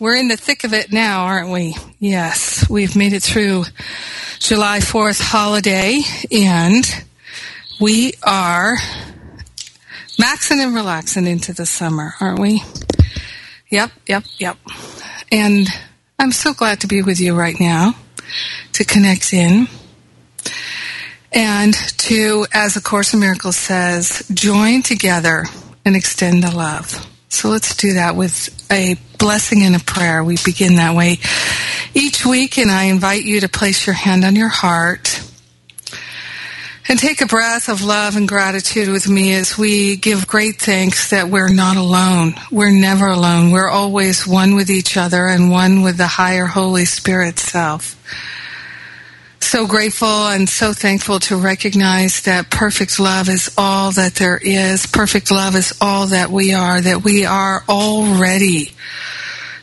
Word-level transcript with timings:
We're 0.00 0.16
in 0.16 0.28
the 0.28 0.36
thick 0.38 0.64
of 0.64 0.72
it 0.72 0.90
now, 0.90 1.24
aren't 1.26 1.50
we? 1.50 1.76
Yes, 1.98 2.66
we've 2.70 2.96
made 2.96 3.12
it 3.12 3.22
through 3.22 3.64
July 4.38 4.78
4th 4.78 5.20
holiday 5.20 6.00
and 6.32 6.86
we 7.78 8.14
are 8.22 8.78
maxing 10.18 10.64
and 10.64 10.74
relaxing 10.74 11.26
into 11.26 11.52
the 11.52 11.66
summer, 11.66 12.14
aren't 12.18 12.38
we? 12.38 12.62
Yep, 13.68 13.90
yep, 14.06 14.24
yep. 14.38 14.56
And 15.30 15.68
I'm 16.18 16.32
so 16.32 16.54
glad 16.54 16.80
to 16.80 16.86
be 16.86 17.02
with 17.02 17.20
you 17.20 17.34
right 17.34 17.60
now 17.60 17.94
to 18.72 18.86
connect 18.86 19.34
in 19.34 19.68
and 21.30 21.74
to, 21.74 22.46
as 22.54 22.74
A 22.74 22.80
Course 22.80 23.12
in 23.12 23.20
Miracles 23.20 23.56
says, 23.56 24.26
join 24.32 24.80
together 24.80 25.44
and 25.84 25.94
extend 25.94 26.42
the 26.42 26.56
love. 26.56 27.06
So 27.30 27.48
let's 27.48 27.76
do 27.76 27.94
that 27.94 28.16
with 28.16 28.50
a 28.70 28.96
blessing 29.18 29.62
and 29.62 29.76
a 29.76 29.78
prayer. 29.78 30.22
We 30.22 30.36
begin 30.44 30.74
that 30.76 30.96
way 30.96 31.18
each 31.94 32.26
week, 32.26 32.58
and 32.58 32.70
I 32.70 32.84
invite 32.84 33.22
you 33.22 33.40
to 33.40 33.48
place 33.48 33.86
your 33.86 33.94
hand 33.94 34.24
on 34.24 34.34
your 34.34 34.48
heart 34.48 35.22
and 36.88 36.98
take 36.98 37.20
a 37.20 37.26
breath 37.26 37.68
of 37.68 37.84
love 37.84 38.16
and 38.16 38.26
gratitude 38.26 38.88
with 38.88 39.08
me 39.08 39.32
as 39.34 39.56
we 39.56 39.94
give 39.94 40.26
great 40.26 40.60
thanks 40.60 41.10
that 41.10 41.28
we're 41.28 41.52
not 41.52 41.76
alone. 41.76 42.34
We're 42.50 42.72
never 42.72 43.06
alone. 43.06 43.52
We're 43.52 43.70
always 43.70 44.26
one 44.26 44.56
with 44.56 44.68
each 44.68 44.96
other 44.96 45.28
and 45.28 45.52
one 45.52 45.82
with 45.82 45.98
the 45.98 46.08
higher 46.08 46.46
Holy 46.46 46.84
Spirit 46.84 47.38
self 47.38 47.96
so 49.50 49.66
grateful 49.66 50.28
and 50.28 50.48
so 50.48 50.72
thankful 50.72 51.18
to 51.18 51.36
recognize 51.36 52.20
that 52.20 52.48
perfect 52.50 53.00
love 53.00 53.28
is 53.28 53.52
all 53.58 53.90
that 53.90 54.14
there 54.14 54.38
is. 54.40 54.86
Perfect 54.86 55.32
love 55.32 55.56
is 55.56 55.76
all 55.80 56.06
that 56.06 56.30
we 56.30 56.54
are, 56.54 56.80
that 56.80 57.02
we 57.02 57.24
are 57.24 57.64
already 57.68 58.70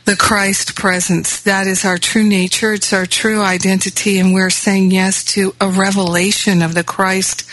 the 0.03 0.18
Christ 0.18 0.75
presence. 0.75 1.42
That 1.44 1.68
is 1.68 1.86
our 1.86 1.98
true 1.98 2.25
nature. 2.25 2.74
It's 2.74 2.92
our 2.92 3.06
true 3.06 3.40
identity. 3.42 4.20
And 4.20 4.34
we're 4.34 4.50
saying 4.50 4.92
yes 4.92 5.24
to 5.36 5.56
a 5.62 5.70
revelation 5.70 6.62
of 6.62 6.74
the 6.74 6.84
Christ 6.84 7.50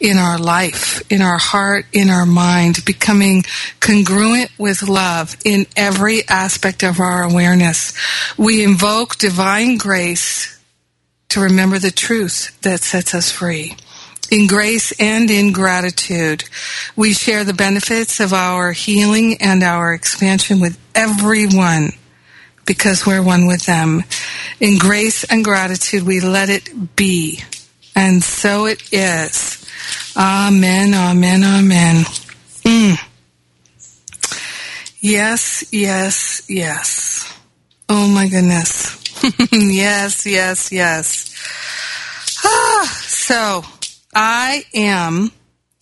in 0.00 0.18
our 0.18 0.36
life, 0.36 1.00
in 1.10 1.22
our 1.22 1.38
heart, 1.38 1.86
in 1.94 2.10
our 2.10 2.26
mind, 2.26 2.84
becoming 2.84 3.42
congruent 3.80 4.50
with 4.58 4.86
love 4.86 5.34
in 5.46 5.64
every 5.76 6.28
aspect 6.28 6.82
of 6.82 7.00
our 7.00 7.22
awareness. 7.22 7.94
We 8.36 8.62
invoke 8.62 9.16
divine 9.16 9.78
grace 9.78 10.59
to 11.30 11.40
remember 11.40 11.78
the 11.78 11.90
truth 11.90 12.60
that 12.62 12.80
sets 12.80 13.14
us 13.14 13.32
free. 13.32 13.74
In 14.30 14.46
grace 14.46 14.92
and 15.00 15.28
in 15.30 15.52
gratitude, 15.52 16.44
we 16.94 17.12
share 17.14 17.42
the 17.42 17.54
benefits 17.54 18.20
of 18.20 18.32
our 18.32 18.70
healing 18.70 19.38
and 19.40 19.62
our 19.62 19.92
expansion 19.92 20.60
with 20.60 20.78
everyone 20.94 21.90
because 22.64 23.04
we're 23.04 23.22
one 23.22 23.48
with 23.48 23.66
them. 23.66 24.04
In 24.60 24.78
grace 24.78 25.24
and 25.24 25.44
gratitude, 25.44 26.04
we 26.04 26.20
let 26.20 26.48
it 26.48 26.94
be. 26.94 27.42
And 27.96 28.22
so 28.22 28.66
it 28.66 28.92
is. 28.92 29.66
Amen, 30.16 30.94
amen, 30.94 31.42
amen. 31.42 32.04
Mm. 32.64 32.96
Yes, 35.00 35.64
yes, 35.72 36.42
yes. 36.48 37.36
Oh 37.88 38.06
my 38.06 38.28
goodness. 38.28 38.99
yes, 39.52 40.26
yes, 40.26 40.72
yes. 40.72 41.34
Ah, 42.44 43.02
so 43.02 43.62
I 44.14 44.64
am 44.72 45.30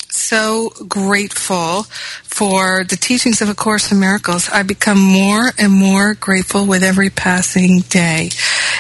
so 0.09 0.71
grateful 0.88 1.84
for 2.25 2.84
the 2.84 2.97
teachings 2.97 3.41
of 3.41 3.49
A 3.49 3.54
Course 3.54 3.93
in 3.93 4.00
Miracles. 4.00 4.49
I 4.50 4.62
become 4.62 4.99
more 4.99 5.50
and 5.59 5.72
more 5.72 6.15
grateful 6.15 6.66
with 6.66 6.82
every 6.82 7.10
passing 7.10 7.81
day. 7.88 8.31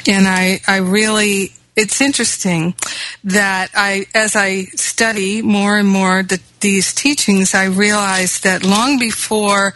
And 0.06 0.26
I, 0.26 0.60
I 0.66 0.78
really 0.78 1.52
it's 1.78 2.00
interesting 2.00 2.74
that 3.22 3.70
I, 3.72 4.06
as 4.12 4.34
I 4.34 4.64
study 4.74 5.42
more 5.42 5.78
and 5.78 5.86
more 5.86 6.24
the, 6.24 6.40
these 6.58 6.92
teachings, 6.92 7.54
I 7.54 7.66
realized 7.66 8.42
that 8.42 8.64
long 8.64 8.98
before 8.98 9.74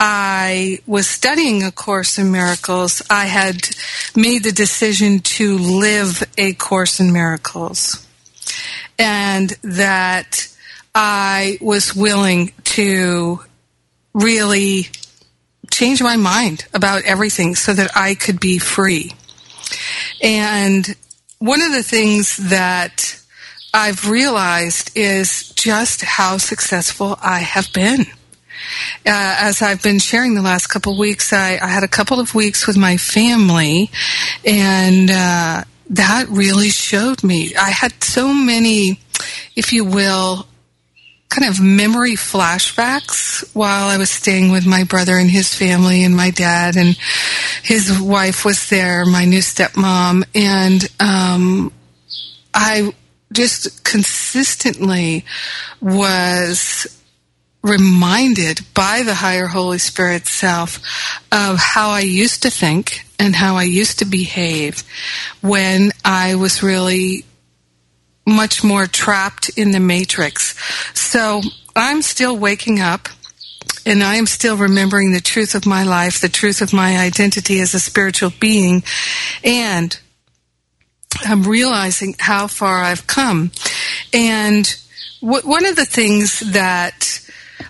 I 0.00 0.78
was 0.86 1.06
studying 1.06 1.62
A 1.62 1.70
Course 1.70 2.18
in 2.18 2.32
Miracles, 2.32 3.02
I 3.10 3.26
had 3.26 3.68
made 4.16 4.44
the 4.44 4.52
decision 4.52 5.18
to 5.36 5.58
live 5.58 6.24
A 6.38 6.54
Course 6.54 7.00
in 7.00 7.12
Miracles. 7.12 8.06
And 8.98 9.50
that 9.62 10.48
I 10.94 11.58
was 11.60 11.94
willing 11.94 12.52
to 12.76 13.40
really 14.14 14.86
change 15.70 16.02
my 16.02 16.16
mind 16.16 16.64
about 16.72 17.02
everything 17.02 17.56
so 17.56 17.74
that 17.74 17.94
I 17.94 18.14
could 18.14 18.40
be 18.40 18.58
free. 18.58 19.12
And 20.22 20.96
one 21.42 21.60
of 21.60 21.72
the 21.72 21.82
things 21.82 22.36
that 22.50 23.20
I've 23.74 24.08
realized 24.08 24.92
is 24.96 25.48
just 25.50 26.02
how 26.02 26.36
successful 26.36 27.18
I 27.20 27.40
have 27.40 27.72
been. 27.72 28.02
Uh, 29.04 29.36
as 29.40 29.60
I've 29.60 29.82
been 29.82 29.98
sharing 29.98 30.36
the 30.36 30.42
last 30.42 30.68
couple 30.68 30.92
of 30.92 31.00
weeks, 31.00 31.32
I, 31.32 31.58
I, 31.60 31.66
had 31.66 31.82
a 31.82 31.88
couple 31.88 32.20
of 32.20 32.32
weeks 32.32 32.68
with 32.68 32.76
my 32.76 32.96
family, 32.96 33.90
and 34.44 35.10
uh, 35.10 35.64
that 35.90 36.28
really 36.28 36.70
showed 36.70 37.24
me. 37.24 37.56
I 37.56 37.70
had 37.70 38.04
so 38.04 38.32
many, 38.32 39.00
if 39.56 39.72
you 39.72 39.84
will, 39.84 40.46
kind 41.32 41.48
of 41.48 41.60
memory 41.60 42.12
flashbacks 42.12 43.42
while 43.54 43.88
I 43.88 43.96
was 43.96 44.10
staying 44.10 44.52
with 44.52 44.66
my 44.66 44.84
brother 44.84 45.16
and 45.16 45.30
his 45.30 45.54
family 45.54 46.04
and 46.04 46.14
my 46.14 46.30
dad 46.30 46.76
and 46.76 46.94
his 47.62 47.98
wife 47.98 48.44
was 48.44 48.68
there, 48.68 49.06
my 49.06 49.24
new 49.24 49.38
stepmom, 49.38 50.24
and 50.34 50.86
um, 51.00 51.72
I 52.52 52.94
just 53.32 53.82
consistently 53.82 55.24
was 55.80 56.86
reminded 57.62 58.60
by 58.74 59.02
the 59.02 59.14
higher 59.14 59.46
Holy 59.46 59.78
Spirit 59.78 60.26
self 60.26 60.80
of 61.32 61.56
how 61.58 61.90
I 61.90 62.00
used 62.00 62.42
to 62.42 62.50
think 62.50 63.06
and 63.18 63.34
how 63.34 63.56
I 63.56 63.62
used 63.62 64.00
to 64.00 64.04
behave 64.04 64.84
when 65.40 65.92
I 66.04 66.34
was 66.34 66.62
really 66.62 67.24
much 68.26 68.62
more 68.62 68.86
trapped 68.86 69.50
in 69.56 69.72
the 69.72 69.80
matrix. 69.80 70.54
So 70.94 71.42
I'm 71.74 72.02
still 72.02 72.36
waking 72.36 72.80
up 72.80 73.08
and 73.84 74.02
I 74.02 74.16
am 74.16 74.26
still 74.26 74.56
remembering 74.56 75.12
the 75.12 75.20
truth 75.20 75.54
of 75.54 75.66
my 75.66 75.82
life, 75.82 76.20
the 76.20 76.28
truth 76.28 76.60
of 76.60 76.72
my 76.72 76.98
identity 76.98 77.60
as 77.60 77.74
a 77.74 77.80
spiritual 77.80 78.32
being. 78.38 78.82
And 79.42 79.98
I'm 81.24 81.42
realizing 81.42 82.14
how 82.18 82.46
far 82.46 82.82
I've 82.82 83.06
come. 83.06 83.50
And 84.12 84.74
w- 85.20 85.42
one 85.42 85.66
of 85.66 85.76
the 85.76 85.84
things 85.84 86.40
that 86.52 87.20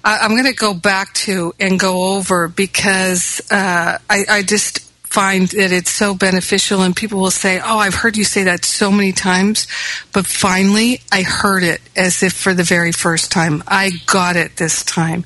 I- 0.05 0.25
am 0.25 0.33
going 0.33 0.45
to 0.45 0.55
go 0.55 0.75
back 0.75 1.15
to 1.15 1.55
and 1.59 1.79
go 1.79 2.17
over 2.17 2.49
because 2.49 3.41
uh, 3.51 3.99
I-, 4.09 4.27
I 4.29 4.43
just 4.43 4.92
find 5.12 5.49
that 5.49 5.73
it's 5.73 5.91
so 5.91 6.14
beneficial 6.14 6.81
and 6.81 6.97
people 6.97 7.20
will 7.20 7.31
say, 7.31 7.61
Oh, 7.62 7.79
I've 7.79 7.94
heard 7.94 8.17
you 8.17 8.25
say 8.25 8.44
that 8.44 8.64
so 8.64 8.91
many 8.91 9.12
times, 9.12 9.67
but 10.12 10.26
finally 10.26 11.00
I 11.12 11.23
heard 11.23 11.62
it 11.62 11.82
as 11.94 12.23
if 12.23 12.32
for 12.32 12.55
the 12.55 12.64
very 12.64 12.93
first 12.93 13.31
time. 13.31 13.62
I 13.67 13.91
got 14.06 14.37
it 14.37 14.56
this 14.56 14.82
time. 14.82 15.25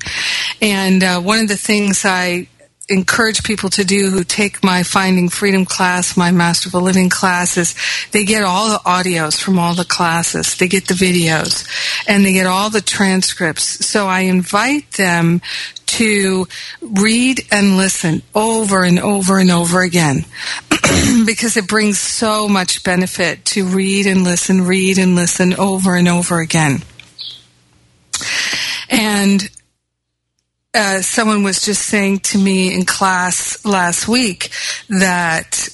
And 0.61 1.03
uh, 1.03 1.21
one 1.21 1.39
of 1.39 1.47
the 1.47 1.57
things 1.57 2.03
I 2.03 2.47
encourage 2.89 3.43
people 3.43 3.69
to 3.69 3.83
do 3.83 4.09
who 4.09 4.23
take 4.23 4.63
my 4.63 4.83
Finding 4.83 5.29
Freedom 5.29 5.65
class, 5.65 6.15
my 6.15 6.31
Masterful 6.31 6.81
Living 6.81 7.09
classes, 7.09 7.75
they 8.11 8.23
get 8.23 8.43
all 8.43 8.69
the 8.69 8.79
audios 8.79 9.41
from 9.41 9.59
all 9.59 9.73
the 9.73 9.85
classes. 9.85 10.55
They 10.55 10.67
get 10.67 10.87
the 10.87 10.93
videos 10.93 11.67
and 12.07 12.25
they 12.25 12.33
get 12.33 12.45
all 12.45 12.69
the 12.69 12.81
transcripts. 12.81 13.85
So 13.85 14.07
I 14.07 14.21
invite 14.21 14.91
them 14.93 15.41
to 15.87 16.47
read 16.81 17.41
and 17.51 17.77
listen 17.77 18.21
over 18.35 18.83
and 18.83 18.99
over 18.99 19.39
and 19.39 19.49
over 19.49 19.81
again 19.81 20.25
because 21.25 21.57
it 21.57 21.67
brings 21.67 21.99
so 21.99 22.47
much 22.47 22.83
benefit 22.83 23.43
to 23.45 23.65
read 23.65 24.05
and 24.05 24.23
listen, 24.23 24.61
read 24.65 24.97
and 24.97 25.15
listen 25.15 25.53
over 25.55 25.95
and 25.95 26.07
over 26.07 26.39
again. 26.39 26.83
And 28.89 29.49
uh, 30.73 31.01
someone 31.01 31.43
was 31.43 31.61
just 31.61 31.83
saying 31.83 32.19
to 32.19 32.37
me 32.37 32.73
in 32.73 32.85
class 32.85 33.65
last 33.65 34.07
week 34.07 34.51
that 34.89 35.69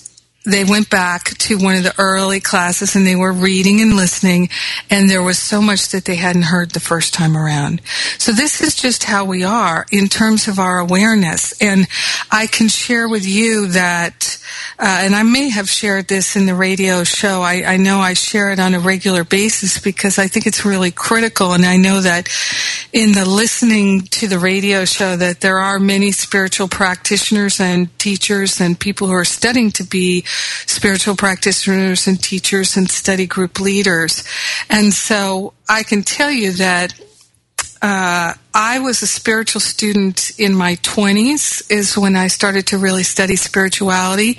they 0.46 0.66
went 0.66 0.90
back 0.90 1.38
to 1.38 1.58
one 1.58 1.76
of 1.76 1.84
the 1.84 1.96
early 1.98 2.40
classes 2.40 2.96
and 2.96 3.08
they 3.08 3.16
were 3.16 3.32
reading 3.32 3.82
and 3.82 3.96
listening 3.96 4.50
and 4.90 5.10
there 5.10 5.24
was 5.24 5.40
so 5.40 5.62
much 5.62 5.90
that 5.90 6.04
they 6.06 6.16
hadn't 6.16 6.44
heard 6.44 6.72
the 6.72 6.80
first 6.80 7.14
time 7.14 7.38
around. 7.38 7.82
So 8.18 8.34
this 8.34 8.62
is 8.62 8.76
just 8.76 9.06
how 9.06 9.24
we 9.24 9.44
are 9.44 9.86
in 9.92 10.08
terms 10.08 10.48
of 10.48 10.60
our 10.60 10.80
awareness. 10.80 11.54
And 11.62 11.88
I 12.30 12.48
can 12.48 12.68
share 12.68 13.08
with 13.08 13.26
you 13.26 13.68
that, 13.68 14.38
uh, 14.78 15.02
and 15.04 15.16
I 15.16 15.24
may 15.24 15.50
have 15.50 15.70
shared 15.70 16.10
this 16.10 16.36
in 16.36 16.46
the 16.46 16.56
radio 16.56 17.06
show. 17.06 17.42
I, 17.42 17.64
I 17.66 17.78
know 17.78 18.00
I 18.00 18.14
share 18.14 18.52
it 18.52 18.60
on 18.60 18.74
a 18.74 18.80
regular 18.80 19.24
basis 19.24 19.80
because 19.80 20.20
I 20.20 20.28
think 20.28 20.46
it's 20.46 20.66
really 20.66 20.92
critical. 20.92 21.54
And 21.54 21.66
I 21.66 21.78
know 21.78 22.02
that 22.02 22.30
in 22.92 23.14
the 23.14 23.26
listening 23.26 24.02
to 24.02 24.28
the 24.28 24.40
radio 24.40 24.84
show 24.84 25.16
that 25.16 25.40
there 25.40 25.60
are 25.60 25.80
many 25.80 26.12
spiritual 26.12 26.68
practitioners 26.68 27.62
and 27.62 27.98
teachers 27.98 28.60
and 28.60 28.78
people 28.78 29.08
who 29.08 29.14
are 29.14 29.26
studying 29.26 29.72
to 29.72 29.84
be 29.84 30.26
spiritual 30.66 31.16
practitioners 31.16 32.08
and 32.08 32.22
teachers 32.22 32.78
and 32.78 32.90
study 32.90 33.28
group 33.28 33.60
leaders. 33.60 34.24
And 34.70 34.94
so 34.94 35.54
I 35.70 35.84
can 35.84 36.04
tell 36.04 36.32
you 36.32 36.54
that 36.54 36.94
uh, 37.82 38.34
I 38.54 38.80
was 38.80 39.02
a 39.02 39.08
spiritual 39.08 39.60
student 39.60 40.40
in 40.40 40.56
my 40.56 40.76
20s, 40.78 41.70
is 41.70 41.98
when 41.98 42.16
I 42.16 42.28
started 42.28 42.68
to 42.68 42.78
really 42.78 43.04
study 43.04 43.36
spirituality 43.36 44.38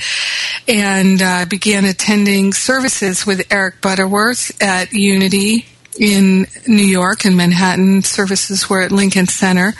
and 0.67 1.20
uh, 1.20 1.44
began 1.44 1.85
attending 1.85 2.55
services 2.55 3.26
with 3.26 3.52
Eric 3.52 3.82
Butterworth 3.82 4.62
at 4.62 4.94
Unity 4.94 5.67
in 5.99 6.46
New 6.67 6.85
York 6.85 7.25
in 7.25 7.37
Manhattan. 7.37 8.02
Services 8.02 8.69
were 8.69 8.82
at 8.82 8.93
Lincoln 8.93 9.26
Center 9.26 9.75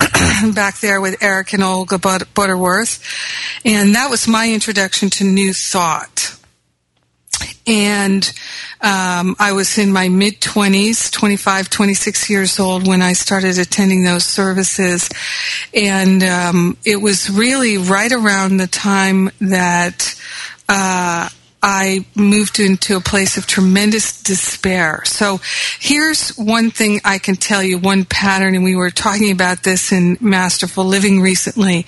back 0.54 0.78
there 0.80 1.00
with 1.00 1.22
Eric 1.22 1.52
and 1.52 1.62
Olga 1.62 1.98
Butterworth. 1.98 3.02
And 3.64 3.94
that 3.94 4.10
was 4.10 4.28
my 4.28 4.52
introduction 4.52 5.10
to 5.10 5.24
New 5.24 5.52
Thought. 5.52 6.34
And 7.66 8.24
um, 8.80 9.36
I 9.38 9.52
was 9.52 9.76
in 9.76 9.92
my 9.92 10.08
mid 10.08 10.40
20s, 10.40 11.12
25, 11.12 11.68
26 11.68 12.30
years 12.30 12.58
old 12.58 12.88
when 12.88 13.02
I 13.02 13.12
started 13.12 13.58
attending 13.58 14.04
those 14.04 14.24
services. 14.24 15.08
And 15.74 16.22
um, 16.22 16.78
it 16.84 16.96
was 16.96 17.28
really 17.28 17.76
right 17.76 18.10
around 18.10 18.56
the 18.56 18.66
time 18.66 19.30
that 19.40 20.14
uh, 20.68 21.28
I 21.62 22.06
moved 22.14 22.60
into 22.60 22.96
a 22.96 23.00
place 23.00 23.36
of 23.36 23.46
tremendous 23.46 24.22
despair. 24.22 25.02
So 25.04 25.40
here's 25.80 26.30
one 26.36 26.70
thing 26.70 27.00
I 27.04 27.18
can 27.18 27.34
tell 27.34 27.62
you, 27.62 27.78
one 27.78 28.04
pattern, 28.04 28.54
and 28.54 28.62
we 28.62 28.76
were 28.76 28.90
talking 28.90 29.32
about 29.32 29.64
this 29.64 29.90
in 29.90 30.18
Masterful 30.20 30.84
Living 30.84 31.20
recently, 31.20 31.86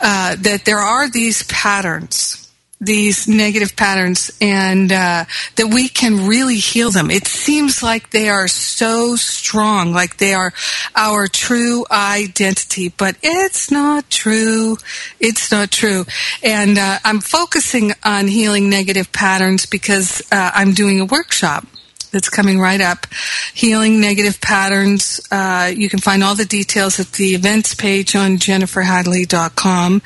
uh, 0.00 0.36
that 0.36 0.64
there 0.64 0.78
are 0.78 1.10
these 1.10 1.42
patterns 1.44 2.39
these 2.80 3.28
negative 3.28 3.76
patterns 3.76 4.30
and 4.40 4.90
uh, 4.90 5.24
that 5.56 5.66
we 5.66 5.88
can 5.88 6.26
really 6.26 6.56
heal 6.56 6.90
them. 6.90 7.10
It 7.10 7.26
seems 7.26 7.82
like 7.82 8.10
they 8.10 8.28
are 8.28 8.48
so 8.48 9.16
strong, 9.16 9.92
like 9.92 10.16
they 10.16 10.32
are 10.32 10.52
our 10.96 11.28
true 11.28 11.84
identity, 11.90 12.92
but 12.96 13.16
it's 13.22 13.70
not 13.70 14.08
true. 14.08 14.78
It's 15.18 15.52
not 15.52 15.70
true. 15.70 16.06
And 16.42 16.78
uh, 16.78 16.98
I'm 17.04 17.20
focusing 17.20 17.92
on 18.02 18.28
healing 18.28 18.70
negative 18.70 19.12
patterns 19.12 19.66
because 19.66 20.22
uh, 20.32 20.50
I'm 20.54 20.72
doing 20.72 21.00
a 21.00 21.04
workshop 21.04 21.66
that's 22.10 22.28
coming 22.28 22.58
right 22.58 22.80
up. 22.80 23.06
Healing 23.54 24.00
negative 24.00 24.40
patterns. 24.40 25.20
Uh, 25.30 25.72
you 25.74 25.88
can 25.88 25.98
find 25.98 26.22
all 26.22 26.34
the 26.34 26.44
details 26.44 27.00
at 27.00 27.12
the 27.12 27.34
events 27.34 27.74
page 27.74 28.14
on 28.16 28.38
jenniferhadley.com. 28.38 30.02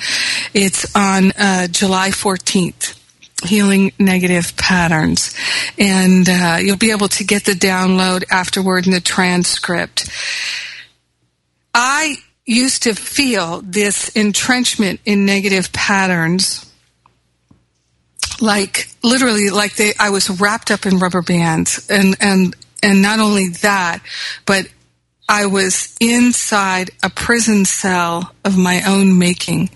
It's 0.52 0.96
on 0.96 1.32
uh, 1.32 1.68
July 1.68 2.10
14th. 2.10 3.00
Healing 3.44 3.92
negative 3.98 4.56
patterns. 4.56 5.34
And 5.78 6.28
uh, 6.28 6.58
you'll 6.60 6.76
be 6.76 6.92
able 6.92 7.08
to 7.08 7.24
get 7.24 7.44
the 7.44 7.52
download 7.52 8.24
afterward 8.30 8.86
in 8.86 8.92
the 8.92 9.00
transcript. 9.00 10.08
I 11.74 12.16
used 12.46 12.84
to 12.84 12.94
feel 12.94 13.60
this 13.62 14.08
entrenchment 14.10 15.00
in 15.04 15.26
negative 15.26 15.72
patterns 15.72 16.70
like 18.40 18.88
literally 19.02 19.50
like 19.50 19.76
they 19.76 19.94
I 19.98 20.10
was 20.10 20.28
wrapped 20.28 20.70
up 20.70 20.86
in 20.86 20.98
rubber 20.98 21.22
bands 21.22 21.86
and 21.90 22.16
and 22.20 22.56
and 22.82 23.02
not 23.02 23.20
only 23.20 23.48
that 23.62 24.00
but 24.46 24.68
I 25.28 25.46
was 25.46 25.96
inside 26.00 26.90
a 27.02 27.08
prison 27.08 27.64
cell 27.64 28.34
of 28.44 28.58
my 28.58 28.82
own 28.86 29.18
making, 29.18 29.70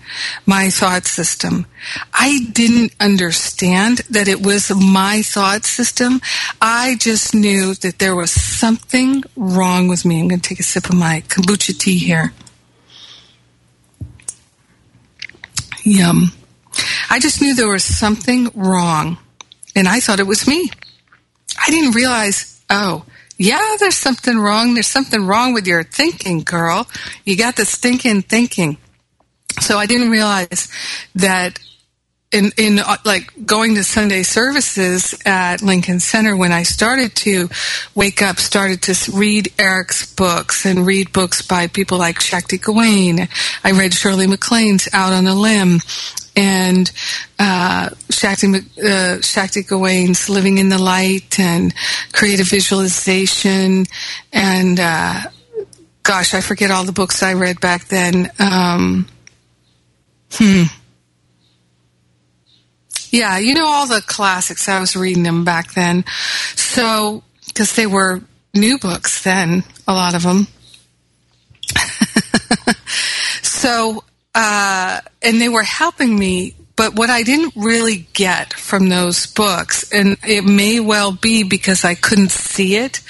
my 0.45 0.69
thought 0.69 1.05
system. 1.05 1.65
I 2.13 2.45
didn't 2.51 2.93
understand 2.99 3.99
that 4.11 4.27
it 4.27 4.45
was 4.45 4.71
my 4.71 5.23
thought 5.23 5.65
system. 5.65 6.21
I 6.61 6.97
just 6.99 7.33
knew 7.33 7.73
that 7.75 7.97
there 7.97 8.15
was 8.15 8.29
something 8.29 9.23
wrong 9.35 9.87
with 9.87 10.05
me. 10.05 10.19
I'm 10.19 10.27
going 10.27 10.39
to 10.39 10.47
take 10.47 10.59
a 10.59 10.63
sip 10.63 10.87
of 10.87 10.95
my 10.95 11.23
kombucha 11.27 11.77
tea 11.79 11.97
here. 11.97 12.31
Yum. 15.83 16.31
I 17.09 17.19
just 17.19 17.41
knew 17.41 17.55
there 17.55 17.67
was 17.67 17.83
something 17.83 18.49
wrong, 18.55 19.17
and 19.75 19.87
I 19.87 19.99
thought 19.99 20.19
it 20.19 20.27
was 20.27 20.47
me. 20.47 20.69
I 21.59 21.69
didn't 21.69 21.95
realize, 21.95 22.61
oh, 22.69 23.05
yeah, 23.37 23.75
there's 23.79 23.97
something 23.97 24.37
wrong. 24.37 24.73
There's 24.73 24.87
something 24.87 25.25
wrong 25.25 25.53
with 25.53 25.65
your 25.65 25.83
thinking, 25.83 26.41
girl. 26.41 26.87
You 27.25 27.37
got 27.37 27.55
this 27.55 27.75
thinking 27.75 28.21
thinking. 28.21 28.77
So 29.61 29.77
I 29.77 29.85
didn't 29.85 30.09
realize 30.09 30.69
that 31.15 31.59
in 32.31 32.51
in 32.57 32.79
uh, 32.79 32.97
like 33.05 33.31
going 33.45 33.75
to 33.75 33.83
Sunday 33.83 34.23
services 34.23 35.15
at 35.25 35.61
Lincoln 35.61 35.99
Center 35.99 36.35
when 36.35 36.51
I 36.51 36.63
started 36.63 37.15
to 37.17 37.49
wake 37.95 38.21
up, 38.21 38.37
started 38.37 38.81
to 38.83 39.11
read 39.13 39.51
Eric's 39.57 40.13
books 40.13 40.65
and 40.65 40.85
read 40.85 41.11
books 41.11 41.41
by 41.41 41.67
people 41.67 41.97
like 41.97 42.19
Shakti 42.19 42.57
Gawain. 42.57 43.27
I 43.63 43.71
read 43.71 43.93
Shirley 43.93 44.27
MacLaine's 44.27 44.89
Out 44.93 45.13
on 45.13 45.25
a 45.27 45.33
Limb 45.33 45.79
and 46.39 46.89
uh, 47.37 47.89
Shakti, 48.09 48.47
uh, 48.81 49.19
Shakti 49.19 49.63
Gawain's 49.63 50.29
Living 50.29 50.57
in 50.57 50.69
the 50.69 50.77
Light 50.77 51.37
and 51.37 51.73
Creative 52.13 52.47
Visualization 52.47 53.85
and 54.31 54.79
uh, 54.79 55.21
gosh, 56.03 56.33
I 56.33 56.39
forget 56.39 56.71
all 56.71 56.85
the 56.85 56.93
books 56.93 57.21
I 57.21 57.33
read 57.33 57.59
back 57.59 57.89
then. 57.89 58.31
Um, 58.39 59.07
hmm. 60.31 60.63
Yeah, 63.11 63.37
you 63.37 63.53
know 63.53 63.67
all 63.67 63.85
the 63.85 64.01
classics. 64.01 64.69
I 64.69 64.79
was 64.79 64.95
reading 64.95 65.23
them 65.23 65.43
back 65.43 65.73
then. 65.73 66.05
So, 66.55 67.21
because 67.47 67.75
they 67.75 67.85
were 67.85 68.21
new 68.53 68.77
books 68.77 69.23
then, 69.23 69.63
a 69.87 69.93
lot 69.93 70.15
of 70.15 70.23
them. 70.23 70.47
so 73.41 74.03
uh, 74.41 75.01
and 75.21 75.41
they 75.41 75.49
were 75.49 75.63
helping 75.63 76.17
me. 76.17 76.55
But 76.77 76.95
what 76.95 77.09
I 77.09 77.23
didn't 77.23 77.57
really 77.57 78.07
get 78.13 78.53
from 78.53 78.87
those 78.87 79.25
books, 79.25 79.91
and 79.91 80.15
it 80.25 80.45
may 80.45 80.79
well 80.79 81.11
be 81.11 81.43
because 81.43 81.83
I 81.83 81.93
couldn't 81.93 82.31
see 82.31 82.77
it, 82.77 83.01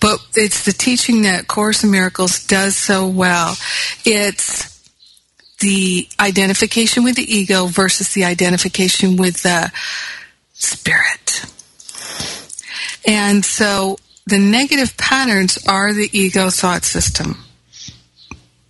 but 0.00 0.20
it's 0.34 0.66
the 0.66 0.72
teaching 0.72 1.22
that 1.22 1.48
Course 1.48 1.82
in 1.82 1.90
Miracles 1.90 2.46
does 2.46 2.76
so 2.76 3.08
well. 3.08 3.56
It's 4.04 4.76
the 5.60 6.06
identification 6.20 7.04
with 7.04 7.16
the 7.16 7.34
ego 7.34 7.64
versus 7.64 8.12
the 8.12 8.26
identification 8.26 9.16
with 9.16 9.42
the 9.44 9.72
spirit. 10.52 11.46
And 13.06 13.42
so 13.42 13.96
the 14.26 14.38
negative 14.38 14.94
patterns 14.98 15.56
are 15.66 15.94
the 15.94 16.10
ego 16.12 16.50
thought 16.50 16.84
system. 16.84 17.45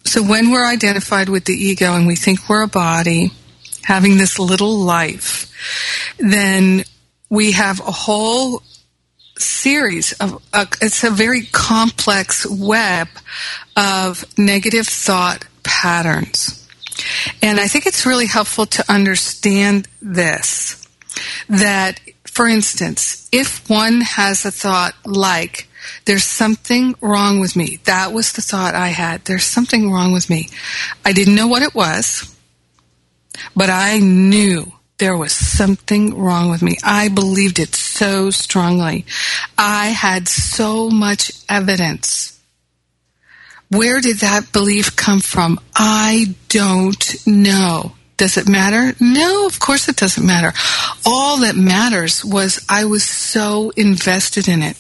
So 0.06 0.22
when 0.22 0.50
we're 0.50 0.66
identified 0.66 1.28
with 1.28 1.44
the 1.44 1.52
ego 1.52 1.94
and 1.94 2.06
we 2.06 2.14
think 2.14 2.48
we're 2.48 2.62
a 2.62 2.68
body, 2.68 3.32
having 3.82 4.18
this 4.18 4.38
little 4.38 4.78
life, 4.78 5.52
then 6.18 6.84
we 7.28 7.52
have 7.52 7.80
a 7.80 7.90
whole 7.90 8.62
series 9.36 10.12
of, 10.14 10.42
uh, 10.52 10.66
it's 10.80 11.02
a 11.02 11.10
very 11.10 11.46
complex 11.46 12.46
web 12.46 13.08
of 13.76 14.25
negative 14.38 14.86
thought 14.86 15.44
patterns. 15.64 16.68
And 17.42 17.58
I 17.58 17.66
think 17.66 17.86
it's 17.86 18.06
really 18.06 18.26
helpful 18.26 18.66
to 18.66 18.84
understand 18.88 19.88
this, 20.00 20.86
that 21.48 22.00
for 22.25 22.46
instance, 22.46 23.28
if 23.32 23.68
one 23.68 24.02
has 24.02 24.44
a 24.44 24.50
thought 24.50 24.94
like, 25.04 25.68
there's 26.04 26.24
something 26.24 26.94
wrong 27.00 27.40
with 27.40 27.56
me. 27.56 27.78
That 27.84 28.12
was 28.12 28.32
the 28.32 28.42
thought 28.42 28.74
I 28.74 28.88
had. 28.88 29.24
There's 29.24 29.44
something 29.44 29.90
wrong 29.90 30.12
with 30.12 30.30
me. 30.30 30.48
I 31.04 31.12
didn't 31.12 31.34
know 31.34 31.48
what 31.48 31.62
it 31.62 31.74
was, 31.74 32.34
but 33.54 33.70
I 33.70 33.98
knew 33.98 34.72
there 34.98 35.16
was 35.16 35.32
something 35.32 36.16
wrong 36.16 36.50
with 36.50 36.62
me. 36.62 36.76
I 36.82 37.08
believed 37.08 37.58
it 37.58 37.74
so 37.74 38.30
strongly. 38.30 39.04
I 39.58 39.88
had 39.88 40.28
so 40.28 40.88
much 40.88 41.32
evidence. 41.48 42.38
Where 43.68 44.00
did 44.00 44.18
that 44.18 44.52
belief 44.52 44.96
come 44.96 45.20
from? 45.20 45.60
I 45.74 46.34
don't 46.48 47.26
know. 47.26 47.92
Does 48.16 48.38
it 48.38 48.48
matter? 48.48 48.96
No, 49.00 49.46
of 49.46 49.58
course 49.58 49.88
it 49.88 49.96
doesn't 49.96 50.24
matter. 50.26 50.52
All 51.04 51.38
that 51.38 51.56
matters 51.56 52.24
was 52.24 52.64
I 52.68 52.86
was 52.86 53.04
so 53.04 53.70
invested 53.76 54.48
in 54.48 54.62
it. 54.62 54.78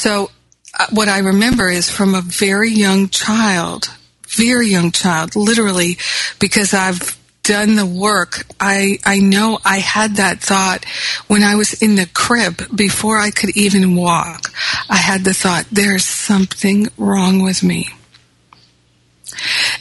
So, 0.00 0.30
uh, 0.78 0.86
what 0.92 1.10
I 1.10 1.18
remember 1.18 1.68
is 1.68 1.90
from 1.90 2.14
a 2.14 2.22
very 2.22 2.70
young 2.70 3.10
child, 3.10 3.90
very 4.28 4.68
young 4.68 4.92
child, 4.92 5.36
literally, 5.36 5.98
because 6.38 6.72
I've 6.72 7.18
done 7.42 7.76
the 7.76 7.84
work, 7.84 8.46
I, 8.58 8.98
I 9.04 9.18
know 9.18 9.58
I 9.62 9.76
had 9.76 10.16
that 10.16 10.40
thought 10.40 10.86
when 11.26 11.42
I 11.42 11.54
was 11.56 11.82
in 11.82 11.96
the 11.96 12.08
crib 12.14 12.74
before 12.74 13.18
I 13.18 13.30
could 13.30 13.54
even 13.54 13.94
walk. 13.94 14.50
I 14.88 14.96
had 14.96 15.22
the 15.24 15.34
thought, 15.34 15.66
there's 15.70 16.06
something 16.06 16.88
wrong 16.96 17.42
with 17.42 17.62
me. 17.62 17.90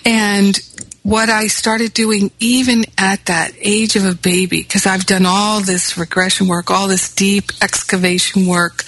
And 0.03 0.59
what 1.03 1.29
I 1.29 1.47
started 1.47 1.93
doing 1.93 2.31
even 2.39 2.83
at 2.97 3.25
that 3.25 3.51
age 3.59 3.95
of 3.95 4.05
a 4.05 4.15
baby, 4.15 4.61
because 4.61 4.85
I've 4.85 5.05
done 5.05 5.25
all 5.25 5.61
this 5.61 5.97
regression 5.97 6.47
work, 6.47 6.69
all 6.69 6.87
this 6.87 7.13
deep 7.13 7.51
excavation 7.61 8.47
work, 8.47 8.83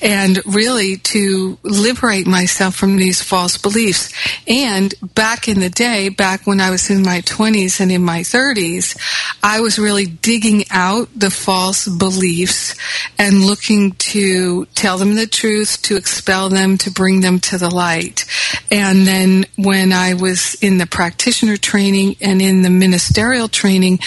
and 0.00 0.40
really 0.44 0.96
to 0.98 1.58
liberate 1.62 2.26
myself 2.26 2.74
from 2.74 2.96
these 2.96 3.22
false 3.22 3.56
beliefs. 3.56 4.12
And 4.46 4.94
back 5.14 5.48
in 5.48 5.60
the 5.60 5.70
day, 5.70 6.08
back 6.08 6.46
when 6.46 6.60
I 6.60 6.70
was 6.70 6.90
in 6.90 7.02
my 7.02 7.20
20s 7.20 7.80
and 7.80 7.92
in 7.92 8.02
my 8.02 8.20
30s, 8.20 8.96
I 9.42 9.60
was 9.60 9.78
really 9.78 10.06
digging 10.06 10.64
out 10.70 11.08
the 11.14 11.30
false 11.30 11.86
beliefs 11.86 12.74
and 13.18 13.44
looking 13.44 13.92
to 13.92 14.66
tell 14.74 14.98
them 14.98 15.14
the 15.14 15.26
truth, 15.26 15.80
to 15.82 15.96
expel 15.96 16.48
them, 16.48 16.76
to 16.78 16.90
bring 16.90 17.20
them 17.20 17.38
to 17.40 17.58
the 17.58 17.70
light. 17.70 18.24
And 18.70 19.06
then 19.06 19.46
when 19.56 19.92
I 19.92 20.14
was 20.14 20.54
in 20.62 20.78
the 20.78 20.86
practitioner 20.86 21.51
training 21.56 22.16
and 22.20 22.40
in 22.42 22.62
the 22.62 22.70
ministerial 22.70 23.48
training 23.48 23.98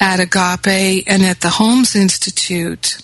at 0.00 0.20
Agape 0.20 1.04
and 1.06 1.22
at 1.22 1.40
the 1.40 1.50
Holmes 1.50 1.94
Institute, 1.94 2.98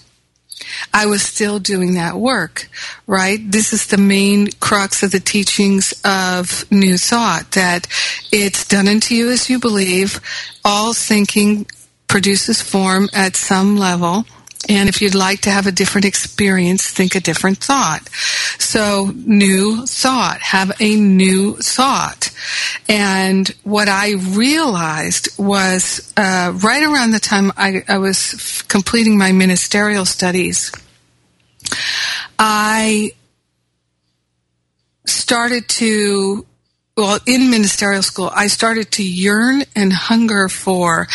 I 0.93 1.07
was 1.07 1.23
still 1.23 1.59
doing 1.59 1.95
that 1.95 2.17
work, 2.17 2.69
right? 3.07 3.39
This 3.43 3.73
is 3.73 3.87
the 3.87 3.99
main 3.99 4.49
crux 4.61 5.03
of 5.03 5.13
the 5.13 5.21
teachings 5.21 5.93
of 6.05 6.71
New 6.71 6.99
Thought, 6.99 7.53
that 7.53 7.87
it's 8.33 8.67
done 8.67 8.89
unto 8.89 9.15
you 9.15 9.31
as 9.31 9.49
you 9.49 9.59
believe. 9.59 10.21
All 10.65 10.93
thinking 10.93 11.67
produces 12.09 12.61
form 12.63 13.09
at 13.13 13.37
some 13.37 13.77
level. 13.77 14.25
And 14.69 14.89
if 14.89 15.01
you'd 15.01 15.15
like 15.15 15.43
to 15.43 15.51
have 15.51 15.67
a 15.67 15.73
different 15.73 16.05
experience, 16.05 16.91
think 16.91 17.15
a 17.15 17.21
different 17.21 17.59
thought. 17.59 18.09
So, 18.59 19.13
new 19.15 19.87
thought, 19.87 20.41
have 20.41 20.73
a 20.81 20.97
new 20.97 21.57
thought. 21.57 22.31
And 22.89 23.49
what 23.63 23.89
I 23.89 24.15
realized 24.15 25.29
was 25.39 26.13
uh, 26.17 26.53
right 26.63 26.83
around 26.83 27.13
the 27.13 27.21
time 27.21 27.53
I, 27.57 27.85
I 27.89 27.99
was 27.99 28.35
f- 28.35 28.69
completing 28.69 29.17
my 29.17 29.33
ministerial 29.33 30.05
studies, 30.05 30.73
I 32.39 33.13
started 35.07 35.69
to 35.69 36.45
well, 36.97 37.19
in 37.27 37.51
ministerial 37.51 38.03
school, 38.03 38.31
I 38.35 38.47
started 38.47 38.91
to 38.93 39.03
yearn 39.03 39.65
and 39.75 39.93
hunger 39.93 40.49
for 40.49 41.09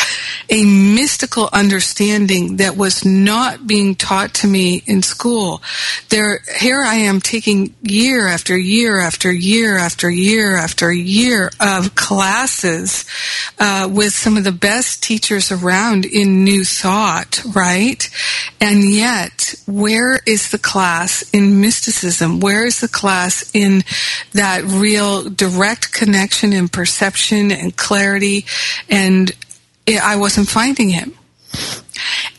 a 0.48 0.64
mystical 0.64 1.50
understanding 1.52 2.58
that 2.58 2.78
was 2.78 3.04
not 3.04 3.66
being 3.66 3.96
taught 3.96 4.36
to 4.36 4.48
me 4.48 4.84
in 4.86 5.02
school. 5.02 5.64
There, 6.10 6.44
here 6.60 6.82
I 6.82 6.96
am 6.96 7.20
taking 7.20 7.74
year 7.82 8.28
after 8.28 8.56
year 8.56 9.00
after 9.00 9.32
year 9.32 9.76
after 9.76 10.08
year 10.08 10.56
after 10.56 10.94
year 10.94 11.50
of 11.60 11.96
classes 11.96 13.04
uh, 13.58 13.90
with 13.92 14.14
some 14.14 14.38
of 14.38 14.44
the 14.44 14.52
best 14.52 15.02
teachers 15.02 15.52
around 15.52 16.06
in 16.06 16.44
New 16.44 16.64
Thought, 16.64 17.42
right? 17.56 18.08
And 18.60 18.84
yet, 18.84 19.56
where 19.66 20.20
is 20.28 20.52
the 20.52 20.60
class 20.60 21.28
in 21.34 21.60
mysticism? 21.60 22.40
Where 22.40 22.68
is 22.68 22.82
the 22.82 22.88
class 22.88 23.50
in 23.56 23.84
that 24.34 24.64
real 24.64 25.28
direct 25.28 25.71
direct 25.72 25.94
connection 25.94 26.52
and 26.54 26.72
perception 26.72 27.52
and 27.52 27.76
clarity, 27.78 28.46
and 28.90 29.32
I 29.88 30.18
wasn't 30.18 30.50
finding 30.50 30.90
him. 30.90 31.14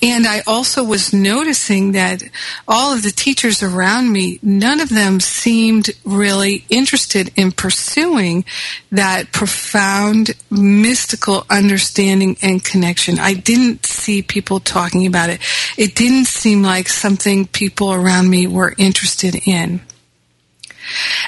And 0.03 0.27
I 0.27 0.43
also 0.47 0.85
was 0.85 1.13
noticing 1.13 1.93
that 1.93 2.23
all 2.67 2.93
of 2.93 3.03
the 3.03 3.11
teachers 3.11 3.63
around 3.63 4.13
me, 4.13 4.39
none 4.43 4.81
of 4.81 4.89
them 4.89 5.21
seemed 5.21 5.91
really 6.05 6.65
interested 6.69 7.31
in 7.37 7.53
pursuing 7.53 8.45
that 8.91 9.33
profound 9.33 10.33
mystical 10.51 11.47
understanding 11.49 12.37
and 12.43 12.63
connection. 12.63 13.19
I 13.19 13.35
didn't 13.35 13.87
see 13.87 14.21
people 14.23 14.61
talking 14.61 15.07
about 15.07 15.31
it. 15.31 15.41
It 15.79 15.95
didn't 15.95 16.27
seem 16.27 16.63
like 16.63 16.89
something 16.89 17.47
people 17.47 17.95
around 17.95 18.29
me 18.29 18.47
were 18.47 18.75
interested 18.77 19.37
in. 19.47 19.81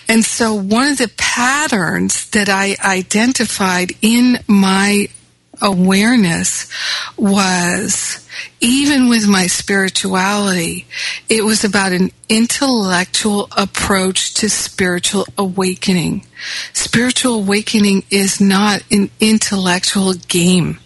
And 0.08 0.24
so 0.24 0.54
one 0.54 0.88
of 0.88 0.98
the 0.98 1.12
patterns 1.16 2.30
that 2.30 2.48
I 2.48 2.76
identified 2.84 3.92
in 4.02 4.38
my 4.46 5.08
awareness 5.62 6.68
was 7.16 8.26
even 8.60 9.08
with 9.08 9.28
my 9.28 9.46
spirituality, 9.46 10.86
it 11.28 11.44
was 11.44 11.64
about 11.64 11.92
an 11.92 12.10
intellectual 12.28 13.48
approach 13.56 14.34
to 14.34 14.48
spiritual 14.48 15.26
awakening. 15.38 16.26
Spiritual 16.72 17.36
awakening 17.36 18.04
is 18.10 18.40
not 18.40 18.82
an 18.90 19.10
intellectual 19.20 20.14
game. 20.14 20.80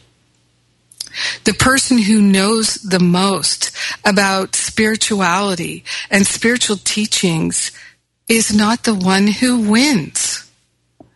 The 1.45 1.55
person 1.55 1.99
who 1.99 2.21
knows 2.21 2.75
the 2.75 3.01
most 3.01 3.73
about 4.05 4.55
spirituality 4.55 5.85
and 6.11 6.27
spiritual 6.27 6.77
teachings 6.77 7.73
is 8.29 8.55
not 8.55 8.85
the 8.85 8.95
one 8.95 9.27
who 9.27 9.71
wins. 9.71 10.45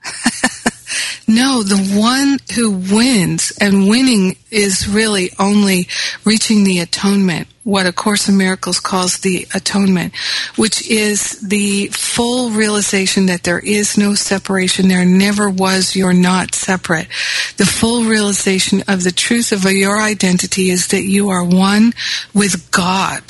no, 1.28 1.62
the 1.62 1.94
one 1.94 2.38
who 2.54 2.70
wins, 2.70 3.52
and 3.60 3.88
winning 3.88 4.36
is 4.50 4.88
really 4.88 5.30
only 5.38 5.88
reaching 6.24 6.64
the 6.64 6.80
atonement, 6.80 7.48
what 7.64 7.86
A 7.86 7.92
Course 7.92 8.28
in 8.28 8.36
Miracles 8.36 8.80
calls 8.80 9.18
the 9.18 9.46
atonement, 9.54 10.14
which 10.56 10.88
is 10.90 11.40
the 11.40 11.88
full 11.88 12.50
realization 12.50 13.26
that 13.26 13.44
there 13.44 13.60
is 13.60 13.96
no 13.96 14.14
separation, 14.14 14.88
there 14.88 15.04
never 15.04 15.48
was, 15.48 15.94
you're 15.94 16.12
not 16.12 16.54
separate. 16.54 17.08
The 17.56 17.66
full 17.66 18.04
realization 18.04 18.82
of 18.88 19.04
the 19.04 19.12
truth 19.12 19.52
of 19.52 19.64
your 19.64 20.00
identity 20.00 20.70
is 20.70 20.88
that 20.88 21.02
you 21.02 21.28
are 21.28 21.44
one 21.44 21.92
with 22.34 22.70
God 22.70 23.22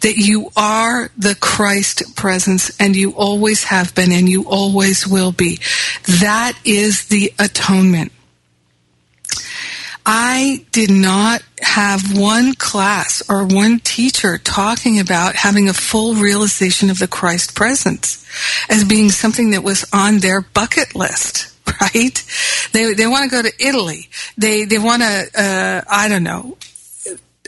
that 0.00 0.16
you 0.16 0.50
are 0.56 1.10
the 1.16 1.34
Christ 1.34 2.16
presence 2.16 2.74
and 2.80 2.96
you 2.96 3.12
always 3.12 3.64
have 3.64 3.94
been 3.94 4.12
and 4.12 4.28
you 4.28 4.44
always 4.48 5.06
will 5.06 5.32
be. 5.32 5.58
That 6.20 6.58
is 6.64 7.06
the 7.06 7.32
atonement. 7.38 8.12
I 10.08 10.64
did 10.70 10.90
not 10.90 11.42
have 11.60 12.16
one 12.16 12.54
class 12.54 13.28
or 13.28 13.44
one 13.44 13.80
teacher 13.80 14.38
talking 14.38 15.00
about 15.00 15.34
having 15.34 15.68
a 15.68 15.74
full 15.74 16.14
realization 16.14 16.90
of 16.90 17.00
the 17.00 17.08
Christ 17.08 17.56
presence 17.56 18.24
as 18.70 18.84
being 18.84 19.10
something 19.10 19.50
that 19.50 19.64
was 19.64 19.84
on 19.92 20.18
their 20.18 20.42
bucket 20.42 20.94
list, 20.94 21.52
right? 21.80 22.24
They, 22.72 22.94
they 22.94 23.08
want 23.08 23.24
to 23.24 23.36
go 23.36 23.42
to 23.42 23.52
Italy. 23.58 24.08
They, 24.38 24.64
they 24.64 24.78
want 24.78 25.02
to, 25.02 25.28
uh, 25.36 25.82
I 25.90 26.08
don't 26.08 26.22
know. 26.22 26.56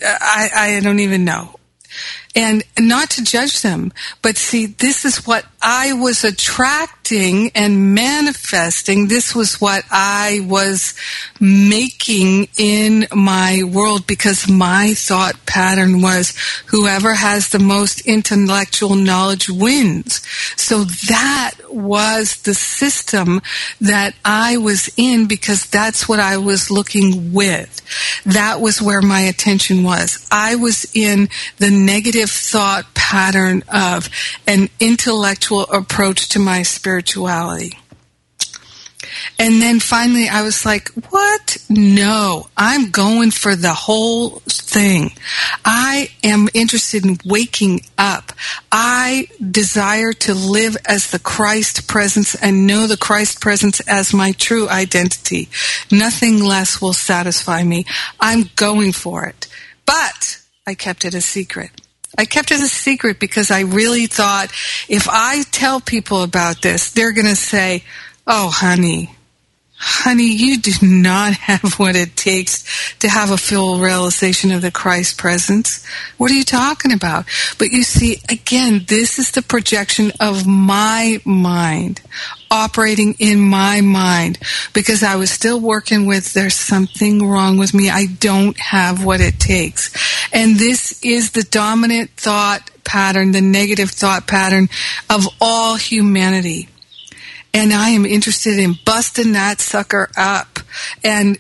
I, 0.02 0.50
I 0.54 0.80
don't 0.80 1.00
even 1.00 1.25
know 1.25 1.58
and 2.38 2.62
not 2.78 3.11
to 3.11 3.25
judge 3.25 3.62
them, 3.62 3.92
but 4.23 4.37
see, 4.37 4.66
this 4.66 5.04
is 5.04 5.26
what 5.26 5.45
I 5.61 5.93
was 5.93 6.23
attracting 6.23 7.50
and 7.55 7.95
manifesting. 7.95 9.09
This 9.09 9.35
was 9.35 9.61
what 9.61 9.83
I 9.91 10.41
was 10.47 10.95
making 11.41 12.49
in 12.57 13.07
my 13.12 13.62
world 13.65 14.07
because 14.07 14.49
my 14.49 14.95
thought 14.95 15.35
pattern 15.47 16.00
was 16.00 16.35
whoever 16.67 17.15
has 17.15 17.49
the 17.49 17.59
most 17.59 18.07
intellectual 18.07 18.95
knowledge 18.95 19.50
wins. 19.50 20.23
So 20.57 20.85
that 20.85 21.55
was 21.69 22.43
the 22.43 22.55
system 22.55 23.41
that 23.81 24.15
I 24.25 24.59
was 24.59 24.91
in 24.97 25.27
because 25.27 25.67
that's 25.67 26.09
what 26.09 26.21
I 26.21 26.37
was 26.37 26.71
looking 26.71 27.33
with. 27.33 27.83
That 28.27 28.61
was 28.61 28.81
where 28.81 29.03
my 29.03 29.21
attention 29.21 29.83
was. 29.83 30.29
I 30.31 30.55
was 30.55 30.91
in 30.95 31.29
the 31.57 31.71
negative 31.71 32.31
thought 32.31 32.95
pattern 32.95 33.65
of 33.73 34.09
an 34.47 34.69
intellectual 34.79 35.48
approach 35.50 36.28
to 36.31 36.38
my 36.38 36.62
spirituality. 36.62 37.78
And 39.38 39.62
then 39.62 39.81
finally 39.81 40.28
I 40.28 40.43
was 40.43 40.67
like, 40.67 40.88
what? 41.11 41.59
No, 41.69 42.49
I'm 42.57 42.90
going 42.90 43.31
for 43.31 43.55
the 43.55 43.73
whole 43.73 44.40
thing. 44.40 45.12
I 45.64 46.11
am 46.23 46.49
interested 46.55 47.05
in 47.05 47.19
waking 47.25 47.83
up. 47.97 48.33
I 48.71 49.28
desire 49.50 50.12
to 50.12 50.35
live 50.35 50.76
as 50.87 51.11
the 51.11 51.19
Christ 51.19 51.88
presence 51.88 52.35
and 52.35 52.67
know 52.67 52.87
the 52.87 52.97
Christ 52.97 53.40
presence 53.40 53.81
as 53.81 54.12
my 54.12 54.33
true 54.33 54.69
identity. 54.69 55.49
Nothing 55.90 56.43
less 56.43 56.81
will 56.81 56.93
satisfy 56.93 57.62
me. 57.62 57.87
I'm 58.21 58.50
going 58.57 58.93
for 58.93 59.25
it. 59.26 59.47
But 59.87 60.43
I 60.67 60.75
kept 60.75 61.05
it 61.05 61.14
a 61.14 61.21
secret. 61.21 61.71
I 62.17 62.25
kept 62.25 62.50
it 62.50 62.61
a 62.61 62.69
secret 62.69 63.21
because 63.21 63.50
I 63.50 63.61
really 63.61 64.07
thought 64.07 64.50
if 64.88 65.09
I 65.11 65.43
tell 65.50 65.81
people 65.81 66.23
about 66.23 66.62
this, 66.62 66.91
they're 66.93 67.12
going 67.12 67.27
to 67.27 67.37
say, 67.37 67.85
Oh, 68.27 68.49
honey, 68.50 69.11
honey, 69.78 70.35
you 70.35 70.58
do 70.58 70.73
not 70.82 71.32
have 71.49 71.78
what 71.78 71.97
it 71.97 72.16
takes 72.16 72.97
to 72.97 73.08
have 73.08 73.30
a 73.30 73.37
full 73.37 73.78
realization 73.78 74.52
of 74.52 74.62
the 74.62 74.70
Christ 74.70 75.18
presence. 75.18 75.85
What 76.16 76.30
are 76.30 76.35
you 76.35 76.44
talking 76.44 76.92
about? 76.92 77.26
But 77.58 77.70
you 77.70 77.85
see, 77.85 78.20
again, 78.28 78.85
this 78.88 79.18
is 79.18 79.30
the 79.30 79.42
projection 79.42 80.12
of 80.20 80.47
my 80.47 81.20
mind, 81.25 82.00
operating 82.50 83.14
in 83.18 83.40
my 83.40 83.80
mind, 83.80 84.38
because 84.75 85.02
I 85.02 85.16
was 85.16 85.30
still 85.30 85.61
working 85.61 86.06
with 86.06 86.32
there's 86.32 86.54
something 86.54 87.26
wrong 87.26 87.56
with 87.56 87.73
me. 87.73 87.88
I 87.88 88.06
don't 88.06 88.58
have 88.58 89.04
what 89.04 89.20
it 89.20 89.38
takes. 89.38 89.92
And 90.32 90.56
this 90.56 91.00
is 91.04 91.32
the 91.32 91.44
dominant 91.44 92.11
thought 92.11 92.70
pattern, 92.85 93.32
the 93.32 93.40
negative 93.40 93.90
thought 93.90 94.26
pattern 94.26 94.68
of 95.08 95.28
all 95.40 95.76
humanity 95.76 96.68
and 97.55 97.73
I 97.73 97.90
am 97.90 98.05
interested 98.05 98.59
in 98.59 98.75
busting 98.85 99.33
that 99.33 99.61
sucker 99.61 100.11
up. 100.17 100.61
And 101.02 101.38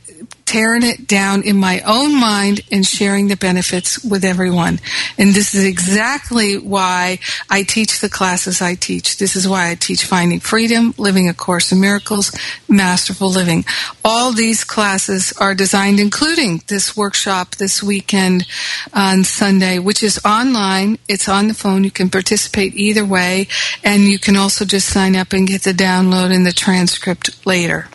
tearing 0.48 0.82
it 0.82 1.06
down 1.06 1.42
in 1.42 1.58
my 1.58 1.78
own 1.80 2.18
mind 2.18 2.62
and 2.72 2.86
sharing 2.86 3.28
the 3.28 3.36
benefits 3.36 4.02
with 4.02 4.24
everyone. 4.24 4.80
And 5.18 5.34
this 5.34 5.54
is 5.54 5.66
exactly 5.66 6.56
why 6.56 7.18
I 7.50 7.64
teach 7.64 8.00
the 8.00 8.08
classes 8.08 8.62
I 8.62 8.74
teach. 8.74 9.18
This 9.18 9.36
is 9.36 9.46
why 9.46 9.70
I 9.70 9.74
teach 9.74 10.06
Finding 10.06 10.40
Freedom, 10.40 10.94
Living 10.96 11.28
a 11.28 11.34
Course 11.34 11.70
in 11.70 11.82
Miracles, 11.82 12.32
Masterful 12.66 13.28
Living. 13.28 13.66
All 14.02 14.32
these 14.32 14.64
classes 14.64 15.34
are 15.38 15.54
designed, 15.54 16.00
including 16.00 16.62
this 16.66 16.96
workshop 16.96 17.56
this 17.56 17.82
weekend 17.82 18.46
on 18.94 19.24
Sunday, 19.24 19.78
which 19.78 20.02
is 20.02 20.18
online. 20.24 20.96
It's 21.10 21.28
on 21.28 21.48
the 21.48 21.54
phone. 21.54 21.84
You 21.84 21.90
can 21.90 22.08
participate 22.08 22.74
either 22.74 23.04
way. 23.04 23.48
And 23.84 24.04
you 24.04 24.18
can 24.18 24.34
also 24.34 24.64
just 24.64 24.88
sign 24.88 25.14
up 25.14 25.34
and 25.34 25.46
get 25.46 25.64
the 25.64 25.74
download 25.74 26.34
and 26.34 26.46
the 26.46 26.54
transcript 26.54 27.46
later. 27.46 27.90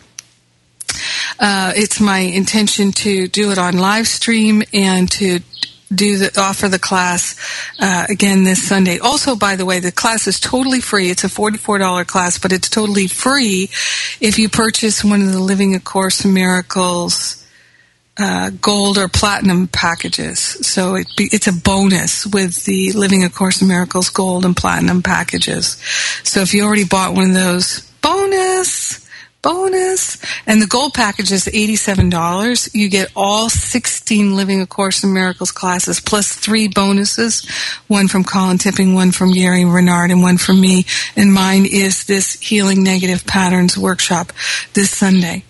Uh, 1.38 1.72
it's 1.74 2.00
my 2.00 2.18
intention 2.18 2.92
to 2.92 3.28
do 3.28 3.50
it 3.50 3.58
on 3.58 3.78
live 3.78 4.06
stream 4.06 4.62
and 4.72 5.10
to 5.12 5.40
do 5.94 6.18
the 6.18 6.30
offer 6.40 6.68
the 6.68 6.78
class 6.78 7.36
uh, 7.78 8.06
again 8.08 8.44
this 8.44 8.66
Sunday. 8.66 8.98
Also, 8.98 9.36
by 9.36 9.54
the 9.54 9.64
way, 9.64 9.80
the 9.80 9.92
class 9.92 10.26
is 10.26 10.40
totally 10.40 10.80
free. 10.80 11.10
It's 11.10 11.24
a 11.24 11.28
forty-four 11.28 11.78
dollar 11.78 12.04
class, 12.04 12.38
but 12.38 12.52
it's 12.52 12.68
totally 12.68 13.06
free 13.06 13.68
if 14.20 14.38
you 14.38 14.48
purchase 14.48 15.04
one 15.04 15.22
of 15.22 15.32
the 15.32 15.40
Living 15.40 15.74
a 15.74 15.80
Course 15.80 16.24
Miracles. 16.24 17.40
Uh, 18.16 18.50
gold 18.60 18.96
or 18.96 19.08
platinum 19.08 19.66
packages. 19.66 20.38
So 20.38 20.94
it 20.94 21.08
be, 21.16 21.28
it's 21.32 21.48
a 21.48 21.52
bonus 21.52 22.24
with 22.24 22.64
the 22.64 22.92
Living 22.92 23.24
a 23.24 23.28
Course 23.28 23.60
in 23.60 23.66
Miracles 23.66 24.08
gold 24.08 24.44
and 24.44 24.56
platinum 24.56 25.02
packages. 25.02 25.76
So 26.22 26.38
if 26.38 26.54
you 26.54 26.62
already 26.62 26.84
bought 26.84 27.14
one 27.14 27.30
of 27.30 27.34
those, 27.34 27.80
bonus! 28.02 29.03
Bonus. 29.44 30.16
And 30.46 30.60
the 30.60 30.66
gold 30.66 30.94
package 30.94 31.30
is 31.30 31.44
$87. 31.44 32.74
You 32.74 32.88
get 32.88 33.12
all 33.14 33.50
16 33.50 34.34
Living 34.34 34.62
A 34.62 34.66
Course 34.66 35.04
in 35.04 35.12
Miracles 35.12 35.52
classes 35.52 36.00
plus 36.00 36.34
three 36.34 36.66
bonuses. 36.66 37.46
One 37.86 38.08
from 38.08 38.24
Colin 38.24 38.58
Tipping, 38.58 38.94
one 38.94 39.12
from 39.12 39.32
Gary 39.32 39.64
Renard, 39.64 40.10
and 40.10 40.22
one 40.22 40.38
from 40.38 40.60
me. 40.60 40.86
And 41.14 41.32
mine 41.32 41.66
is 41.70 42.04
this 42.04 42.40
Healing 42.40 42.82
Negative 42.82 43.24
Patterns 43.26 43.76
workshop 43.76 44.32
this 44.72 44.90
Sunday. 44.90 45.44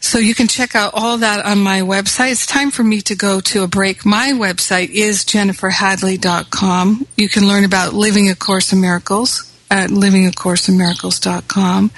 So 0.00 0.18
you 0.18 0.34
can 0.34 0.48
check 0.48 0.74
out 0.74 0.94
all 0.94 1.18
that 1.18 1.44
on 1.46 1.62
my 1.62 1.80
website. 1.80 2.32
It's 2.32 2.46
time 2.46 2.72
for 2.72 2.82
me 2.82 3.02
to 3.02 3.14
go 3.14 3.40
to 3.40 3.62
a 3.62 3.68
break. 3.68 4.04
My 4.04 4.32
website 4.32 4.90
is 4.90 5.24
jenniferhadley.com. 5.24 7.06
You 7.16 7.28
can 7.28 7.46
learn 7.46 7.64
about 7.64 7.92
Living 7.92 8.28
A 8.28 8.34
Course 8.34 8.72
in 8.72 8.80
Miracles 8.80 9.51
at 9.72 9.90
livingacourseinmiracles.com. 9.90 11.90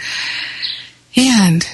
And 1.17 1.69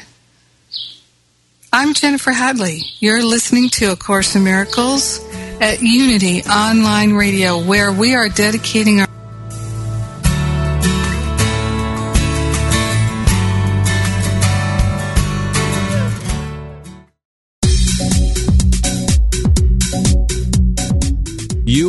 I'm 1.70 1.92
Jennifer 1.92 2.32
Hadley. 2.32 2.84
You're 3.00 3.22
listening 3.22 3.68
to 3.70 3.92
A 3.92 3.96
Course 3.96 4.34
in 4.34 4.42
Miracles 4.42 5.20
at 5.60 5.82
Unity 5.82 6.42
Online 6.44 7.12
Radio, 7.12 7.62
where 7.62 7.92
we 7.92 8.14
are 8.14 8.30
dedicating 8.30 9.02
our 9.02 9.09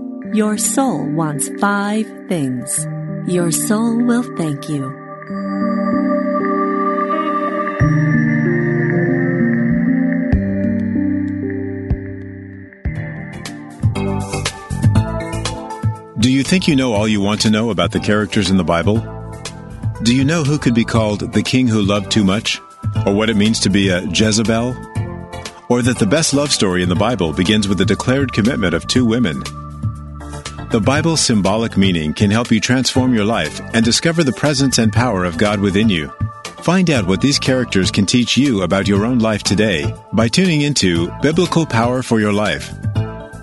Your 0.33 0.57
Soul 0.57 1.03
Wants 1.07 1.49
Five 1.59 2.07
Things. 2.29 2.87
Your 3.27 3.51
soul 3.51 3.97
will 3.97 4.23
thank 4.37 4.69
you. 4.69 4.89
Do 16.17 16.31
you 16.31 16.43
think 16.43 16.69
you 16.69 16.77
know 16.77 16.93
all 16.93 17.09
you 17.09 17.19
want 17.19 17.41
to 17.41 17.49
know 17.49 17.69
about 17.69 17.91
the 17.91 17.99
characters 17.99 18.49
in 18.49 18.55
the 18.55 18.63
Bible? 18.63 18.99
Do 20.03 20.15
you 20.15 20.23
know 20.23 20.45
who 20.45 20.57
could 20.57 20.73
be 20.73 20.85
called 20.85 21.33
the 21.33 21.43
king 21.43 21.67
who 21.67 21.81
loved 21.81 22.09
too 22.09 22.23
much? 22.23 22.61
Or 23.05 23.13
what 23.13 23.29
it 23.29 23.35
means 23.35 23.59
to 23.59 23.69
be 23.69 23.89
a 23.89 24.03
Jezebel? 24.07 24.77
Or 25.67 25.81
that 25.81 25.99
the 25.99 26.07
best 26.07 26.33
love 26.33 26.53
story 26.53 26.83
in 26.83 26.87
the 26.87 26.95
Bible 26.95 27.33
begins 27.33 27.67
with 27.67 27.79
the 27.79 27.85
declared 27.85 28.31
commitment 28.31 28.73
of 28.73 28.87
two 28.87 29.05
women? 29.05 29.43
The 30.71 30.81
Bible's 30.83 31.21
symbolic 31.21 31.77
meaning 31.77 32.13
can 32.13 32.31
help 32.31 32.51
you 32.51 32.59
transform 32.59 33.13
your 33.13 33.25
life 33.25 33.59
and 33.73 33.83
discover 33.83 34.23
the 34.23 34.31
presence 34.31 34.77
and 34.77 34.91
power 34.91 35.25
of 35.25 35.37
God 35.37 35.59
within 35.59 35.89
you. 35.89 36.11
Find 36.61 36.89
out 36.89 37.07
what 37.07 37.21
these 37.21 37.39
characters 37.39 37.91
can 37.91 38.05
teach 38.05 38.37
you 38.37 38.61
about 38.61 38.87
your 38.87 39.05
own 39.05 39.19
life 39.19 39.43
today 39.43 39.93
by 40.13 40.27
tuning 40.27 40.61
into 40.61 41.11
Biblical 41.21 41.65
Power 41.65 42.01
for 42.01 42.19
Your 42.19 42.33
Life 42.33 42.73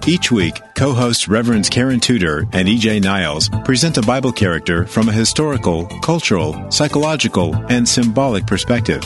each 0.08 0.32
week, 0.32 0.62
co 0.74 0.94
hosts 0.94 1.28
Reverends 1.28 1.68
Karen 1.68 2.00
Tudor 2.00 2.48
and 2.52 2.66
EJ 2.66 3.02
Niles 3.02 3.50
present 3.66 3.98
a 3.98 4.02
Bible 4.02 4.32
character 4.32 4.86
from 4.86 5.08
a 5.08 5.12
historical, 5.12 5.84
cultural, 6.00 6.70
psychological, 6.70 7.54
and 7.68 7.86
symbolic 7.86 8.46
perspective. 8.46 9.04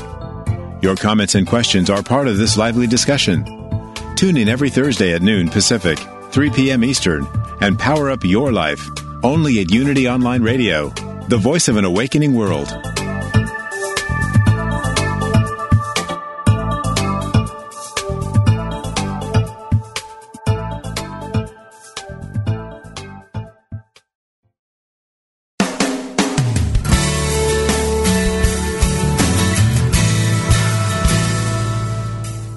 Your 0.81 0.95
comments 0.95 1.35
and 1.35 1.45
questions 1.45 1.91
are 1.91 2.05
part 2.05 2.29
of 2.29 2.39
this 2.39 2.57
lively 2.57 2.87
discussion. 2.87 3.45
Tune 4.15 4.37
in 4.37 4.49
every 4.49 4.71
Thursday 4.71 5.13
at 5.13 5.23
noon 5.23 5.49
Pacific, 5.49 5.99
3 6.33 6.51
p.m. 6.51 6.83
Eastern, 6.83 7.27
and 7.61 7.79
power 7.79 8.11
up 8.11 8.25
your 8.25 8.53
life 8.53 8.89
only 9.23 9.61
at 9.61 9.71
Unity 9.71 10.09
Online 10.09 10.43
Radio, 10.43 10.89
the 11.29 11.37
voice 11.37 11.69
of 11.69 11.77
an 11.77 11.85
awakening 11.85 12.35
world. 12.35 12.69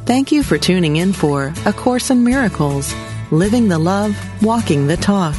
Thank 0.05 0.31
you 0.31 0.43
for 0.43 0.57
tuning 0.57 0.95
in 0.95 1.13
for 1.13 1.53
A 1.65 1.73
Course 1.73 2.09
in 2.09 2.23
Miracles, 2.23 2.93
Living 3.31 3.67
the 3.67 3.79
Love, 3.79 4.15
Walking 4.43 4.85
the 4.85 4.97
Talk. 4.97 5.35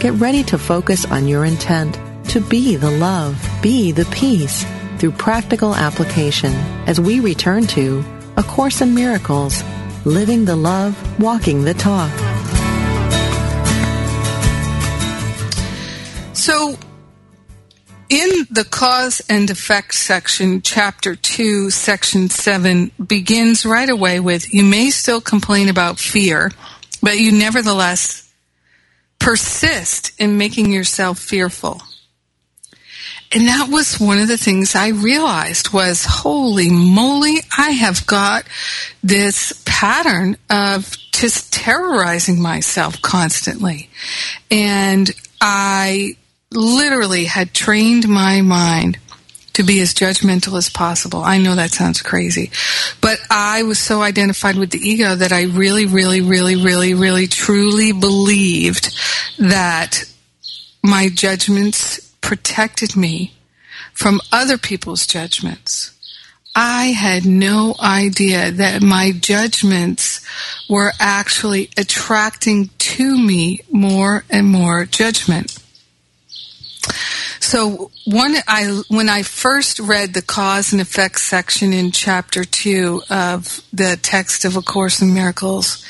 Get 0.00 0.12
ready 0.14 0.44
to 0.44 0.58
focus 0.58 1.06
on 1.06 1.26
your 1.26 1.46
intent 1.46 1.98
to 2.28 2.40
be 2.40 2.76
the 2.76 2.90
love, 2.90 3.42
be 3.62 3.90
the 3.90 4.04
peace 4.06 4.66
through 4.98 5.12
practical 5.12 5.74
application 5.74 6.52
as 6.86 7.00
we 7.00 7.20
return 7.20 7.66
to 7.68 8.04
A 8.36 8.42
Course 8.42 8.82
in 8.82 8.94
Miracles, 8.94 9.62
Living 10.04 10.44
the 10.44 10.56
Love, 10.56 10.94
Walking 11.18 11.64
the 11.64 11.72
Talk. 11.72 12.10
So, 16.34 16.76
in 18.10 18.46
the 18.50 18.66
cause 18.70 19.22
and 19.28 19.48
effect 19.48 19.94
section, 19.94 20.60
chapter 20.60 21.16
2, 21.16 21.70
section 21.70 22.28
7 22.28 22.92
begins 23.04 23.64
right 23.64 23.88
away 23.88 24.20
with 24.20 24.52
You 24.52 24.62
may 24.62 24.90
still 24.90 25.20
complain 25.20 25.68
about 25.68 25.98
fear, 25.98 26.52
but 27.06 27.20
you 27.20 27.30
nevertheless 27.30 28.28
persist 29.20 30.10
in 30.18 30.36
making 30.36 30.72
yourself 30.72 31.20
fearful. 31.20 31.80
And 33.30 33.46
that 33.46 33.68
was 33.70 34.00
one 34.00 34.18
of 34.18 34.26
the 34.26 34.36
things 34.36 34.74
I 34.74 34.88
realized 34.88 35.72
was 35.72 36.04
holy 36.04 36.68
moly, 36.68 37.36
I 37.56 37.70
have 37.70 38.08
got 38.08 38.44
this 39.04 39.62
pattern 39.64 40.36
of 40.50 40.96
just 41.12 41.52
terrorizing 41.52 42.42
myself 42.42 43.00
constantly. 43.02 43.88
And 44.50 45.08
I 45.40 46.16
literally 46.50 47.26
had 47.26 47.54
trained 47.54 48.08
my 48.08 48.40
mind 48.40 48.98
to 49.56 49.62
be 49.62 49.80
as 49.80 49.94
judgmental 49.94 50.58
as 50.58 50.68
possible. 50.68 51.22
I 51.22 51.38
know 51.38 51.54
that 51.54 51.70
sounds 51.70 52.02
crazy, 52.02 52.50
but 53.00 53.18
I 53.30 53.62
was 53.62 53.78
so 53.78 54.02
identified 54.02 54.56
with 54.56 54.70
the 54.70 54.86
ego 54.86 55.14
that 55.14 55.32
I 55.32 55.44
really, 55.44 55.86
really, 55.86 56.20
really, 56.20 56.56
really, 56.56 56.92
really, 56.92 57.26
truly 57.26 57.92
believed 57.92 58.94
that 59.38 60.04
my 60.82 61.08
judgments 61.08 62.00
protected 62.20 62.96
me 62.96 63.32
from 63.94 64.20
other 64.30 64.58
people's 64.58 65.06
judgments. 65.06 65.92
I 66.54 66.86
had 66.86 67.24
no 67.24 67.76
idea 67.80 68.50
that 68.50 68.82
my 68.82 69.12
judgments 69.12 70.20
were 70.68 70.92
actually 71.00 71.70
attracting 71.78 72.68
to 72.78 73.18
me 73.18 73.60
more 73.70 74.24
and 74.28 74.48
more 74.48 74.84
judgment. 74.84 75.58
So 77.46 77.92
one, 78.04 78.34
I 78.48 78.82
when 78.88 79.08
I 79.08 79.22
first 79.22 79.78
read 79.78 80.14
the 80.14 80.20
cause 80.20 80.72
and 80.72 80.82
effect 80.82 81.20
section 81.20 81.72
in 81.72 81.92
chapter 81.92 82.42
two 82.42 83.02
of 83.08 83.62
the 83.72 83.96
text 84.02 84.44
of 84.44 84.56
A 84.56 84.62
Course 84.62 85.00
in 85.00 85.14
Miracles, 85.14 85.86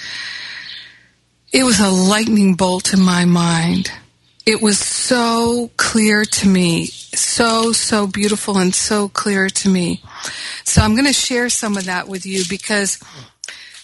it 1.54 1.64
was 1.64 1.80
a 1.80 1.88
lightning 1.88 2.56
bolt 2.56 2.92
in 2.92 3.00
my 3.00 3.24
mind. 3.24 3.90
It 4.44 4.60
was 4.60 4.78
so 4.78 5.70
clear 5.78 6.26
to 6.26 6.46
me, 6.46 6.88
so 6.88 7.72
so 7.72 8.06
beautiful 8.06 8.58
and 8.58 8.74
so 8.74 9.08
clear 9.08 9.48
to 9.48 9.70
me. 9.70 10.02
So 10.64 10.82
I'm 10.82 10.92
going 10.92 11.06
to 11.06 11.12
share 11.14 11.48
some 11.48 11.78
of 11.78 11.86
that 11.86 12.06
with 12.06 12.26
you 12.26 12.44
because 12.50 13.00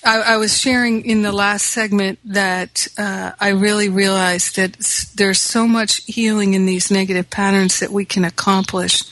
I, 0.04 0.20
I, 0.20 0.36
was 0.36 0.58
sharing 0.58 1.04
in 1.04 1.22
the 1.22 1.30
last 1.30 1.68
segment 1.68 2.18
that 2.24 2.88
uh, 2.98 3.32
I 3.40 3.50
really 3.50 3.88
realized 3.88 4.56
that 4.56 4.72
there's 5.14 5.40
so 5.40 5.68
much 5.68 6.02
healing 6.04 6.54
in 6.54 6.66
these 6.66 6.90
negative 6.90 7.30
patterns 7.30 7.78
that 7.78 7.90
we 7.90 8.04
can 8.04 8.24
accomplish. 8.24 9.04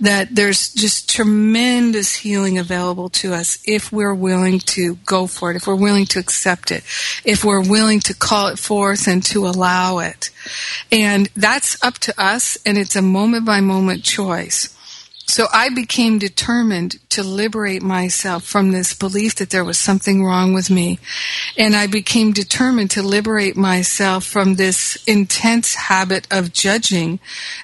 That 0.00 0.34
there's 0.34 0.72
just 0.72 1.10
tremendous 1.10 2.14
healing 2.14 2.58
available 2.58 3.10
to 3.10 3.34
us 3.34 3.58
if 3.66 3.92
we're 3.92 4.14
willing 4.14 4.58
to 4.60 4.96
go 5.06 5.26
for 5.26 5.50
it, 5.50 5.56
if 5.56 5.66
we're 5.66 5.76
willing 5.76 6.06
to 6.06 6.18
accept 6.18 6.70
it, 6.70 6.82
if 7.24 7.44
we're 7.44 7.68
willing 7.68 8.00
to 8.00 8.14
call 8.14 8.48
it 8.48 8.58
forth 8.58 9.06
and 9.06 9.22
to 9.24 9.46
allow 9.46 9.98
it. 9.98 10.30
And 10.90 11.28
that's 11.36 11.82
up 11.84 11.94
to 11.98 12.20
us, 12.20 12.56
and 12.64 12.78
it's 12.78 12.96
a 12.96 13.02
moment 13.02 13.44
by 13.44 13.60
moment 13.60 14.02
choice. 14.02 14.76
So 15.26 15.46
I 15.52 15.70
became 15.70 16.18
determined 16.18 16.96
to 17.10 17.22
liberate 17.22 17.82
myself 17.82 18.44
from 18.44 18.72
this 18.72 18.92
belief 18.92 19.36
that 19.36 19.50
there 19.50 19.64
was 19.64 19.78
something 19.78 20.24
wrong 20.24 20.52
with 20.52 20.68
me. 20.68 20.98
And 21.56 21.74
I 21.74 21.86
became 21.86 22.32
determined 22.32 22.90
to 22.92 23.02
liberate 23.02 23.56
myself 23.56 24.24
from 24.24 24.56
this 24.56 25.02
intense 25.06 25.74
habit 25.74 26.26
of 26.30 26.52
judging 26.52 27.18